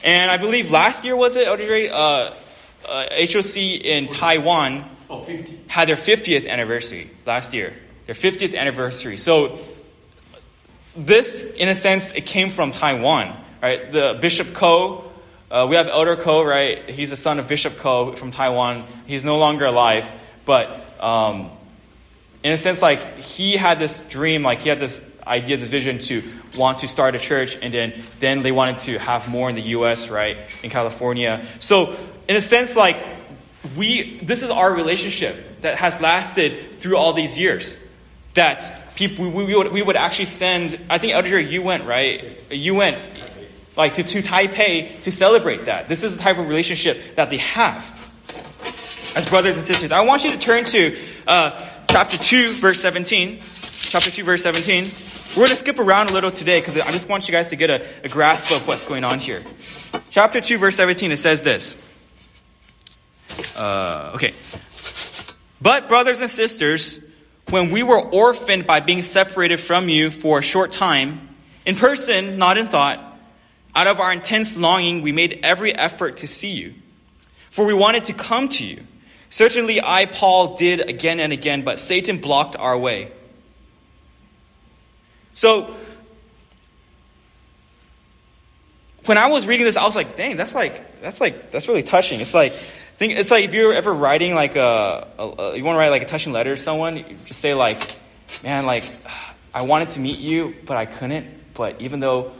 And 0.02 0.30
I 0.30 0.36
believe 0.36 0.70
last 0.70 1.04
year, 1.04 1.16
was 1.16 1.36
it, 1.36 1.48
Audrey? 1.48 1.88
Uh, 1.88 2.32
uh, 2.86 3.06
HOC 3.10 3.56
in 3.56 4.08
Taiwan 4.08 4.84
Oh, 5.08 5.26
had 5.66 5.88
their 5.88 5.96
50th 5.96 6.48
anniversary 6.48 7.10
last 7.26 7.54
year. 7.54 7.72
Their 8.06 8.14
50th 8.14 8.56
anniversary. 8.56 9.16
So 9.16 9.58
this, 10.96 11.44
in 11.44 11.68
a 11.68 11.74
sense, 11.74 12.12
it 12.12 12.26
came 12.26 12.50
from 12.50 12.70
Taiwan, 12.70 13.36
right? 13.62 13.90
The 13.90 14.18
Bishop 14.20 14.54
Ko, 14.54 15.10
uh, 15.50 15.66
we 15.68 15.76
have 15.76 15.88
Elder 15.88 16.16
Ko, 16.16 16.42
right? 16.42 16.88
He's 16.90 17.10
the 17.10 17.16
son 17.16 17.38
of 17.38 17.48
Bishop 17.48 17.78
Ko 17.78 18.14
from 18.16 18.30
Taiwan. 18.30 18.84
He's 19.06 19.24
no 19.24 19.38
longer 19.38 19.66
alive, 19.66 20.10
but 20.44 20.68
um, 21.02 21.50
in 22.42 22.52
a 22.52 22.58
sense, 22.58 22.82
like 22.82 23.18
he 23.18 23.56
had 23.56 23.78
this 23.78 24.02
dream, 24.02 24.42
like 24.42 24.60
he 24.60 24.68
had 24.68 24.78
this 24.78 25.04
idea, 25.26 25.56
this 25.56 25.68
vision 25.68 25.98
to 25.98 26.22
want 26.56 26.80
to 26.80 26.88
start 26.88 27.14
a 27.14 27.18
church, 27.18 27.56
and 27.60 27.72
then 27.72 28.02
then 28.20 28.42
they 28.42 28.52
wanted 28.52 28.80
to 28.80 28.98
have 28.98 29.28
more 29.28 29.48
in 29.48 29.54
the 29.54 29.62
U.S., 29.78 30.08
right, 30.08 30.38
in 30.62 30.70
California. 30.70 31.46
So 31.60 31.96
in 32.28 32.36
a 32.36 32.42
sense, 32.42 32.76
like 32.76 32.96
we, 33.76 34.20
this 34.22 34.42
is 34.42 34.50
our 34.50 34.72
relationship 34.72 35.62
that 35.62 35.76
has 35.76 36.00
lasted 36.00 36.80
through 36.80 36.96
all 36.96 37.12
these 37.12 37.38
years. 37.38 37.78
That 38.34 38.83
people, 38.94 39.30
we, 39.30 39.44
we, 39.44 39.54
would, 39.54 39.72
we 39.72 39.82
would 39.82 39.96
actually 39.96 40.26
send, 40.26 40.78
I 40.88 40.98
think, 40.98 41.14
Elder, 41.14 41.38
you 41.38 41.62
went, 41.62 41.84
right? 41.84 42.52
You 42.52 42.74
went, 42.74 42.98
like, 43.76 43.94
to, 43.94 44.02
to 44.02 44.22
Taipei 44.22 45.02
to 45.02 45.10
celebrate 45.10 45.66
that. 45.66 45.88
This 45.88 46.02
is 46.04 46.16
the 46.16 46.22
type 46.22 46.38
of 46.38 46.48
relationship 46.48 47.16
that 47.16 47.30
they 47.30 47.38
have 47.38 47.84
as 49.16 49.28
brothers 49.28 49.56
and 49.56 49.64
sisters. 49.64 49.92
I 49.92 50.00
want 50.02 50.24
you 50.24 50.32
to 50.32 50.38
turn 50.38 50.64
to 50.66 50.98
uh, 51.26 51.68
chapter 51.88 52.16
2, 52.16 52.54
verse 52.54 52.80
17. 52.80 53.40
Chapter 53.80 54.10
2, 54.10 54.24
verse 54.24 54.42
17. 54.42 54.84
We're 55.30 55.34
going 55.34 55.48
to 55.48 55.56
skip 55.56 55.78
around 55.78 56.08
a 56.08 56.12
little 56.12 56.30
today 56.30 56.60
because 56.60 56.76
I 56.78 56.90
just 56.92 57.08
want 57.08 57.28
you 57.28 57.32
guys 57.32 57.48
to 57.50 57.56
get 57.56 57.70
a, 57.70 57.86
a 58.04 58.08
grasp 58.08 58.52
of 58.52 58.66
what's 58.66 58.84
going 58.84 59.04
on 59.04 59.18
here. 59.18 59.42
Chapter 60.10 60.40
2, 60.40 60.58
verse 60.58 60.76
17, 60.76 61.12
it 61.12 61.16
says 61.16 61.42
this. 61.42 61.76
Uh, 63.56 64.12
okay. 64.14 64.32
But, 65.60 65.88
brothers 65.88 66.20
and 66.20 66.30
sisters, 66.30 67.04
when 67.54 67.70
we 67.70 67.84
were 67.84 68.00
orphaned 68.00 68.66
by 68.66 68.80
being 68.80 69.00
separated 69.00 69.60
from 69.60 69.88
you 69.88 70.10
for 70.10 70.40
a 70.40 70.42
short 70.42 70.72
time, 70.72 71.28
in 71.64 71.76
person, 71.76 72.36
not 72.36 72.58
in 72.58 72.66
thought, 72.66 72.98
out 73.76 73.86
of 73.86 74.00
our 74.00 74.12
intense 74.12 74.56
longing, 74.56 75.02
we 75.02 75.12
made 75.12 75.38
every 75.44 75.72
effort 75.72 76.16
to 76.16 76.26
see 76.26 76.50
you. 76.50 76.74
For 77.52 77.64
we 77.64 77.72
wanted 77.72 78.02
to 78.04 78.12
come 78.12 78.48
to 78.48 78.66
you. 78.66 78.82
Certainly, 79.30 79.80
I, 79.80 80.06
Paul, 80.06 80.56
did 80.56 80.80
again 80.80 81.20
and 81.20 81.32
again, 81.32 81.62
but 81.62 81.78
Satan 81.78 82.18
blocked 82.18 82.56
our 82.56 82.76
way. 82.76 83.12
So, 85.34 85.76
when 89.04 89.16
I 89.16 89.28
was 89.28 89.46
reading 89.46 89.64
this, 89.64 89.76
I 89.76 89.84
was 89.84 89.94
like, 89.94 90.16
dang, 90.16 90.36
that's 90.36 90.56
like, 90.56 91.00
that's 91.02 91.20
like, 91.20 91.52
that's 91.52 91.68
really 91.68 91.84
touching. 91.84 92.20
It's 92.20 92.34
like, 92.34 92.52
think 92.96 93.18
it's 93.18 93.30
like 93.30 93.44
if 93.44 93.54
you're 93.54 93.72
ever 93.72 93.92
writing 93.92 94.34
like 94.34 94.56
a, 94.56 95.08
a, 95.18 95.22
a 95.22 95.56
you 95.56 95.64
want 95.64 95.76
to 95.76 95.78
write 95.78 95.90
like 95.90 96.02
a 96.02 96.06
touching 96.06 96.32
letter 96.32 96.54
to 96.54 96.60
someone, 96.60 96.96
you 96.96 97.04
just 97.24 97.40
say 97.40 97.54
like, 97.54 97.94
man, 98.42 98.66
like 98.66 98.84
I 99.52 99.62
wanted 99.62 99.90
to 99.90 100.00
meet 100.00 100.18
you, 100.18 100.54
but 100.64 100.76
I 100.76 100.86
couldn't. 100.86 101.26
But 101.54 101.80
even 101.80 102.00
though 102.00 102.32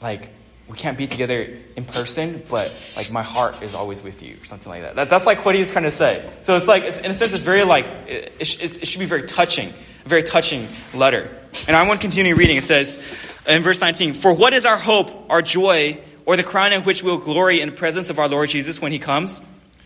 like 0.00 0.30
we 0.68 0.76
can't 0.76 0.98
be 0.98 1.06
together 1.06 1.48
in 1.76 1.84
person, 1.84 2.42
but 2.48 2.70
like 2.96 3.10
my 3.10 3.22
heart 3.22 3.62
is 3.62 3.74
always 3.74 4.02
with 4.02 4.22
you, 4.22 4.36
or 4.40 4.44
something 4.44 4.70
like 4.70 4.82
that. 4.82 4.96
that 4.96 5.10
that's 5.10 5.24
like 5.26 5.44
what 5.44 5.54
he's 5.54 5.70
trying 5.70 5.84
to 5.84 5.90
say. 5.90 6.28
So 6.42 6.56
it's 6.56 6.68
like, 6.68 6.82
in 6.82 7.10
a 7.10 7.14
sense, 7.14 7.32
it's 7.32 7.42
very 7.42 7.64
like 7.64 7.86
it, 8.06 8.32
it, 8.38 8.82
it 8.82 8.86
should 8.86 9.00
be 9.00 9.06
very 9.06 9.22
touching, 9.22 9.72
a 10.04 10.08
very 10.08 10.22
touching 10.22 10.68
letter. 10.92 11.30
And 11.66 11.76
I 11.76 11.88
want 11.88 12.00
to 12.00 12.04
continue 12.04 12.34
reading. 12.34 12.58
It 12.58 12.64
says 12.64 13.02
in 13.46 13.62
verse 13.62 13.80
19, 13.80 14.14
"For 14.14 14.32
what 14.32 14.52
is 14.52 14.66
our 14.66 14.76
hope, 14.76 15.30
our 15.30 15.40
joy, 15.40 16.00
or 16.26 16.36
the 16.36 16.44
crown 16.44 16.74
in 16.74 16.82
which 16.82 17.02
we'll 17.02 17.18
glory 17.18 17.62
in 17.62 17.70
the 17.70 17.74
presence 17.74 18.10
of 18.10 18.18
our 18.18 18.28
Lord 18.28 18.50
Jesus 18.50 18.80
when 18.80 18.92
He 18.92 18.98
comes?" 18.98 19.40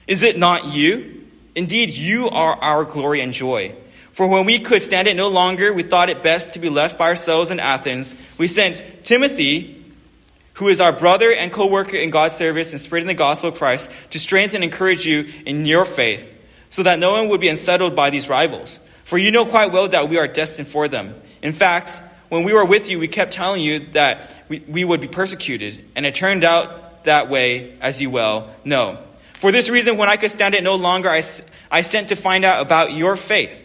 Is 0.07 0.22
it 0.22 0.38
not 0.38 0.66
you? 0.66 1.26
Indeed, 1.55 1.90
you 1.90 2.28
are 2.30 2.55
our 2.55 2.84
glory 2.84 3.20
and 3.20 3.32
joy. 3.32 3.74
For 4.12 4.26
when 4.26 4.44
we 4.44 4.59
could 4.59 4.82
stand 4.82 5.09
it 5.09 5.16
no 5.16 5.28
longer, 5.28 5.72
we 5.72 5.82
thought 5.82 6.11
it 6.11 6.22
best 6.22 6.55
to 6.55 6.59
be 6.59 6.68
left 6.68 6.98
by 6.98 7.07
ourselves 7.07 7.50
in 7.50 7.61
Athens. 7.61 8.14
We 8.36 8.46
sent 8.46 8.82
Timothy, 9.05 9.84
who 10.55 10.68
is 10.68 10.80
our 10.80 10.92
brother 10.92 11.32
and 11.32 11.50
co-worker 11.50 11.96
in 11.96 12.11
God's 12.11 12.34
service 12.34 12.72
and 12.72 12.80
spreading 12.80 13.07
the 13.07 13.14
gospel 13.14 13.48
of 13.48 13.57
Christ, 13.57 13.90
to 14.11 14.18
strengthen 14.18 14.62
and 14.62 14.70
encourage 14.70 15.07
you 15.07 15.28
in 15.46 15.64
your 15.64 15.84
faith, 15.84 16.34
so 16.68 16.82
that 16.82 16.98
no 16.98 17.12
one 17.12 17.28
would 17.30 17.40
be 17.40 17.48
unsettled 17.48 17.96
by 17.96 18.11
these 18.11 18.28
rivals. 18.28 18.80
For 19.05 19.16
you 19.16 19.30
know 19.30 19.46
quite 19.46 19.72
well 19.72 19.88
that 19.88 20.09
we 20.09 20.18
are 20.18 20.28
destined 20.28 20.68
for 20.68 20.88
them. 20.88 21.14
In 21.42 21.53
fact, 21.53 22.03
when 22.28 22.44
we 22.44 22.53
were 22.53 22.64
with 22.64 22.90
you, 22.90 22.98
we 22.98 23.09
kept 23.09 23.32
telling 23.32 23.62
you 23.62 23.80
that 23.92 24.44
we, 24.48 24.61
we 24.61 24.84
would 24.84 25.00
be 25.00 25.09
persecuted, 25.09 25.84
and 25.94 26.05
it 26.07 26.14
turned 26.14 26.44
out 26.44 27.05
that 27.05 27.28
way, 27.30 27.76
as 27.80 28.00
you 28.00 28.11
well 28.11 28.55
know. 28.64 28.98
For 29.43 29.51
this 29.51 29.68
reason, 29.68 29.97
when 29.97 30.09
I 30.09 30.18
could 30.18 30.30
stand 30.30 30.55
it 30.55 30.62
no 30.62 30.76
longer, 30.76 31.11
I, 31.11 31.20
I 31.68 31.80
sent 31.80 32.11
to 32.11 32.14
find 32.14 32.45
out 32.45 32.62
about 32.62 32.93
your 32.93 33.16
faith. 33.16 33.61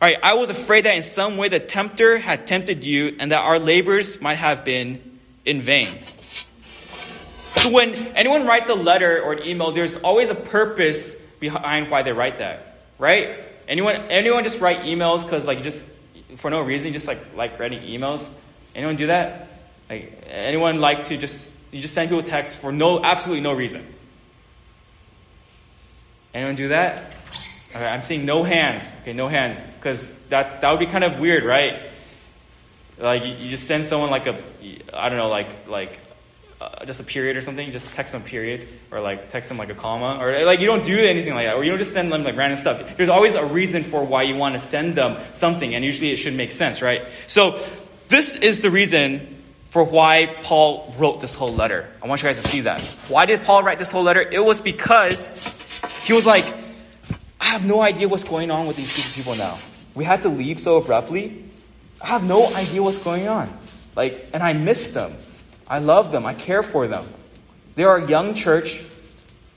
All 0.00 0.08
right, 0.08 0.18
I 0.20 0.34
was 0.34 0.50
afraid 0.50 0.86
that 0.86 0.96
in 0.96 1.04
some 1.04 1.36
way 1.36 1.48
the 1.48 1.60
tempter 1.60 2.18
had 2.18 2.48
tempted 2.48 2.82
you 2.82 3.14
and 3.20 3.30
that 3.30 3.44
our 3.44 3.60
labors 3.60 4.20
might 4.20 4.38
have 4.38 4.64
been 4.64 5.20
in 5.44 5.60
vain. 5.60 5.86
So 7.58 7.70
when 7.70 7.94
anyone 8.16 8.44
writes 8.44 8.70
a 8.70 8.74
letter 8.74 9.22
or 9.22 9.34
an 9.34 9.46
email, 9.46 9.70
there's 9.70 9.98
always 9.98 10.30
a 10.30 10.34
purpose 10.34 11.14
behind 11.38 11.88
why 11.88 12.02
they 12.02 12.10
write 12.10 12.38
that, 12.38 12.78
right? 12.98 13.38
Anyone, 13.68 13.94
anyone 14.10 14.42
just 14.42 14.60
write 14.60 14.80
emails 14.80 15.22
because 15.22 15.46
like 15.46 15.62
just 15.62 15.88
for 16.38 16.50
no 16.50 16.60
reason, 16.60 16.92
just 16.92 17.06
like 17.06 17.36
like 17.36 17.56
writing 17.60 17.82
emails? 17.82 18.28
Anyone 18.74 18.96
do 18.96 19.06
that? 19.06 19.48
Like 19.88 20.24
anyone 20.26 20.80
like 20.80 21.04
to 21.04 21.16
just 21.16 21.54
You 21.70 21.80
just 21.80 21.94
send 21.94 22.10
people 22.10 22.24
texts 22.24 22.56
for 22.56 22.72
no, 22.72 23.00
absolutely 23.00 23.42
no 23.42 23.52
reason. 23.52 23.86
Anyone 26.34 26.54
do 26.54 26.68
that? 26.68 27.12
Okay, 27.70 27.86
I'm 27.86 28.02
seeing 28.02 28.24
no 28.24 28.42
hands. 28.42 28.94
Okay, 29.02 29.12
no 29.12 29.28
hands, 29.28 29.64
because 29.64 30.06
that 30.28 30.60
that 30.60 30.70
would 30.70 30.80
be 30.80 30.86
kind 30.86 31.04
of 31.04 31.18
weird, 31.18 31.44
right? 31.44 31.90
Like 32.98 33.24
you, 33.24 33.48
just 33.48 33.66
send 33.66 33.84
someone 33.84 34.10
like 34.10 34.26
a, 34.26 34.36
I 34.92 35.08
don't 35.08 35.18
know, 35.18 35.28
like 35.28 35.66
like 35.66 35.98
uh, 36.60 36.84
just 36.84 37.00
a 37.00 37.04
period 37.04 37.36
or 37.36 37.42
something. 37.42 37.66
You 37.66 37.72
just 37.72 37.92
text 37.94 38.12
them 38.12 38.22
period, 38.22 38.68
or 38.90 39.00
like 39.00 39.30
text 39.30 39.48
them 39.48 39.58
like 39.58 39.70
a 39.70 39.74
comma, 39.74 40.18
or 40.20 40.44
like 40.44 40.60
you 40.60 40.66
don't 40.66 40.84
do 40.84 40.98
anything 40.98 41.34
like 41.34 41.46
that, 41.46 41.56
or 41.56 41.64
you 41.64 41.70
don't 41.70 41.78
just 41.78 41.92
send 41.92 42.12
them 42.12 42.24
like 42.24 42.36
random 42.36 42.58
stuff. 42.58 42.96
There's 42.96 43.08
always 43.08 43.34
a 43.34 43.44
reason 43.44 43.84
for 43.84 44.04
why 44.04 44.22
you 44.22 44.36
want 44.36 44.54
to 44.54 44.60
send 44.60 44.94
them 44.94 45.18
something, 45.32 45.74
and 45.74 45.84
usually 45.84 46.12
it 46.12 46.16
should 46.16 46.34
make 46.34 46.52
sense, 46.52 46.82
right? 46.82 47.02
So 47.26 47.58
this 48.08 48.36
is 48.36 48.60
the 48.60 48.70
reason 48.70 49.42
for 49.70 49.82
why 49.82 50.36
Paul 50.42 50.94
wrote 50.98 51.20
this 51.20 51.34
whole 51.34 51.52
letter. 51.52 51.88
I 52.02 52.06
want 52.06 52.22
you 52.22 52.28
guys 52.28 52.40
to 52.40 52.46
see 52.46 52.60
that. 52.60 52.80
Why 53.08 53.24
did 53.24 53.42
Paul 53.42 53.62
write 53.62 53.78
this 53.78 53.90
whole 53.90 54.02
letter? 54.02 54.20
It 54.20 54.44
was 54.44 54.60
because 54.60 55.30
he 56.04 56.12
was 56.12 56.26
like, 56.26 56.44
I 57.40 57.46
have 57.46 57.64
no 57.64 57.80
idea 57.80 58.08
what's 58.08 58.24
going 58.24 58.50
on 58.50 58.66
with 58.66 58.76
these 58.76 59.14
people 59.14 59.34
now. 59.34 59.58
We 59.94 60.04
had 60.04 60.22
to 60.22 60.28
leave 60.28 60.58
so 60.58 60.76
abruptly. 60.78 61.44
I 62.00 62.06
have 62.08 62.24
no 62.24 62.52
idea 62.54 62.82
what's 62.82 62.98
going 62.98 63.28
on. 63.28 63.56
Like, 63.94 64.28
and 64.32 64.42
I 64.42 64.52
miss 64.52 64.86
them. 64.86 65.14
I 65.68 65.78
love 65.78 66.12
them. 66.12 66.26
I 66.26 66.34
care 66.34 66.62
for 66.62 66.86
them. 66.86 67.06
They 67.74 67.84
are 67.84 67.98
a 67.98 68.08
young 68.08 68.34
church, 68.34 68.82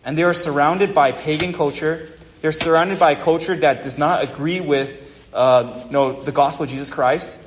and 0.04 0.18
they 0.18 0.24
are 0.24 0.34
surrounded 0.34 0.94
by 0.94 1.12
pagan 1.12 1.54
culture. 1.54 2.12
They're 2.42 2.52
surrounded 2.52 3.00
by 3.00 3.12
a 3.12 3.16
culture 3.22 3.56
that 3.58 3.84
does 3.84 3.98
not 3.98 4.24
agree 4.24 4.62
with 4.62 5.30
uh, 5.34 5.84
you 5.86 5.92
know, 5.92 6.22
the 6.22 6.32
gospel 6.32 6.64
of 6.64 6.70
Jesus 6.70 6.90
Christ. 6.90 7.40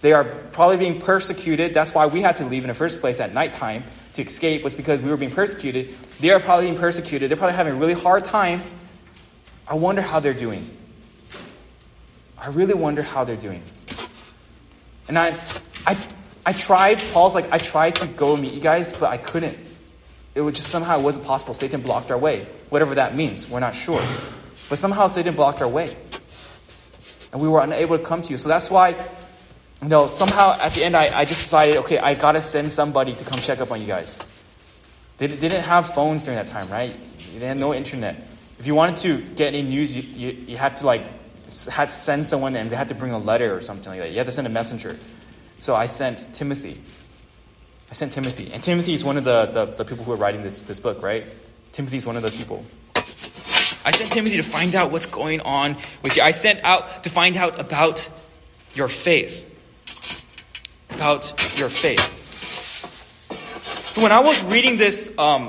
They 0.00 0.12
are 0.12 0.24
probably 0.24 0.78
being 0.78 1.00
persecuted. 1.00 1.74
That's 1.74 1.94
why 1.94 2.06
we 2.06 2.22
had 2.22 2.36
to 2.36 2.46
leave 2.46 2.64
in 2.64 2.68
the 2.68 2.74
first 2.74 3.00
place 3.00 3.20
at 3.20 3.32
nighttime 3.32 3.84
to 4.14 4.22
escape, 4.22 4.62
was 4.62 4.74
because 4.74 5.00
we 5.00 5.10
were 5.10 5.16
being 5.16 5.30
persecuted. 5.30 5.90
They 6.20 6.30
are 6.30 6.40
probably 6.40 6.66
being 6.66 6.78
persecuted. 6.78 7.30
They're 7.30 7.36
probably 7.36 7.56
having 7.56 7.74
a 7.74 7.76
really 7.76 7.94
hard 7.94 8.24
time. 8.24 8.62
I 9.66 9.74
wonder 9.74 10.02
how 10.02 10.20
they're 10.20 10.34
doing. 10.34 10.68
I 12.36 12.48
really 12.48 12.74
wonder 12.74 13.02
how 13.02 13.24
they're 13.24 13.36
doing. 13.36 13.62
And 15.08 15.18
I, 15.18 15.40
I, 15.86 15.96
I 16.46 16.52
tried, 16.52 16.98
Paul's 17.12 17.34
like, 17.34 17.52
I 17.52 17.58
tried 17.58 17.96
to 17.96 18.06
go 18.06 18.36
meet 18.36 18.54
you 18.54 18.60
guys, 18.60 18.92
but 18.96 19.10
I 19.10 19.18
couldn't. 19.18 19.58
It 20.34 20.40
was 20.40 20.54
just 20.56 20.68
somehow 20.68 20.98
it 20.98 21.02
wasn't 21.02 21.24
possible. 21.24 21.54
Satan 21.54 21.80
blocked 21.80 22.10
our 22.10 22.18
way. 22.18 22.46
Whatever 22.68 22.94
that 22.94 23.14
means, 23.16 23.48
we're 23.48 23.60
not 23.60 23.74
sure. 23.74 24.02
But 24.68 24.78
somehow 24.78 25.08
Satan 25.08 25.34
blocked 25.34 25.60
our 25.60 25.68
way. 25.68 25.94
And 27.32 27.42
we 27.42 27.48
were 27.48 27.60
unable 27.60 27.98
to 27.98 28.04
come 28.04 28.22
to 28.22 28.30
you. 28.30 28.36
So 28.36 28.48
that's 28.48 28.70
why 28.70 28.96
know, 29.88 30.06
somehow 30.06 30.58
at 30.60 30.74
the 30.74 30.84
end, 30.84 30.96
I, 30.96 31.20
I 31.20 31.24
just 31.24 31.42
decided, 31.42 31.78
okay, 31.78 31.98
I 31.98 32.14
gotta 32.14 32.42
send 32.42 32.70
somebody 32.70 33.14
to 33.14 33.24
come 33.24 33.40
check 33.40 33.60
up 33.60 33.70
on 33.70 33.80
you 33.80 33.86
guys. 33.86 34.18
They, 35.18 35.26
they 35.26 35.48
didn't 35.48 35.64
have 35.64 35.94
phones 35.94 36.22
during 36.22 36.38
that 36.38 36.48
time, 36.48 36.68
right? 36.68 36.94
They 37.38 37.46
had 37.46 37.56
no 37.56 37.72
internet. 37.72 38.28
If 38.58 38.66
you 38.66 38.74
wanted 38.74 38.98
to 38.98 39.20
get 39.34 39.48
any 39.48 39.62
news, 39.62 39.96
you, 39.96 40.02
you, 40.02 40.36
you 40.48 40.56
had 40.56 40.76
to 40.76 40.86
like 40.86 41.04
had 41.68 41.88
to 41.88 41.94
send 41.94 42.24
someone 42.26 42.56
and 42.56 42.70
they 42.70 42.76
had 42.76 42.88
to 42.88 42.94
bring 42.94 43.12
a 43.12 43.18
letter 43.18 43.54
or 43.56 43.60
something 43.60 43.90
like 43.90 44.00
that. 44.00 44.10
You 44.10 44.18
had 44.18 44.26
to 44.26 44.32
send 44.32 44.46
a 44.46 44.50
messenger. 44.50 44.98
So 45.58 45.74
I 45.74 45.86
sent 45.86 46.32
Timothy. 46.32 46.80
I 47.90 47.94
sent 47.94 48.12
Timothy. 48.12 48.52
And 48.52 48.62
Timothy 48.62 48.94
is 48.94 49.02
one 49.02 49.16
of 49.16 49.24
the, 49.24 49.46
the, 49.46 49.64
the 49.64 49.84
people 49.84 50.04
who 50.04 50.12
are 50.12 50.16
writing 50.16 50.42
this, 50.42 50.60
this 50.60 50.78
book, 50.78 51.02
right? 51.02 51.24
Timothy 51.72 51.96
is 51.96 52.06
one 52.06 52.16
of 52.16 52.22
those 52.22 52.36
people. 52.36 52.64
I 52.94 53.90
sent 53.92 54.12
Timothy 54.12 54.36
to 54.36 54.42
find 54.42 54.74
out 54.74 54.92
what's 54.92 55.06
going 55.06 55.40
on 55.40 55.76
with 56.02 56.16
you. 56.16 56.22
I 56.22 56.30
sent 56.32 56.62
out 56.64 57.04
to 57.04 57.10
find 57.10 57.36
out 57.36 57.58
about 57.58 58.08
your 58.74 58.88
faith 58.88 59.49
about 61.00 61.58
your 61.58 61.70
faith. 61.70 61.98
So 63.94 64.02
when 64.02 64.12
I 64.12 64.20
was 64.20 64.44
reading 64.44 64.76
this, 64.76 65.16
um, 65.16 65.46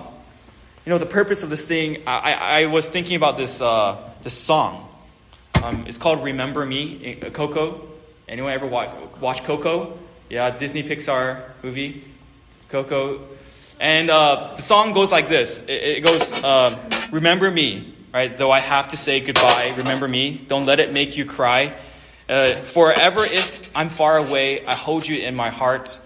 you 0.85 0.89
know, 0.89 0.97
the 0.97 1.05
purpose 1.05 1.43
of 1.43 1.49
this 1.49 1.67
thing, 1.67 2.03
I, 2.07 2.61
I 2.61 2.65
was 2.67 2.87
thinking 2.87 3.17
about 3.17 3.35
this, 3.35 3.59
uh, 3.59 3.97
this 4.23 4.33
song. 4.33 4.87
Um, 5.61 5.83
it's 5.87 5.97
called 5.97 6.23
Remember 6.23 6.65
Me, 6.65 7.19
uh, 7.21 7.31
Coco. 7.31 7.85
Anyone 8.29 8.53
ever 8.53 8.65
watch, 8.65 8.91
watch 9.19 9.43
Coco? 9.43 9.99
Yeah, 10.29 10.51
Disney 10.51 10.83
Pixar 10.83 11.41
movie, 11.61 12.05
Coco. 12.69 13.19
And 13.77 14.09
uh, 14.09 14.53
the 14.55 14.61
song 14.61 14.93
goes 14.93 15.11
like 15.11 15.27
this. 15.27 15.59
It, 15.63 15.97
it 15.97 16.03
goes, 16.05 16.31
uh, 16.31 16.79
Remember 17.11 17.51
me, 17.51 17.93
right? 18.13 18.37
Though 18.37 18.51
I 18.51 18.61
have 18.61 18.87
to 18.89 18.95
say 18.95 19.19
goodbye, 19.19 19.73
remember 19.75 20.07
me. 20.07 20.45
Don't 20.47 20.65
let 20.65 20.79
it 20.79 20.93
make 20.93 21.17
you 21.17 21.25
cry. 21.25 21.75
Uh, 22.31 22.55
forever 22.55 23.25
if 23.25 23.75
I'm 23.75 23.89
far 23.89 24.15
away, 24.15 24.65
I 24.65 24.73
hold 24.73 25.05
you 25.05 25.19
in 25.19 25.35
my 25.35 25.49
heart. 25.49 25.99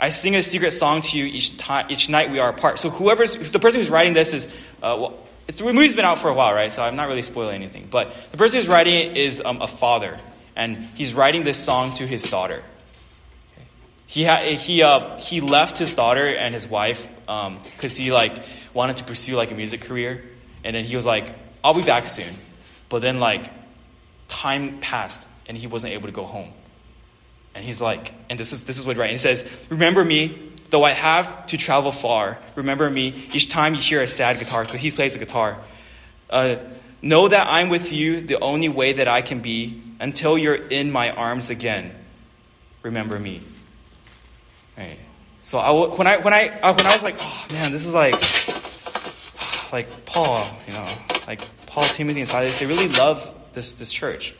I 0.00 0.08
sing 0.08 0.34
a 0.34 0.42
secret 0.42 0.70
song 0.70 1.02
to 1.02 1.18
you 1.18 1.26
each 1.26 1.58
time, 1.58 1.90
each 1.90 2.08
night 2.08 2.30
we 2.30 2.38
are 2.38 2.48
apart. 2.48 2.78
So 2.78 2.88
whoever's 2.88 3.52
the 3.52 3.58
person 3.58 3.78
who's 3.78 3.90
writing 3.90 4.14
this 4.14 4.32
is, 4.32 4.48
uh, 4.82 4.96
well, 4.98 5.18
the 5.46 5.64
movie's 5.64 5.94
been 5.94 6.06
out 6.06 6.18
for 6.18 6.30
a 6.30 6.34
while, 6.34 6.54
right? 6.54 6.72
So 6.72 6.82
I'm 6.82 6.96
not 6.96 7.08
really 7.08 7.20
spoiling 7.20 7.56
anything. 7.56 7.88
But 7.90 8.10
the 8.30 8.38
person 8.38 8.58
who's 8.58 8.68
writing 8.70 9.10
it 9.10 9.18
is 9.18 9.42
um, 9.44 9.60
a 9.60 9.68
father, 9.68 10.16
and 10.56 10.78
he's 10.94 11.12
writing 11.12 11.44
this 11.44 11.58
song 11.58 11.92
to 11.96 12.06
his 12.06 12.22
daughter. 12.22 12.62
He 14.06 14.24
ha- 14.24 14.56
he 14.56 14.82
uh, 14.82 15.18
he 15.18 15.42
left 15.42 15.76
his 15.76 15.92
daughter 15.92 16.26
and 16.26 16.54
his 16.54 16.66
wife 16.66 17.06
because 17.26 17.98
um, 17.98 18.02
he 18.02 18.12
like 18.12 18.38
wanted 18.72 18.96
to 18.96 19.04
pursue 19.04 19.36
like 19.36 19.50
a 19.50 19.54
music 19.54 19.82
career, 19.82 20.24
and 20.64 20.74
then 20.74 20.84
he 20.84 20.96
was 20.96 21.04
like, 21.04 21.34
"I'll 21.62 21.74
be 21.74 21.82
back 21.82 22.06
soon," 22.06 22.34
but 22.88 23.02
then 23.02 23.20
like 23.20 23.52
time 24.28 24.78
passed 24.80 25.28
and 25.50 25.58
he 25.58 25.66
wasn't 25.66 25.92
able 25.92 26.06
to 26.06 26.12
go 26.12 26.24
home. 26.24 26.48
And 27.56 27.64
he's 27.64 27.82
like, 27.82 28.14
and 28.30 28.38
this 28.38 28.52
is 28.52 28.62
this 28.62 28.78
is 28.78 28.86
what 28.86 28.96
right. 28.96 29.10
He 29.10 29.16
says, 29.16 29.44
"Remember 29.68 30.04
me, 30.04 30.38
though 30.70 30.84
I 30.84 30.92
have 30.92 31.46
to 31.46 31.56
travel 31.56 31.90
far. 31.90 32.38
Remember 32.54 32.88
me 32.88 33.08
each 33.32 33.48
time 33.48 33.74
you 33.74 33.80
hear 33.80 34.00
a 34.00 34.06
sad 34.06 34.38
guitar, 34.38 34.62
because 34.64 34.80
he 34.80 34.92
plays 34.92 35.14
the 35.14 35.18
guitar. 35.18 35.58
Uh, 36.30 36.56
know 37.02 37.26
that 37.26 37.48
I'm 37.48 37.68
with 37.68 37.92
you, 37.92 38.20
the 38.20 38.38
only 38.38 38.68
way 38.68 38.92
that 38.92 39.08
I 39.08 39.22
can 39.22 39.40
be, 39.40 39.82
until 39.98 40.38
you're 40.38 40.54
in 40.54 40.92
my 40.92 41.10
arms 41.10 41.50
again. 41.50 41.90
Remember 42.84 43.18
me." 43.18 43.42
Right. 44.78 45.00
So 45.40 45.58
I, 45.58 45.72
when 45.96 46.06
I 46.06 46.18
when 46.18 46.32
I 46.32 46.60
uh, 46.60 46.74
when 46.74 46.86
I 46.86 46.94
was 46.94 47.02
like, 47.02 47.16
oh 47.18 47.46
man, 47.50 47.72
this 47.72 47.86
is 47.86 47.92
like 47.92 48.14
like 49.72 50.06
Paul, 50.06 50.46
you 50.68 50.74
know, 50.74 50.86
like 51.26 51.40
Paul, 51.66 51.82
Timothy, 51.86 52.20
and 52.20 52.28
Silas. 52.28 52.60
They 52.60 52.66
really 52.66 52.86
love 52.86 53.34
this 53.52 53.72
this 53.72 53.92
church. 53.92 54.32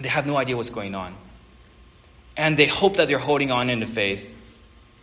They 0.00 0.08
have 0.08 0.26
no 0.26 0.36
idea 0.36 0.56
what's 0.56 0.70
going 0.70 0.94
on. 0.94 1.14
And 2.36 2.56
they 2.56 2.66
hope 2.66 2.96
that 2.96 3.08
they're 3.08 3.18
holding 3.18 3.50
on 3.50 3.68
into 3.68 3.86
faith, 3.86 4.34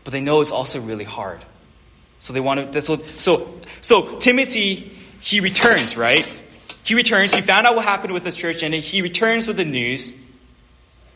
but 0.04 0.14
they 0.14 0.22
know 0.22 0.41
it's 0.41 0.52
also 0.52 0.80
really 0.80 1.04
hard. 1.04 1.43
So 2.20 2.34
they 2.34 2.39
want 2.39 2.72
to, 2.72 2.82
so, 2.82 2.98
so, 3.18 3.54
so 3.82 4.18
Timothy, 4.20 4.91
he 5.20 5.41
returns, 5.41 5.98
right? 5.98 6.26
He 6.84 6.96
returns, 6.96 7.34
he 7.34 7.41
found 7.41 7.68
out 7.68 7.76
what 7.76 7.84
happened 7.84 8.14
with 8.14 8.24
this 8.24 8.36
church, 8.36 8.64
and 8.64 8.74
he 8.74 9.02
returns 9.02 9.48
with 9.48 9.58
the 9.58 9.66
news. 9.66 10.16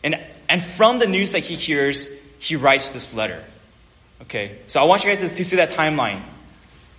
And, 0.02 0.20
and 0.48 0.62
from 0.62 0.98
the 0.98 1.06
news 1.06 1.32
that 1.32 1.40
he 1.40 1.56
hears, 1.56 2.10
he 2.38 2.56
writes 2.56 2.90
this 2.90 3.14
letter. 3.14 3.42
Okay, 4.22 4.58
so 4.66 4.80
I 4.80 4.84
want 4.84 5.04
you 5.04 5.10
guys 5.10 5.32
to 5.32 5.44
see 5.44 5.56
that 5.56 5.70
timeline. 5.70 6.22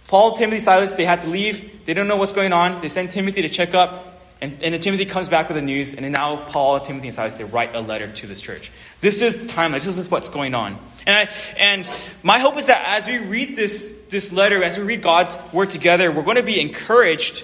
Paul, 0.08 0.36
Timothy, 0.36 0.60
Silas, 0.60 0.94
they 0.94 1.06
had 1.06 1.22
to 1.22 1.30
leave. 1.30 1.86
They 1.86 1.94
don't 1.94 2.08
know 2.08 2.18
what's 2.18 2.32
going 2.32 2.52
on. 2.52 2.82
They 2.82 2.88
send 2.88 3.12
Timothy 3.12 3.44
to 3.44 3.50
check 3.50 3.74
up. 3.74 4.11
And, 4.42 4.64
and 4.64 4.82
Timothy 4.82 5.06
comes 5.06 5.30
back 5.30 5.50
with 5.50 5.56
the 5.56 5.62
news, 5.62 5.94
and 5.94 6.12
now 6.12 6.38
Paul, 6.46 6.80
Timothy, 6.80 7.10
and 7.10 7.16
Silas, 7.16 7.36
they 7.36 7.44
write 7.44 7.76
a 7.76 7.80
letter 7.80 8.12
to 8.12 8.28
this 8.28 8.42
church. 8.42 8.72
This 9.00 9.22
is 9.22 9.46
the 9.46 9.54
timeline. 9.54 9.84
This 9.84 9.98
is 9.98 10.10
what's 10.10 10.30
going 10.30 10.56
on. 10.56 10.80
And, 11.06 11.30
I, 11.30 11.34
and 11.58 11.92
my 12.24 12.40
hope 12.40 12.58
is 12.58 12.66
that 12.66 12.84
as 12.84 13.06
we 13.06 13.20
read 13.20 13.56
this, 13.56 13.96
this 14.10 14.32
letter, 14.32 14.64
as 14.64 14.78
we 14.78 14.84
read 14.84 15.04
God's 15.04 15.38
word 15.54 15.70
together, 15.70 16.12
we're 16.12 16.24
going 16.24 16.38
to 16.38 16.44
be 16.44 16.60
encouraged 16.60 17.44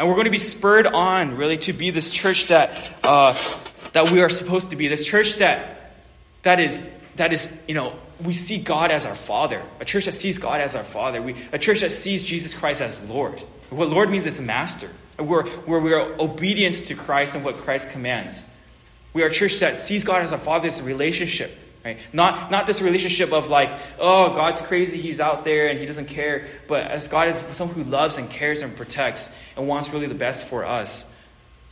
and 0.00 0.08
we're 0.08 0.14
going 0.14 0.24
to 0.24 0.30
be 0.30 0.38
spurred 0.38 0.86
on, 0.86 1.36
really, 1.36 1.58
to 1.58 1.74
be 1.74 1.90
this 1.90 2.10
church 2.10 2.46
that, 2.46 2.90
uh, 3.04 3.36
that 3.92 4.10
we 4.10 4.22
are 4.22 4.30
supposed 4.30 4.70
to 4.70 4.76
be. 4.76 4.88
This 4.88 5.04
church 5.04 5.34
that, 5.36 5.92
that 6.42 6.58
is, 6.58 6.82
that 7.16 7.34
is, 7.34 7.60
you 7.68 7.74
know, 7.74 7.92
we 8.24 8.32
see 8.32 8.62
God 8.62 8.90
as 8.90 9.04
our 9.04 9.14
Father. 9.14 9.62
A 9.78 9.84
church 9.84 10.06
that 10.06 10.14
sees 10.14 10.38
God 10.38 10.62
as 10.62 10.74
our 10.74 10.84
Father. 10.84 11.20
We, 11.20 11.36
a 11.52 11.58
church 11.58 11.80
that 11.80 11.92
sees 11.92 12.24
Jesus 12.24 12.54
Christ 12.54 12.80
as 12.80 13.02
Lord. 13.04 13.42
What 13.70 13.88
Lord 13.88 14.10
means 14.10 14.26
is 14.26 14.40
Master 14.40 14.90
where, 15.20 15.42
where 15.42 15.80
we 15.80 15.92
are 15.92 16.12
obedient 16.18 16.74
to 16.86 16.94
Christ 16.94 17.34
and 17.34 17.44
what 17.44 17.56
Christ 17.56 17.90
commands. 17.90 18.48
We 19.12 19.22
are 19.22 19.26
a 19.26 19.32
church 19.32 19.58
that 19.60 19.78
sees 19.78 20.04
God 20.04 20.22
as 20.22 20.32
a 20.32 20.38
father, 20.38 20.70
relationship. 20.82 21.56
Right? 21.84 21.98
Not, 22.12 22.50
not 22.50 22.66
this 22.66 22.82
relationship 22.82 23.32
of 23.32 23.48
like, 23.48 23.70
oh, 23.98 24.34
God's 24.34 24.60
crazy, 24.60 25.00
he's 25.00 25.18
out 25.18 25.44
there 25.44 25.68
and 25.68 25.78
he 25.78 25.86
doesn't 25.86 26.06
care, 26.06 26.48
but 26.68 26.84
as 26.84 27.08
God 27.08 27.28
is 27.28 27.36
someone 27.56 27.74
who 27.74 27.84
loves 27.84 28.18
and 28.18 28.28
cares 28.28 28.60
and 28.60 28.76
protects 28.76 29.34
and 29.56 29.66
wants 29.66 29.88
really 29.90 30.06
the 30.06 30.14
best 30.14 30.44
for 30.44 30.64
us. 30.64 31.10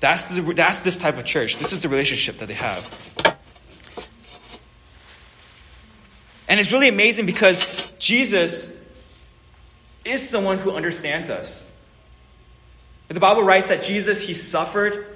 That's, 0.00 0.26
the, 0.26 0.40
that's 0.54 0.80
this 0.80 0.96
type 0.96 1.18
of 1.18 1.24
church. 1.24 1.56
This 1.56 1.72
is 1.72 1.82
the 1.82 1.88
relationship 1.88 2.38
that 2.38 2.46
they 2.46 2.54
have. 2.54 3.36
And 6.48 6.58
it's 6.58 6.72
really 6.72 6.88
amazing 6.88 7.26
because 7.26 7.90
Jesus 7.98 8.74
is 10.04 10.26
someone 10.26 10.56
who 10.56 10.70
understands 10.70 11.28
us. 11.28 11.67
The 13.08 13.20
Bible 13.20 13.42
writes 13.42 13.68
that 13.68 13.82
Jesus, 13.82 14.20
he 14.20 14.34
suffered 14.34 15.06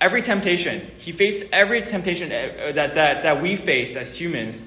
every 0.00 0.20
temptation. 0.20 0.90
He 0.98 1.12
faced 1.12 1.50
every 1.52 1.82
temptation 1.82 2.30
uh, 2.30 2.72
that, 2.72 2.94
that, 2.94 3.22
that 3.22 3.42
we 3.42 3.56
face 3.56 3.96
as 3.96 4.18
humans, 4.18 4.66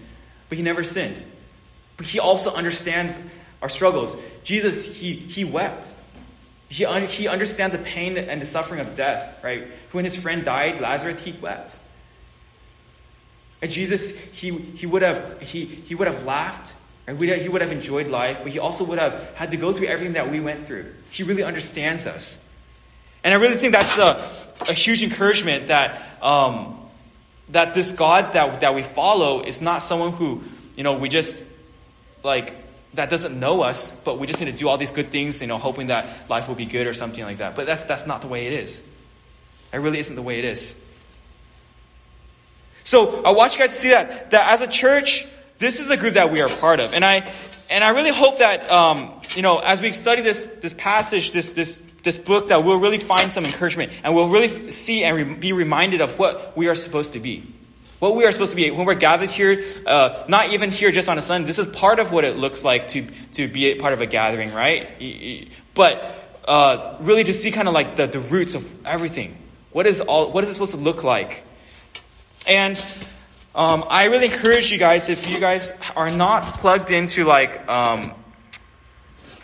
but 0.50 0.58
he 0.58 0.64
never 0.64 0.84
sinned. 0.84 1.22
But 1.98 2.08
he 2.08 2.20
also 2.20 2.54
understands 2.54 3.20
our 3.62 3.70
struggles. 3.70 4.18
Jesus, 4.44 4.96
he, 4.96 5.14
he 5.14 5.46
wept. 5.46 5.94
He, 6.68 6.84
un, 6.86 7.06
he 7.06 7.28
understands 7.28 7.76
the 7.76 7.82
pain 7.82 8.18
and 8.18 8.42
the 8.42 8.46
suffering 8.46 8.80
of 8.80 8.96
death, 8.96 9.44
right? 9.44 9.68
When 9.92 10.04
his 10.04 10.16
friend 10.16 10.44
died, 10.44 10.80
Lazarus, 10.80 11.22
he 11.22 11.34
wept. 11.34 11.78
And 13.62 13.72
Jesus, 13.72 14.18
he, 14.18 14.52
he, 14.52 14.86
would 14.86 15.02
have, 15.02 15.42
he, 15.42 15.66
he 15.66 15.96
would 15.96 16.08
have 16.08 16.26
laughed, 16.26 16.74
right? 17.08 17.42
he 17.42 17.50
would 17.50 17.62
have 17.62 17.72
enjoyed 17.72 18.08
life, 18.08 18.40
but 18.44 18.52
he 18.52 18.60
also 18.60 18.84
would 18.84 19.00
have 19.00 19.34
had 19.36 19.52
to 19.52 19.58
go 19.58 19.72
through 19.74 19.88
everything 19.88 20.14
that 20.14 20.30
we 20.30 20.40
went 20.40 20.68
through. 20.68 20.92
He 21.16 21.24
really 21.24 21.44
understands 21.44 22.08
us. 22.08 22.44
And 23.24 23.34
I 23.34 23.38
really 23.38 23.56
think 23.56 23.72
that's 23.72 23.98
a, 23.98 24.22
a 24.68 24.74
huge 24.74 25.02
encouragement 25.02 25.70
that, 25.70 26.22
um, 26.22 26.78
that 27.52 27.74
this 27.74 27.94
God 27.94 28.34
that, 28.34 28.60
that 28.60 28.76
we 28.76 28.84
follow 28.84 29.42
is 29.42 29.62
not 29.62 29.82
someone 29.82 30.12
who, 30.12 30.44
you 30.76 30.84
know, 30.84 30.98
we 30.98 31.08
just, 31.08 31.42
like, 32.22 32.54
that 32.96 33.10
doesn't 33.10 33.40
know 33.40 33.62
us, 33.62 33.98
but 34.02 34.20
we 34.20 34.28
just 34.28 34.42
need 34.42 34.52
to 34.52 34.58
do 34.58 34.68
all 34.68 34.78
these 34.78 34.92
good 34.92 35.10
things, 35.10 35.40
you 35.40 35.48
know, 35.48 35.58
hoping 35.58 35.88
that 35.88 36.06
life 36.30 36.50
will 36.50 36.56
be 36.56 36.66
good 36.66 36.86
or 36.86 36.94
something 36.94 37.24
like 37.24 37.38
that. 37.38 37.56
But 37.56 37.66
that's, 37.66 37.86
that's 37.86 38.06
not 38.06 38.20
the 38.20 38.28
way 38.28 38.48
it 38.48 38.52
is. 38.52 38.84
It 39.72 39.78
really 39.78 40.00
isn't 40.00 40.18
the 40.18 40.22
way 40.22 40.38
it 40.38 40.44
is. 40.44 40.78
So 42.84 43.24
I 43.24 43.32
want 43.32 43.54
you 43.54 43.60
guys 43.60 43.74
to 43.74 43.80
see 43.80 43.90
that, 43.92 44.32
that 44.32 44.52
as 44.52 44.62
a 44.62 44.68
church, 44.68 45.26
this 45.60 45.80
is 45.80 45.90
a 45.90 45.96
group 45.96 46.16
that 46.16 46.30
we 46.30 46.42
are 46.42 46.50
part 46.50 46.82
of. 46.82 46.94
And 46.94 47.06
I, 47.06 47.22
and 47.70 47.84
I 47.84 47.90
really 47.90 48.12
hope 48.12 48.40
that, 48.40 48.70
um, 48.72 49.14
you 49.36 49.42
know, 49.42 49.60
as 49.60 49.82
we 49.82 49.92
study 49.92 50.22
this, 50.22 50.46
this 50.46 50.74
passage, 50.74 51.32
this, 51.32 51.50
this, 51.52 51.82
this 52.04 52.18
book, 52.18 52.50
that 52.50 52.64
we'll 52.64 52.80
really 52.80 53.00
find 53.00 53.32
some 53.32 53.46
encouragement 53.46 53.92
and 54.04 54.14
we'll 54.14 54.30
really 54.30 54.72
see 54.72 55.04
and 55.04 55.16
re- 55.16 55.36
be 55.36 55.54
reminded 55.54 56.02
of 56.02 56.18
what 56.20 56.56
we 56.56 56.68
are 56.68 56.76
supposed 56.76 57.14
to 57.14 57.20
be. 57.20 57.44
What 58.00 58.16
we 58.16 58.26
are 58.26 58.32
supposed 58.32 58.52
to 58.52 58.58
be 58.58 58.70
when 58.72 58.86
we're 58.86 58.96
gathered 58.96 59.32
here, 59.32 59.64
uh, 59.86 60.26
not 60.28 60.52
even 60.52 60.70
here 60.70 60.92
just 60.92 61.08
on 61.08 61.18
a 61.18 61.22
Sunday. 61.22 61.48
This 61.48 61.60
is 61.60 61.68
part 61.68 62.00
of 62.00 62.12
what 62.12 62.26
it 62.26 62.36
looks 62.36 62.64
like 62.64 62.90
to 62.90 63.08
to 63.34 63.48
be 63.48 63.74
part 63.76 63.94
of 63.94 64.02
a 64.02 64.06
gathering, 64.06 64.54
right? 64.54 65.48
But 65.74 66.40
uh, 66.46 66.98
really 67.00 67.24
to 67.24 67.34
see 67.34 67.52
kind 67.52 67.70
of 67.70 67.74
like 67.74 67.96
the, 67.96 68.08
the 68.08 68.20
roots 68.20 68.54
of 68.54 68.86
everything. 68.86 69.38
What 69.72 69.88
is 69.88 70.02
all? 70.02 70.30
What 70.30 70.44
is 70.44 70.50
it 70.50 70.54
supposed 70.54 70.72
to 70.72 70.78
look 70.78 71.04
like? 71.04 71.44
And 72.48 72.78
um, 73.56 73.86
I 73.88 74.06
really 74.06 74.26
encourage 74.26 74.70
you 74.70 74.78
guys 74.78 75.08
if 75.08 75.30
you 75.32 75.40
guys 75.40 75.72
are 75.96 76.12
not 76.12 76.44
plugged 76.44 76.92
into 76.92 77.24
like 77.24 77.66
um, 77.70 78.12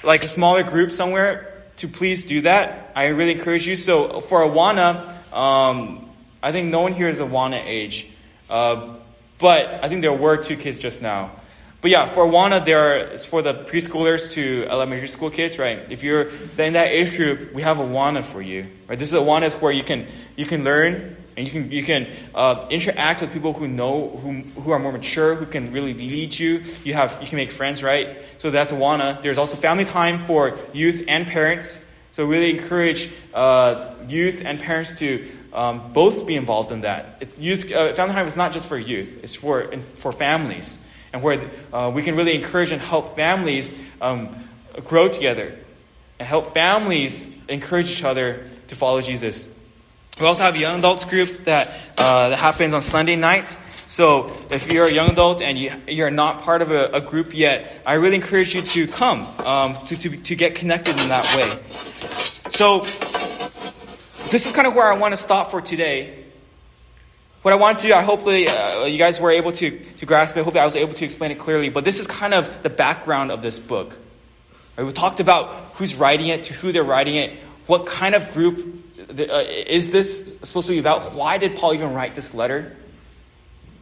like 0.04 0.26
a 0.26 0.28
smaller 0.28 0.64
group 0.64 0.92
somewhere 0.92 1.64
to 1.78 1.88
please 1.88 2.26
do 2.26 2.42
that. 2.42 2.92
I 2.94 3.08
really 3.08 3.32
encourage 3.32 3.66
you. 3.66 3.78
So 3.78 4.20
for 4.20 4.42
Awana, 4.42 5.34
um, 5.34 6.10
I 6.44 6.52
think 6.52 6.70
no 6.70 6.82
one 6.82 6.94
here 6.94 7.08
is 7.08 7.20
Awana 7.20 7.64
age. 7.66 8.12
Uh, 8.50 8.96
but 9.40 9.82
I 9.82 9.88
think 9.88 10.02
there 10.02 10.14
were 10.14 10.36
two 10.36 10.58
kids 10.58 10.78
just 10.78 11.02
now. 11.02 11.32
But 11.80 11.90
yeah, 11.90 12.06
for 12.06 12.26
Awana, 12.26 12.64
there 12.64 12.80
are, 12.80 12.98
it's 12.98 13.26
for 13.26 13.42
the 13.42 13.54
preschoolers 13.54 14.32
to 14.34 14.68
elementary 14.70 15.08
school 15.08 15.32
kids, 15.32 15.58
right? 15.58 15.90
If 15.90 16.04
you're 16.04 16.30
in 16.58 16.74
that 16.74 16.90
age 16.90 17.16
group, 17.16 17.54
we 17.54 17.62
have 17.62 17.78
Awana 17.78 18.24
for 18.24 18.42
you, 18.42 18.68
right? 18.90 19.00
This 19.00 19.10
is 19.10 19.14
a 19.14 19.20
Awana 19.20 19.46
is 19.46 19.54
where 19.56 19.72
you 19.72 19.84
can 19.84 20.06
you 20.36 20.46
can 20.46 20.66
learn 20.66 21.16
and 21.38 21.48
you 21.48 21.52
can 21.52 21.72
you 21.72 21.84
can 21.84 22.08
uh, 22.36 22.68
interact 22.70 23.22
with 23.22 23.32
people 23.34 23.54
who 23.54 23.68
know 23.68 24.10
who 24.10 24.42
who 24.62 24.72
are 24.72 24.80
more 24.80 24.92
mature, 24.92 25.36
who 25.36 25.46
can 25.46 25.72
really 25.72 25.94
lead 25.94 26.38
you. 26.38 26.64
You 26.84 26.94
have 26.94 27.22
you 27.22 27.28
can 27.28 27.38
make 27.38 27.52
friends, 27.52 27.84
right? 27.84 28.18
So 28.38 28.52
that's 28.52 28.72
Awana. 28.72 29.22
There's 29.22 29.38
also 29.38 29.56
family 29.56 29.86
time 29.86 30.26
for 30.26 30.58
youth 30.74 31.04
and 31.08 31.28
parents. 31.28 31.84
So 32.14 32.26
really 32.26 32.50
encourage 32.50 33.10
uh, 33.34 33.96
youth 34.08 34.42
and 34.46 34.60
parents 34.60 35.00
to 35.00 35.26
um, 35.54 35.94
both 35.94 36.26
be 36.26 36.36
involved 36.36 36.72
in 36.72 36.82
that. 36.82 37.18
It's 37.22 37.38
youth, 37.38 37.72
uh, 37.72 37.94
Family 37.94 38.14
Time 38.14 38.28
is 38.28 38.36
not 38.36 38.52
just 38.52 38.68
for 38.68 38.78
youth, 38.78 39.24
it's 39.24 39.36
for, 39.36 39.74
for 39.96 40.12
families. 40.12 40.78
And 41.14 41.24
where 41.24 41.50
uh, 41.74 41.92
we 41.94 42.04
can 42.04 42.16
really 42.16 42.36
encourage 42.36 42.72
and 42.72 42.82
help 42.82 43.16
families 43.16 43.74
um, 44.02 44.48
grow 44.86 45.10
together 45.10 45.58
and 46.20 46.28
help 46.28 46.54
families 46.54 47.28
encourage 47.50 47.92
each 47.92 48.04
other 48.04 48.46
to 48.68 48.76
follow 48.76 49.02
Jesus. 49.02 49.50
We 50.22 50.28
also 50.28 50.44
have 50.44 50.56
a 50.56 50.60
young 50.60 50.78
adults 50.78 51.04
group 51.04 51.46
that, 51.46 51.72
uh, 51.98 52.30
that 52.30 52.38
happens 52.38 52.76
on 52.76 52.82
Sunday 52.82 53.16
nights. 53.16 53.58
So 53.88 54.32
if 54.52 54.72
you're 54.72 54.86
a 54.86 54.94
young 54.94 55.10
adult 55.10 55.42
and 55.42 55.58
you, 55.58 55.72
you're 55.88 56.12
not 56.12 56.44
part 56.44 56.62
of 56.62 56.70
a, 56.70 56.90
a 56.90 57.02
group 57.02 57.36
yet, 57.36 57.82
I 57.88 57.94
really 57.94 58.18
encourage 58.18 58.54
you 58.54 58.62
to 58.62 58.88
come 58.88 59.26
um, 59.44 59.74
to, 59.74 59.98
to, 59.98 60.18
to 60.18 60.36
get 60.36 60.54
connected 60.54 61.00
in 61.00 61.10
that 61.10 61.26
way. 61.36 61.50
So 62.52 62.82
this 64.30 64.46
is 64.46 64.52
kind 64.52 64.68
of 64.68 64.76
where 64.76 64.86
I 64.94 64.96
want 64.96 65.14
to 65.14 65.18
stop 65.18 65.50
for 65.50 65.60
today. 65.60 66.24
What 67.42 67.52
I 67.52 67.58
want 67.58 67.80
to 67.80 67.88
do, 67.88 67.94
I 67.96 68.04
hopefully 68.04 68.48
uh, 68.48 68.86
you 68.86 69.00
guys 69.00 69.20
were 69.20 69.32
able 69.32 69.54
to, 69.54 69.80
to 69.80 70.06
grasp 70.06 70.38
it. 70.38 70.44
Hopefully 70.44 70.62
I 70.62 70.66
was 70.66 70.76
able 70.76 70.94
to 70.94 71.04
explain 71.04 71.32
it 71.32 71.40
clearly. 71.40 71.70
But 71.70 71.84
this 71.84 72.00
is 72.00 72.06
kind 72.06 72.36
of 72.36 72.62
the 72.62 72.70
background 72.70 73.32
of 73.32 73.42
this 73.42 73.58
book. 73.58 73.98
Right? 74.78 74.86
We 74.86 74.94
talked 74.94 75.20
about 75.20 75.48
who's 75.74 75.96
writing 75.96 76.28
it, 76.28 76.44
to 76.44 76.54
who 76.54 76.72
they're 76.72 76.84
writing 76.84 77.16
it, 77.16 77.40
what 77.66 77.88
kind 77.88 78.14
of 78.14 78.32
group 78.36 78.81
uh, 79.20 79.44
is 79.68 79.92
this 79.92 80.36
supposed 80.44 80.68
to 80.68 80.74
be 80.74 80.80
about? 80.80 81.14
Why 81.14 81.38
did 81.38 81.56
Paul 81.56 81.74
even 81.74 81.94
write 81.94 82.16
this 82.16 82.34
letter? 82.34 82.76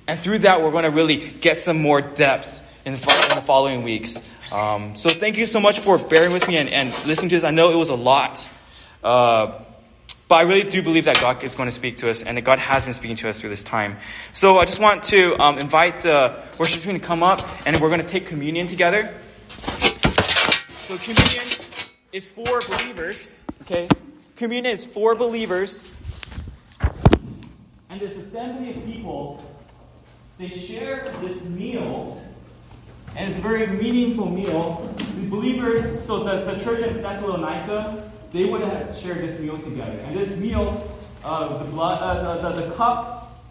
And 0.08 0.20
through 0.20 0.40
that, 0.40 0.62
we're 0.62 0.72
going 0.72 0.86
to 0.86 0.90
really 0.90 1.18
get 1.18 1.58
some 1.58 1.82
more 1.82 2.02
depth 2.02 2.62
in 2.86 2.94
the, 2.94 3.28
in 3.30 3.36
the 3.36 3.42
following 3.42 3.84
weeks. 3.84 4.28
Um, 4.52 4.96
so 4.96 5.10
thank 5.10 5.38
you 5.38 5.46
so 5.46 5.60
much 5.60 5.80
for 5.80 5.98
bearing 5.98 6.34
with 6.34 6.48
me 6.48 6.58
and, 6.58 6.70
and 6.70 6.90
listening 7.06 7.30
to 7.30 7.36
this. 7.36 7.44
I 7.44 7.52
know 7.52 7.72
it 7.72 7.76
was 7.76 7.90
a 7.90 7.96
lot. 7.96 8.50
Uh, 9.04 9.62
but 10.28 10.36
I 10.36 10.42
really 10.42 10.70
do 10.70 10.82
believe 10.82 11.06
that 11.06 11.20
God 11.20 11.44
is 11.44 11.56
going 11.56 11.70
to 11.70 11.74
speak 11.74 11.98
to 11.98 12.10
us 12.10 12.22
and 12.22 12.38
that 12.38 12.44
God 12.44 12.60
has 12.60 12.86
been 12.86 12.94
speaking 12.94 13.18
to 13.18 13.30
us 13.30 13.40
through 13.40 13.50
this 13.50 13.64
time. 13.64 13.98
So 14.32 14.60
I 14.60 14.66
just 14.66 14.80
want 14.80 15.04
to 15.06 15.36
um, 15.40 15.58
invite 15.58 16.06
uh, 16.06 16.40
worship 16.58 16.84
team 16.84 16.94
to 16.94 17.00
come 17.00 17.24
up 17.24 17.48
and 17.66 17.80
we're 17.80 17.90
going 17.90 18.02
to 18.02 18.08
take 18.08 18.28
communion 18.28 18.68
together. 18.68 19.14
So 20.88 20.98
communion 20.98 21.46
is 22.12 22.30
for 22.30 22.62
believers, 22.62 23.36
okay? 23.62 23.88
Communion 24.40 24.72
is 24.72 24.86
for 24.86 25.16
believers. 25.16 25.94
And 27.90 28.00
this 28.00 28.16
assembly 28.16 28.70
of 28.70 28.86
people, 28.86 29.44
they 30.38 30.48
share 30.48 31.14
this 31.20 31.44
meal, 31.44 32.26
and 33.18 33.28
it's 33.28 33.38
a 33.38 33.42
very 33.42 33.68
meaningful 33.68 34.32
meal. 34.32 34.96
The 35.20 35.28
believers, 35.28 35.82
so 36.06 36.24
the, 36.24 36.54
the 36.54 36.64
church 36.64 36.80
in 36.88 37.02
Thessalonica, 37.02 38.10
they 38.32 38.46
would 38.46 38.62
have 38.62 38.98
shared 38.98 39.28
this 39.28 39.42
meal 39.42 39.58
together. 39.58 40.00
And 40.06 40.18
this 40.18 40.38
meal, 40.38 40.90
uh, 41.26 41.58
the 41.58 41.66
blood, 41.66 42.02
uh, 42.02 42.38
the, 42.38 42.50
the, 42.50 42.62
the, 42.62 42.76
cup 42.76 43.44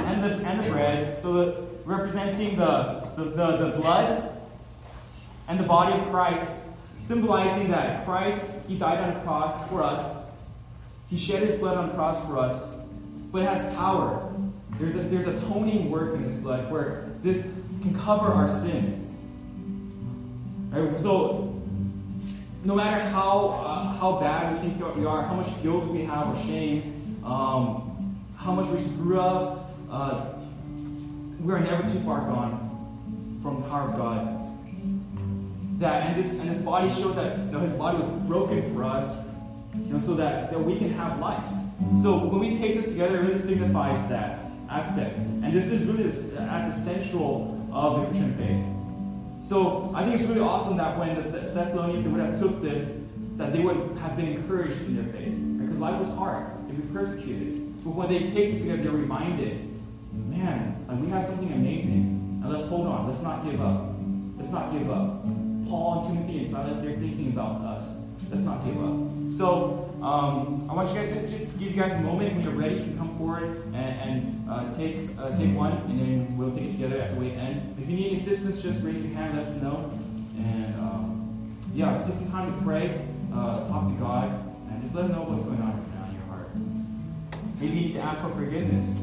and 0.00 0.22
the, 0.22 0.34
and 0.46 0.62
the 0.62 0.70
bread, 0.70 1.18
so 1.22 1.32
the, 1.32 1.66
representing 1.86 2.58
the, 2.58 3.08
the, 3.16 3.24
the, 3.24 3.56
the 3.70 3.78
blood 3.78 4.38
and 5.48 5.58
the 5.58 5.64
body 5.64 5.98
of 5.98 6.06
Christ, 6.10 6.52
symbolizing 7.00 7.70
that 7.70 8.04
Christ, 8.04 8.44
He 8.68 8.76
died 8.76 8.98
on 8.98 9.14
the 9.14 9.20
cross 9.20 9.66
for 9.70 9.82
us. 9.82 10.15
He 11.08 11.16
shed 11.16 11.42
His 11.42 11.58
blood 11.58 11.76
on 11.76 11.88
the 11.88 11.94
cross 11.94 12.24
for 12.26 12.38
us, 12.38 12.68
but 13.32 13.42
it 13.42 13.48
has 13.48 13.74
power. 13.76 14.32
There's 14.78 14.94
a 14.94 14.98
there's 14.98 15.26
atoning 15.26 15.90
work 15.90 16.14
in 16.14 16.22
His 16.22 16.38
blood 16.38 16.70
where 16.70 17.08
this 17.22 17.52
can 17.82 17.98
cover 17.98 18.26
our 18.26 18.48
sins. 18.48 19.06
Right? 20.70 20.98
So 21.00 21.46
no 22.66 22.74
matter 22.74 23.00
how, 23.10 23.62
uh, 23.64 23.92
how 23.92 24.18
bad 24.18 24.54
we 24.54 24.68
think 24.68 24.96
we 24.96 25.06
are, 25.06 25.22
how 25.22 25.34
much 25.34 25.62
guilt 25.62 25.86
we 25.86 26.02
have 26.02 26.28
or 26.28 26.42
shame, 26.46 27.22
um, 27.24 28.16
how 28.36 28.52
much 28.52 28.66
we 28.66 28.80
screw 28.80 29.20
up, 29.20 29.70
uh, 29.90 30.32
we 31.40 31.52
are 31.52 31.60
never 31.60 31.82
too 31.84 32.00
far 32.00 32.20
gone 32.22 33.38
from 33.42 33.62
the 33.62 33.68
power 33.68 33.88
of 33.88 33.96
God. 33.96 35.80
That 35.80 36.06
and 36.06 36.16
this 36.16 36.40
and 36.40 36.50
this 36.50 36.60
body 36.62 36.90
shows 36.90 37.14
that 37.16 37.38
you 37.38 37.52
know, 37.52 37.60
his 37.60 37.74
body 37.74 37.98
was 37.98 38.08
broken 38.26 38.74
for 38.74 38.82
us, 38.82 39.25
you 39.84 39.92
know, 39.92 39.98
so 39.98 40.14
that, 40.14 40.50
that 40.50 40.58
we 40.58 40.78
can 40.78 40.92
have 40.94 41.18
life. 41.18 41.44
So 42.02 42.24
when 42.24 42.40
we 42.40 42.58
take 42.58 42.76
this 42.76 42.92
together, 42.92 43.18
it 43.18 43.22
really 43.22 43.38
signifies 43.38 44.08
that 44.08 44.38
aspect. 44.70 45.18
And 45.18 45.52
this 45.52 45.70
is 45.70 45.82
really 45.82 46.08
at 46.38 46.70
the 46.70 46.72
central 46.72 47.68
of 47.72 48.00
the 48.00 48.06
Christian 48.06 48.34
faith. 48.36 49.48
So 49.48 49.92
I 49.94 50.04
think 50.04 50.18
it's 50.18 50.28
really 50.28 50.40
awesome 50.40 50.76
that 50.78 50.98
when 50.98 51.14
the 51.30 51.52
Thessalonians 51.54 52.08
would 52.08 52.20
have 52.20 52.40
took 52.40 52.62
this, 52.62 53.00
that 53.36 53.52
they 53.52 53.60
would 53.60 53.96
have 53.98 54.16
been 54.16 54.28
encouraged 54.28 54.80
in 54.82 54.96
their 54.96 55.12
faith. 55.12 55.34
Because 55.60 55.78
life 55.78 56.00
was 56.00 56.12
hard. 56.14 56.46
They'd 56.66 56.76
be 56.76 56.94
persecuted. 56.94 57.84
But 57.84 57.94
when 57.94 58.08
they 58.08 58.30
take 58.30 58.52
this 58.52 58.62
together, 58.62 58.82
they're 58.82 58.92
reminded, 58.92 59.78
man, 60.12 60.84
like 60.88 61.00
we 61.00 61.08
have 61.10 61.24
something 61.24 61.52
amazing. 61.52 62.40
And 62.42 62.50
let's 62.50 62.66
hold 62.66 62.86
on. 62.86 63.06
Let's 63.06 63.22
not 63.22 63.44
give 63.44 63.60
up. 63.60 63.94
Let's 64.36 64.50
not 64.50 64.72
give 64.72 64.90
up. 64.90 65.22
Paul 65.68 66.06
and 66.06 66.16
Timothy 66.16 66.38
and 66.38 66.50
Silas, 66.50 66.78
they're 66.78 66.96
thinking 66.96 67.32
about 67.32 67.60
us. 67.60 67.96
Let's 68.36 68.48
not 68.48 68.66
give 68.66 68.76
up. 68.76 69.32
So 69.32 69.96
um, 70.02 70.68
I 70.68 70.74
want 70.74 70.90
you 70.90 70.96
guys 70.96 71.08
to 71.08 71.38
just, 71.38 71.58
give 71.58 71.74
you 71.74 71.80
guys 71.80 71.92
a 71.92 72.02
moment 72.02 72.34
when 72.34 72.44
you're 72.44 72.52
ready. 72.52 72.74
You 72.74 72.94
come 72.98 73.16
forward 73.16 73.64
and, 73.72 73.74
and 73.74 74.50
uh, 74.50 74.76
take 74.76 74.98
uh, 75.18 75.34
take 75.38 75.56
one, 75.56 75.72
and 75.72 75.98
then 75.98 76.36
we'll 76.36 76.54
take 76.54 76.64
it 76.64 76.72
together 76.72 77.00
at 77.00 77.14
the 77.14 77.20
way 77.22 77.30
end. 77.30 77.74
If 77.80 77.88
you 77.88 77.96
need 77.96 78.18
assistance, 78.18 78.60
just 78.60 78.84
raise 78.84 79.02
your 79.02 79.14
hand. 79.14 79.38
Let 79.38 79.46
us 79.46 79.56
know. 79.56 79.90
And 80.36 80.74
um, 80.74 81.56
yeah, 81.72 82.04
take 82.06 82.16
some 82.16 82.30
time 82.30 82.54
to 82.54 82.62
pray, 82.62 83.00
uh, 83.32 83.68
talk 83.68 83.88
to 83.88 83.94
God, 83.98 84.28
and 84.68 84.82
just 84.82 84.94
let 84.94 85.06
Him 85.06 85.12
know 85.12 85.22
what's 85.22 85.42
going 85.42 85.62
on 85.62 85.72
right 85.72 85.94
now 85.94 86.08
in 86.10 86.14
your 86.16 86.24
heart. 86.26 86.54
Maybe 87.58 87.74
you 87.74 87.86
need 87.86 87.92
to 87.94 88.00
ask 88.00 88.20
for 88.20 88.28
forgiveness. 88.34 88.98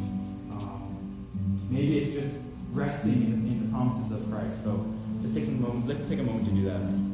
Um, 0.62 1.60
maybe 1.72 1.98
it's 1.98 2.14
just 2.14 2.36
resting 2.70 3.14
in, 3.14 3.34
in 3.48 3.66
the 3.66 3.72
promises 3.72 4.12
of 4.12 4.30
Christ. 4.30 4.64
So 4.64 4.86
just 5.24 5.34
take 5.34 5.46
some 5.46 5.60
moment. 5.60 5.88
Let's 5.88 6.06
take 6.06 6.20
a 6.20 6.24
moment 6.24 6.46
to 6.46 6.52
do 6.52 6.66
that. 6.66 7.13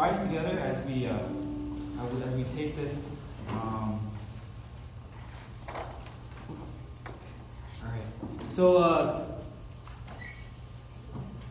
Rise 0.00 0.26
together 0.26 0.58
as 0.58 0.82
we 0.86 1.06
uh, 1.06 1.18
as 2.26 2.34
we 2.34 2.44
take 2.56 2.74
this. 2.74 3.10
Um, 3.50 4.00
all 5.68 5.76
right. 7.84 8.02
So 8.48 8.78
uh, 8.78 9.26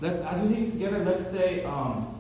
let, 0.02 0.16
as 0.24 0.40
we 0.40 0.56
take 0.56 0.64
this 0.66 0.74
together, 0.74 1.00
let's 1.00 1.30
say. 1.30 1.64
Um, 1.64 2.16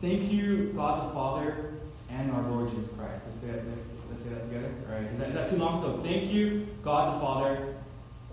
Thank 0.00 0.32
you, 0.32 0.72
God 0.74 1.08
the 1.08 1.14
Father 1.14 1.74
and 2.10 2.32
our 2.32 2.42
Lord 2.50 2.70
Jesus 2.70 2.88
Christ. 2.94 3.22
Let's 3.24 3.40
say 3.40 3.46
that, 3.52 3.68
let's, 3.68 3.86
let's 4.10 4.24
say 4.24 4.30
that 4.30 4.48
together. 4.48 4.68
All 4.88 4.96
right, 4.96 5.04
is 5.04 5.16
that, 5.16 5.28
is 5.28 5.34
that 5.34 5.48
too 5.48 5.58
long? 5.58 5.80
So 5.80 5.98
thank 5.98 6.32
you, 6.32 6.66
God 6.82 7.14
the 7.14 7.20
Father 7.20 7.76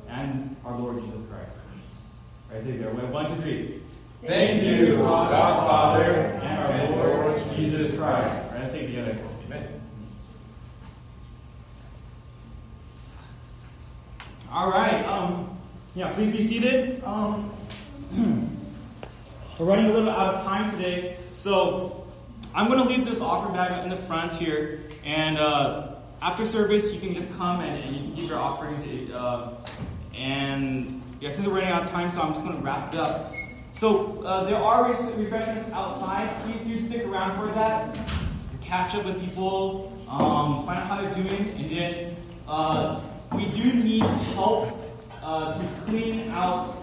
and 0.08 0.56
our 0.66 0.76
Lord 0.76 1.00
Jesus 1.04 1.22
Christ. 1.30 1.60
All 2.50 2.58
right, 2.58 2.66
say 2.66 2.72
it 2.72 2.80
there. 2.80 2.90
One, 2.90 3.28
two, 3.28 3.42
three. 3.44 3.82
Thank 4.26 4.64
you, 4.64 4.96
God 4.98 5.30
Father 5.30 6.12
and 6.12 6.96
our 6.98 7.06
Lord 7.06 7.44
Jesus 7.56 7.96
Christ. 7.96 8.48
All 8.48 8.54
right, 8.54 8.62
let's 8.62 8.72
say 8.72 8.86
it 8.86 8.88
together. 8.88 9.16
Amen. 9.46 9.82
All 14.52 14.72
right. 14.72 15.06
Um, 15.06 15.56
yeah, 15.94 16.14
please 16.14 16.32
be 16.36 16.44
seated. 16.44 17.04
Um, 17.04 17.52
we're 19.60 19.66
running 19.66 19.88
a 19.88 19.94
little 19.94 20.10
out 20.10 20.36
of 20.36 20.46
time 20.46 20.72
today, 20.72 21.18
so 21.36 22.08
I'm 22.56 22.68
going 22.68 22.80
to 22.80 22.86
leave 22.86 23.04
this 23.04 23.20
offering 23.20 23.54
bag 23.54 23.84
in 23.84 23.90
the 23.90 23.96
front 23.96 24.32
here, 24.32 24.80
and 25.04 25.38
uh, 25.38 25.96
after 26.22 26.46
service, 26.46 26.94
you 26.94 27.00
can 27.02 27.14
just 27.14 27.36
come 27.38 27.60
and, 27.60 27.84
and 27.84 27.96
you 27.96 28.02
can 28.04 28.16
give 28.16 28.26
your 28.30 28.40
offerings. 28.40 29.12
Uh, 29.12 29.56
and 30.16 31.02
yeah, 31.20 31.34
since 31.34 31.46
we're 31.46 31.56
running 31.56 31.70
out 31.70 31.84
of 31.84 31.90
time, 31.90 32.10
so 32.10 32.22
I'm 32.22 32.32
just 32.32 32.46
going 32.46 32.58
to 32.58 32.64
wrap 32.64 32.94
it 32.94 33.00
up. 33.02 33.34
So 33.74 34.24
uh, 34.24 34.46
there 34.46 34.56
are 34.56 34.88
refreshments 34.88 35.70
outside. 35.72 36.30
Please 36.44 36.62
do 36.62 36.78
stick 36.78 37.06
around 37.06 37.38
for 37.38 37.54
that. 37.54 37.98
Catch 38.62 38.96
up 38.96 39.06
with 39.06 39.22
people, 39.24 39.94
um, 40.08 40.66
find 40.66 40.80
out 40.80 40.88
how 40.88 41.02
they're 41.02 41.14
doing, 41.16 41.50
and 41.50 41.76
then 41.76 42.16
uh, 42.48 43.02
we 43.34 43.48
do 43.48 43.74
need 43.74 44.04
help 44.04 44.70
uh, 45.22 45.54
to 45.54 45.68
clean 45.86 46.30
out 46.30 46.79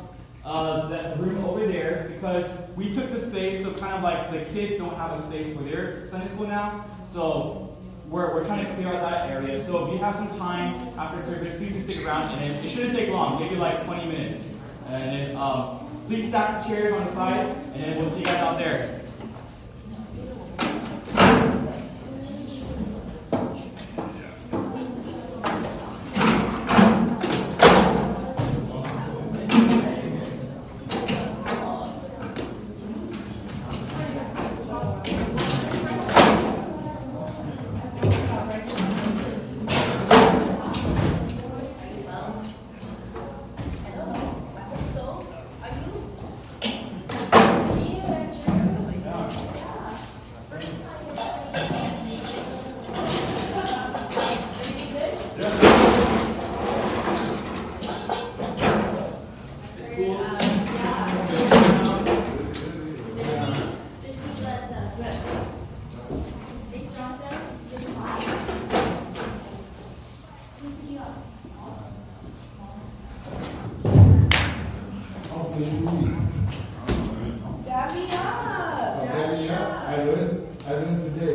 uh, 0.47 0.89
that 0.89 1.19
room 1.19 1.45
over 1.45 1.67
there 1.67 2.13
because 2.15 2.57
we 2.77 2.95
took 2.95 3.11
the 3.11 3.21
space, 3.21 3.65
so 3.65 3.73
kind 3.75 3.95
of 3.95 4.03
like 4.03 4.31
the 4.31 4.51
kids 4.53 4.77
don't 4.77 4.95
have 4.97 5.19
a 5.19 5.23
space 5.23 5.55
for 5.55 5.65
their 5.65 6.09
Sunday 6.09 6.29
school 6.29 6.47
now. 6.47 6.87
So 7.13 7.77
we're, 8.09 8.33
we're 8.33 8.47
trying 8.47 8.65
to 8.65 8.75
clear 8.75 8.95
out 8.95 9.11
that 9.11 9.29
area. 9.29 9.63
So 9.63 9.87
if 9.87 9.93
you 9.93 9.99
have 9.99 10.15
some 10.15 10.39
time 10.39 10.89
after 10.97 11.21
service, 11.25 11.57
please 11.57 11.75
just 11.75 11.91
stick 11.91 12.07
around, 12.07 12.33
and 12.33 12.45
it, 12.45 12.65
it 12.65 12.71
shouldn't 12.71 12.95
take 12.95 13.09
long, 13.09 13.41
maybe 13.41 13.57
like 13.57 13.85
20 13.87 14.07
minutes. 14.07 14.45
And 14.89 15.03
then 15.03 15.37
um, 15.37 15.81
please 16.07 16.29
stack 16.29 16.63
the 16.63 16.69
chairs 16.69 16.93
on 16.95 17.05
the 17.05 17.13
side, 17.13 17.47
and 17.75 17.83
then 17.83 17.99
we'll 17.99 18.11
see 18.11 18.21
you 18.21 18.27
guys 18.27 18.37
out 18.37 18.57
there. 18.57 18.96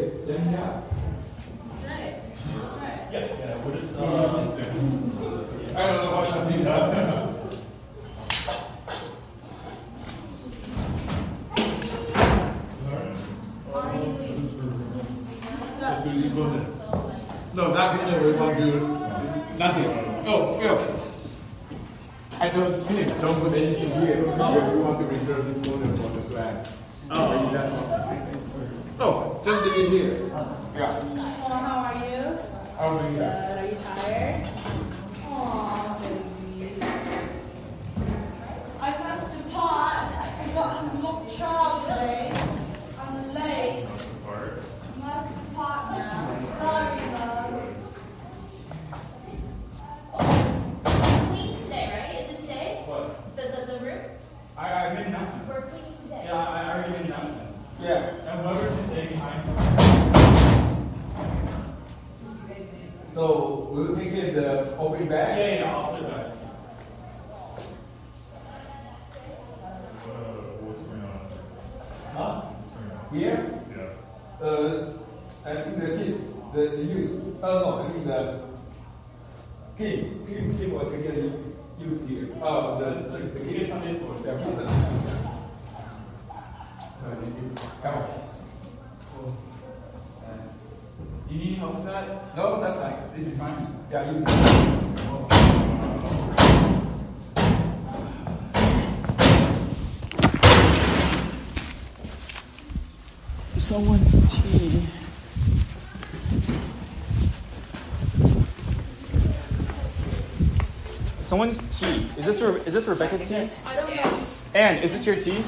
it, 0.02 0.28
then 0.28 0.52
yeah. 0.52 0.82
That's 1.70 1.84
right. 1.86 2.16
That's 2.47 2.78
right. 2.78 3.02
Yeah, 3.12 3.28
yeah, 3.39 3.58
what 3.64 3.76
is 3.78 3.95
uh, 3.97 4.04
I 5.76 5.88
don't 5.88 6.04
know 6.04 6.18
what 6.18 6.28
I 6.28 6.45
think 6.49 6.64
that. 6.64 7.32
No, 17.54 17.74
not 17.74 17.99
get 17.99 18.08
there 18.10 18.22
with 18.24 18.39
my 18.39 18.54
dude. 18.54 18.82
Nothing. 19.60 19.86
Oh, 20.26 20.58
Phil. 20.58 21.02
I 22.39 22.49
don't, 22.49 22.88
don't 23.22 23.39
put 23.41 23.54
anything 23.54 23.91
here. 24.02 24.24
We 24.24 24.32
want 24.32 24.99
to 24.99 25.06
reserve 25.06 25.45
this 25.54 25.68
order 25.68 25.95
for 25.97 26.10
the 26.10 26.22
class. 26.34 26.78
Oh 27.12 27.91
here. 29.90 30.30
Yeah. 30.76 31.81
Someone's 111.32 111.60
tea. 111.80 112.06
Is 112.18 112.26
this 112.26 112.42
Re- 112.42 112.60
is 112.66 112.74
this 112.74 112.86
Rebecca's 112.88 113.26
tea? 113.26 113.48
I 113.66 113.76
don't 113.78 113.96
know. 113.96 114.24
Anne, 114.54 114.84
is 114.84 114.92
this 114.92 115.06
your 115.06 115.16
tea? 115.16 115.42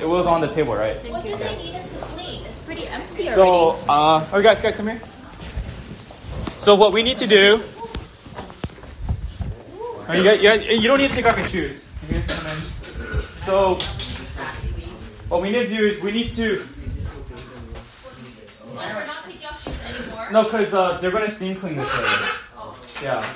It 0.00 0.08
was 0.08 0.26
on 0.26 0.40
the 0.40 0.48
table, 0.48 0.74
right? 0.74 0.96
What 1.10 1.22
do 1.26 1.36
they 1.36 1.56
need 1.56 1.74
us 1.74 1.86
to 1.86 1.96
clean? 2.06 2.46
It's 2.46 2.60
pretty 2.60 2.86
empty 2.86 3.24
already. 3.28 3.34
So, 3.34 3.78
uh, 3.90 4.26
oh, 4.32 4.42
guys, 4.42 4.62
guys, 4.62 4.74
come 4.74 4.86
here. 4.88 5.02
So, 6.60 6.76
what 6.76 6.94
we 6.94 7.02
need 7.02 7.18
to 7.18 7.26
do. 7.26 7.62
Oh, 10.08 10.14
you, 10.14 10.24
guys, 10.24 10.42
you, 10.42 10.48
guys- 10.48 10.66
you 10.66 10.88
don't 10.88 10.98
need 10.98 11.08
to 11.08 11.14
take 11.14 11.26
off 11.26 11.36
your 11.36 11.48
shoes. 11.48 11.84
You 12.08 12.20
guys 12.20 12.38
come 12.38 12.46
in. 12.56 13.22
So, 13.44 13.74
what 15.28 15.42
we 15.42 15.50
need 15.50 15.68
to 15.68 15.76
do 15.76 15.84
is 15.86 16.00
we 16.00 16.10
need 16.12 16.32
to. 16.36 16.66
Well, 18.64 18.76
we're 18.96 19.04
not 19.04 19.24
taking 19.24 19.46
off 19.46 19.62
shoes 19.62 19.78
anymore. 20.06 20.28
No, 20.32 20.44
because 20.44 20.72
uh, 20.72 20.96
they're 21.02 21.10
going 21.10 21.26
to 21.26 21.30
steam 21.30 21.54
clean 21.56 21.76
this 21.76 21.94
later. 21.94 22.24
Yeah. 23.02 23.30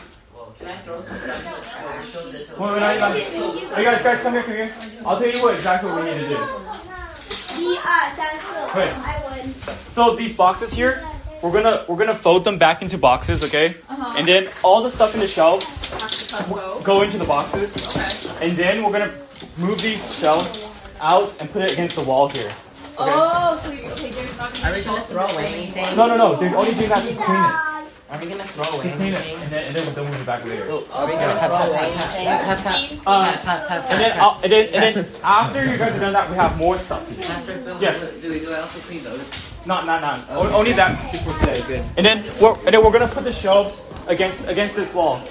Can 0.58 0.68
I 0.68 0.76
throw 0.78 1.00
some 1.00 1.18
stuff? 1.18 1.84
Or 1.84 2.02
show 2.04 2.30
this? 2.30 2.43
Hey 2.56 3.82
guys, 3.82 4.02
guys, 4.02 4.20
come 4.20 4.34
here, 4.34 4.42
come 4.44 4.52
here. 4.52 4.72
I'll 5.04 5.18
tell 5.18 5.28
you 5.28 5.42
what 5.42 5.56
exactly 5.56 5.90
we 5.90 6.02
need 6.02 6.20
to 6.20 6.28
do. 6.28 6.38
Wait. 8.76 8.94
So 9.90 10.14
these 10.14 10.36
boxes 10.36 10.72
here, 10.72 11.04
we're 11.42 11.50
gonna 11.50 11.84
we're 11.88 11.96
gonna 11.96 12.14
fold 12.14 12.44
them 12.44 12.56
back 12.56 12.80
into 12.80 12.96
boxes, 12.96 13.44
okay? 13.44 13.76
Uh-huh. 13.88 14.14
And 14.16 14.28
then 14.28 14.50
all 14.62 14.84
the 14.84 14.90
stuff 14.90 15.14
in 15.14 15.20
the 15.20 15.26
shelves 15.26 15.66
go 16.84 17.02
into 17.02 17.18
the 17.18 17.24
boxes. 17.24 17.74
Okay. 17.88 18.46
And 18.46 18.56
then 18.56 18.84
we're 18.84 18.92
gonna 18.92 19.12
move 19.56 19.80
these 19.82 20.16
shelves 20.16 20.68
out 21.00 21.36
and 21.40 21.50
put 21.50 21.62
it 21.62 21.72
against 21.72 21.96
the 21.96 22.04
wall 22.04 22.28
here. 22.28 22.52
Okay? 22.96 23.10
Oh, 23.12 23.60
so 23.64 23.72
you, 23.72 23.90
okay, 23.90 24.10
you're 24.10 24.84
gonna 24.84 25.00
throw 25.02 25.26
away 25.26 25.46
anything? 25.46 25.96
No, 25.96 26.06
no, 26.06 26.16
no. 26.16 26.36
They're 26.36 26.56
only 26.56 26.72
doing 26.74 26.88
that 26.88 27.02
to 27.02 27.14
clean 27.16 27.44
it. 27.44 27.73
Are 28.10 28.18
we 28.20 28.26
gonna 28.28 28.44
throw 28.44 28.78
away 28.78 28.90
clean 28.92 29.12
it, 29.12 29.14
anything? 29.14 29.36
and 29.42 29.50
then 29.50 29.64
and 29.64 29.76
then 29.76 29.94
we'll 29.96 30.04
move 30.04 30.20
it 30.20 30.26
back 30.26 30.44
later. 30.44 30.64
Are 30.92 31.06
we 31.06 31.12
gonna 31.12 31.38
throw 31.40 31.56
away 31.72 31.78
anything? 31.90 32.26
Pat, 32.26 32.58
pat, 32.62 32.66
Uh, 32.66 32.78
clean. 32.78 33.00
pat, 33.04 33.44
pat, 33.68 33.90
and 33.90 34.00
then 34.00 34.12
pat, 34.12 34.36
and 34.44 34.52
then 34.52 34.64
and 34.74 34.96
then 34.96 35.06
after 35.24 35.64
you 35.64 35.76
guys 35.78 35.92
have 35.92 36.00
done 36.00 36.12
that, 36.12 36.28
we 36.30 36.36
have 36.36 36.56
more 36.58 36.76
stuff 36.78 37.06
to 37.08 37.14
do. 37.14 37.22
Pastor 37.22 37.56
Phil, 37.64 37.76
Yes. 37.80 38.10
do 38.22 38.28
we 38.30 38.38
do 38.40 38.52
I 38.52 38.60
also 38.60 38.78
clean 38.80 39.02
those? 39.04 39.24
Not 39.66 39.86
not 39.86 40.00
not. 40.02 40.20
O- 40.30 40.52
Only 40.52 40.72
that 40.72 41.10
just 41.10 41.24
for 41.24 41.32
today. 41.40 41.60
Good. 41.66 41.82
And 41.96 42.04
then 42.06 42.24
we're 42.40 42.52
and 42.66 42.72
then 42.74 42.84
we're 42.84 42.92
gonna 42.92 43.08
put 43.08 43.24
the 43.24 43.32
shelves 43.32 43.82
against 44.06 44.46
against 44.48 44.76
this 44.76 44.92
wall. 44.92 45.22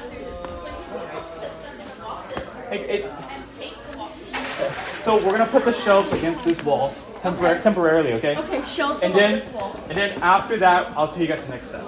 It, 2.72 2.82
it, 2.90 3.06
And 3.06 3.44
take 3.60 3.76
the 3.92 3.98
boxes. 3.98 5.04
so 5.06 5.18
we're 5.18 5.32
gonna 5.32 5.46
put 5.46 5.64
the 5.64 5.74
shelves 5.74 6.12
against 6.12 6.44
this 6.44 6.62
wall 6.64 6.92
tempor- 7.22 7.62
temporarily, 7.62 8.14
okay? 8.14 8.36
Okay, 8.36 8.62
shelves 8.66 9.02
And 9.04 9.14
along 9.14 9.22
then 9.30 9.32
this 9.40 9.48
wall. 9.54 9.76
and 9.90 9.96
then 9.98 10.20
after 10.24 10.58
that, 10.58 10.90
I'll 10.98 11.08
tell 11.08 11.22
you 11.22 11.28
guys 11.28 11.42
the 11.42 11.50
next 11.50 11.68
step. 11.68 11.86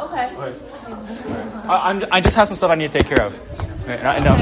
Okay. 0.00 0.34
Okay. 0.36 0.58
I, 1.68 1.90
I'm, 1.90 2.04
I 2.10 2.20
just 2.20 2.36
have 2.36 2.48
some 2.48 2.56
stuff 2.56 2.70
I 2.70 2.74
need 2.74 2.90
to 2.92 2.98
take 2.98 3.08
care 3.08 3.24
of. 3.26 3.32
Okay, 3.82 4.00
I, 4.02 4.16
I 4.16 4.18
know. 4.20 4.34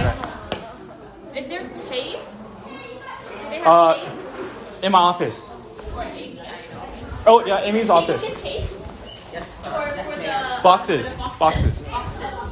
Is 1.36 1.48
there 1.48 1.60
tape? 1.74 2.18
They 3.50 3.58
have 3.58 3.66
Uh, 3.66 3.94
tape? 3.94 4.84
In 4.84 4.92
my 4.92 4.98
office. 5.00 5.48
Or 5.96 6.04
Amy, 6.04 6.38
I 6.40 6.44
know. 6.44 6.52
Oh 7.26 7.44
yeah, 7.46 7.60
Amy's 7.62 7.90
office. 7.90 8.22
Yes, 9.32 9.66
For, 9.66 9.78
yes, 9.96 10.08
ma'am. 10.16 10.56
the 10.56 10.62
Boxes. 10.62 11.14
Boxes. 11.38 11.80
Boxes. 11.82 12.47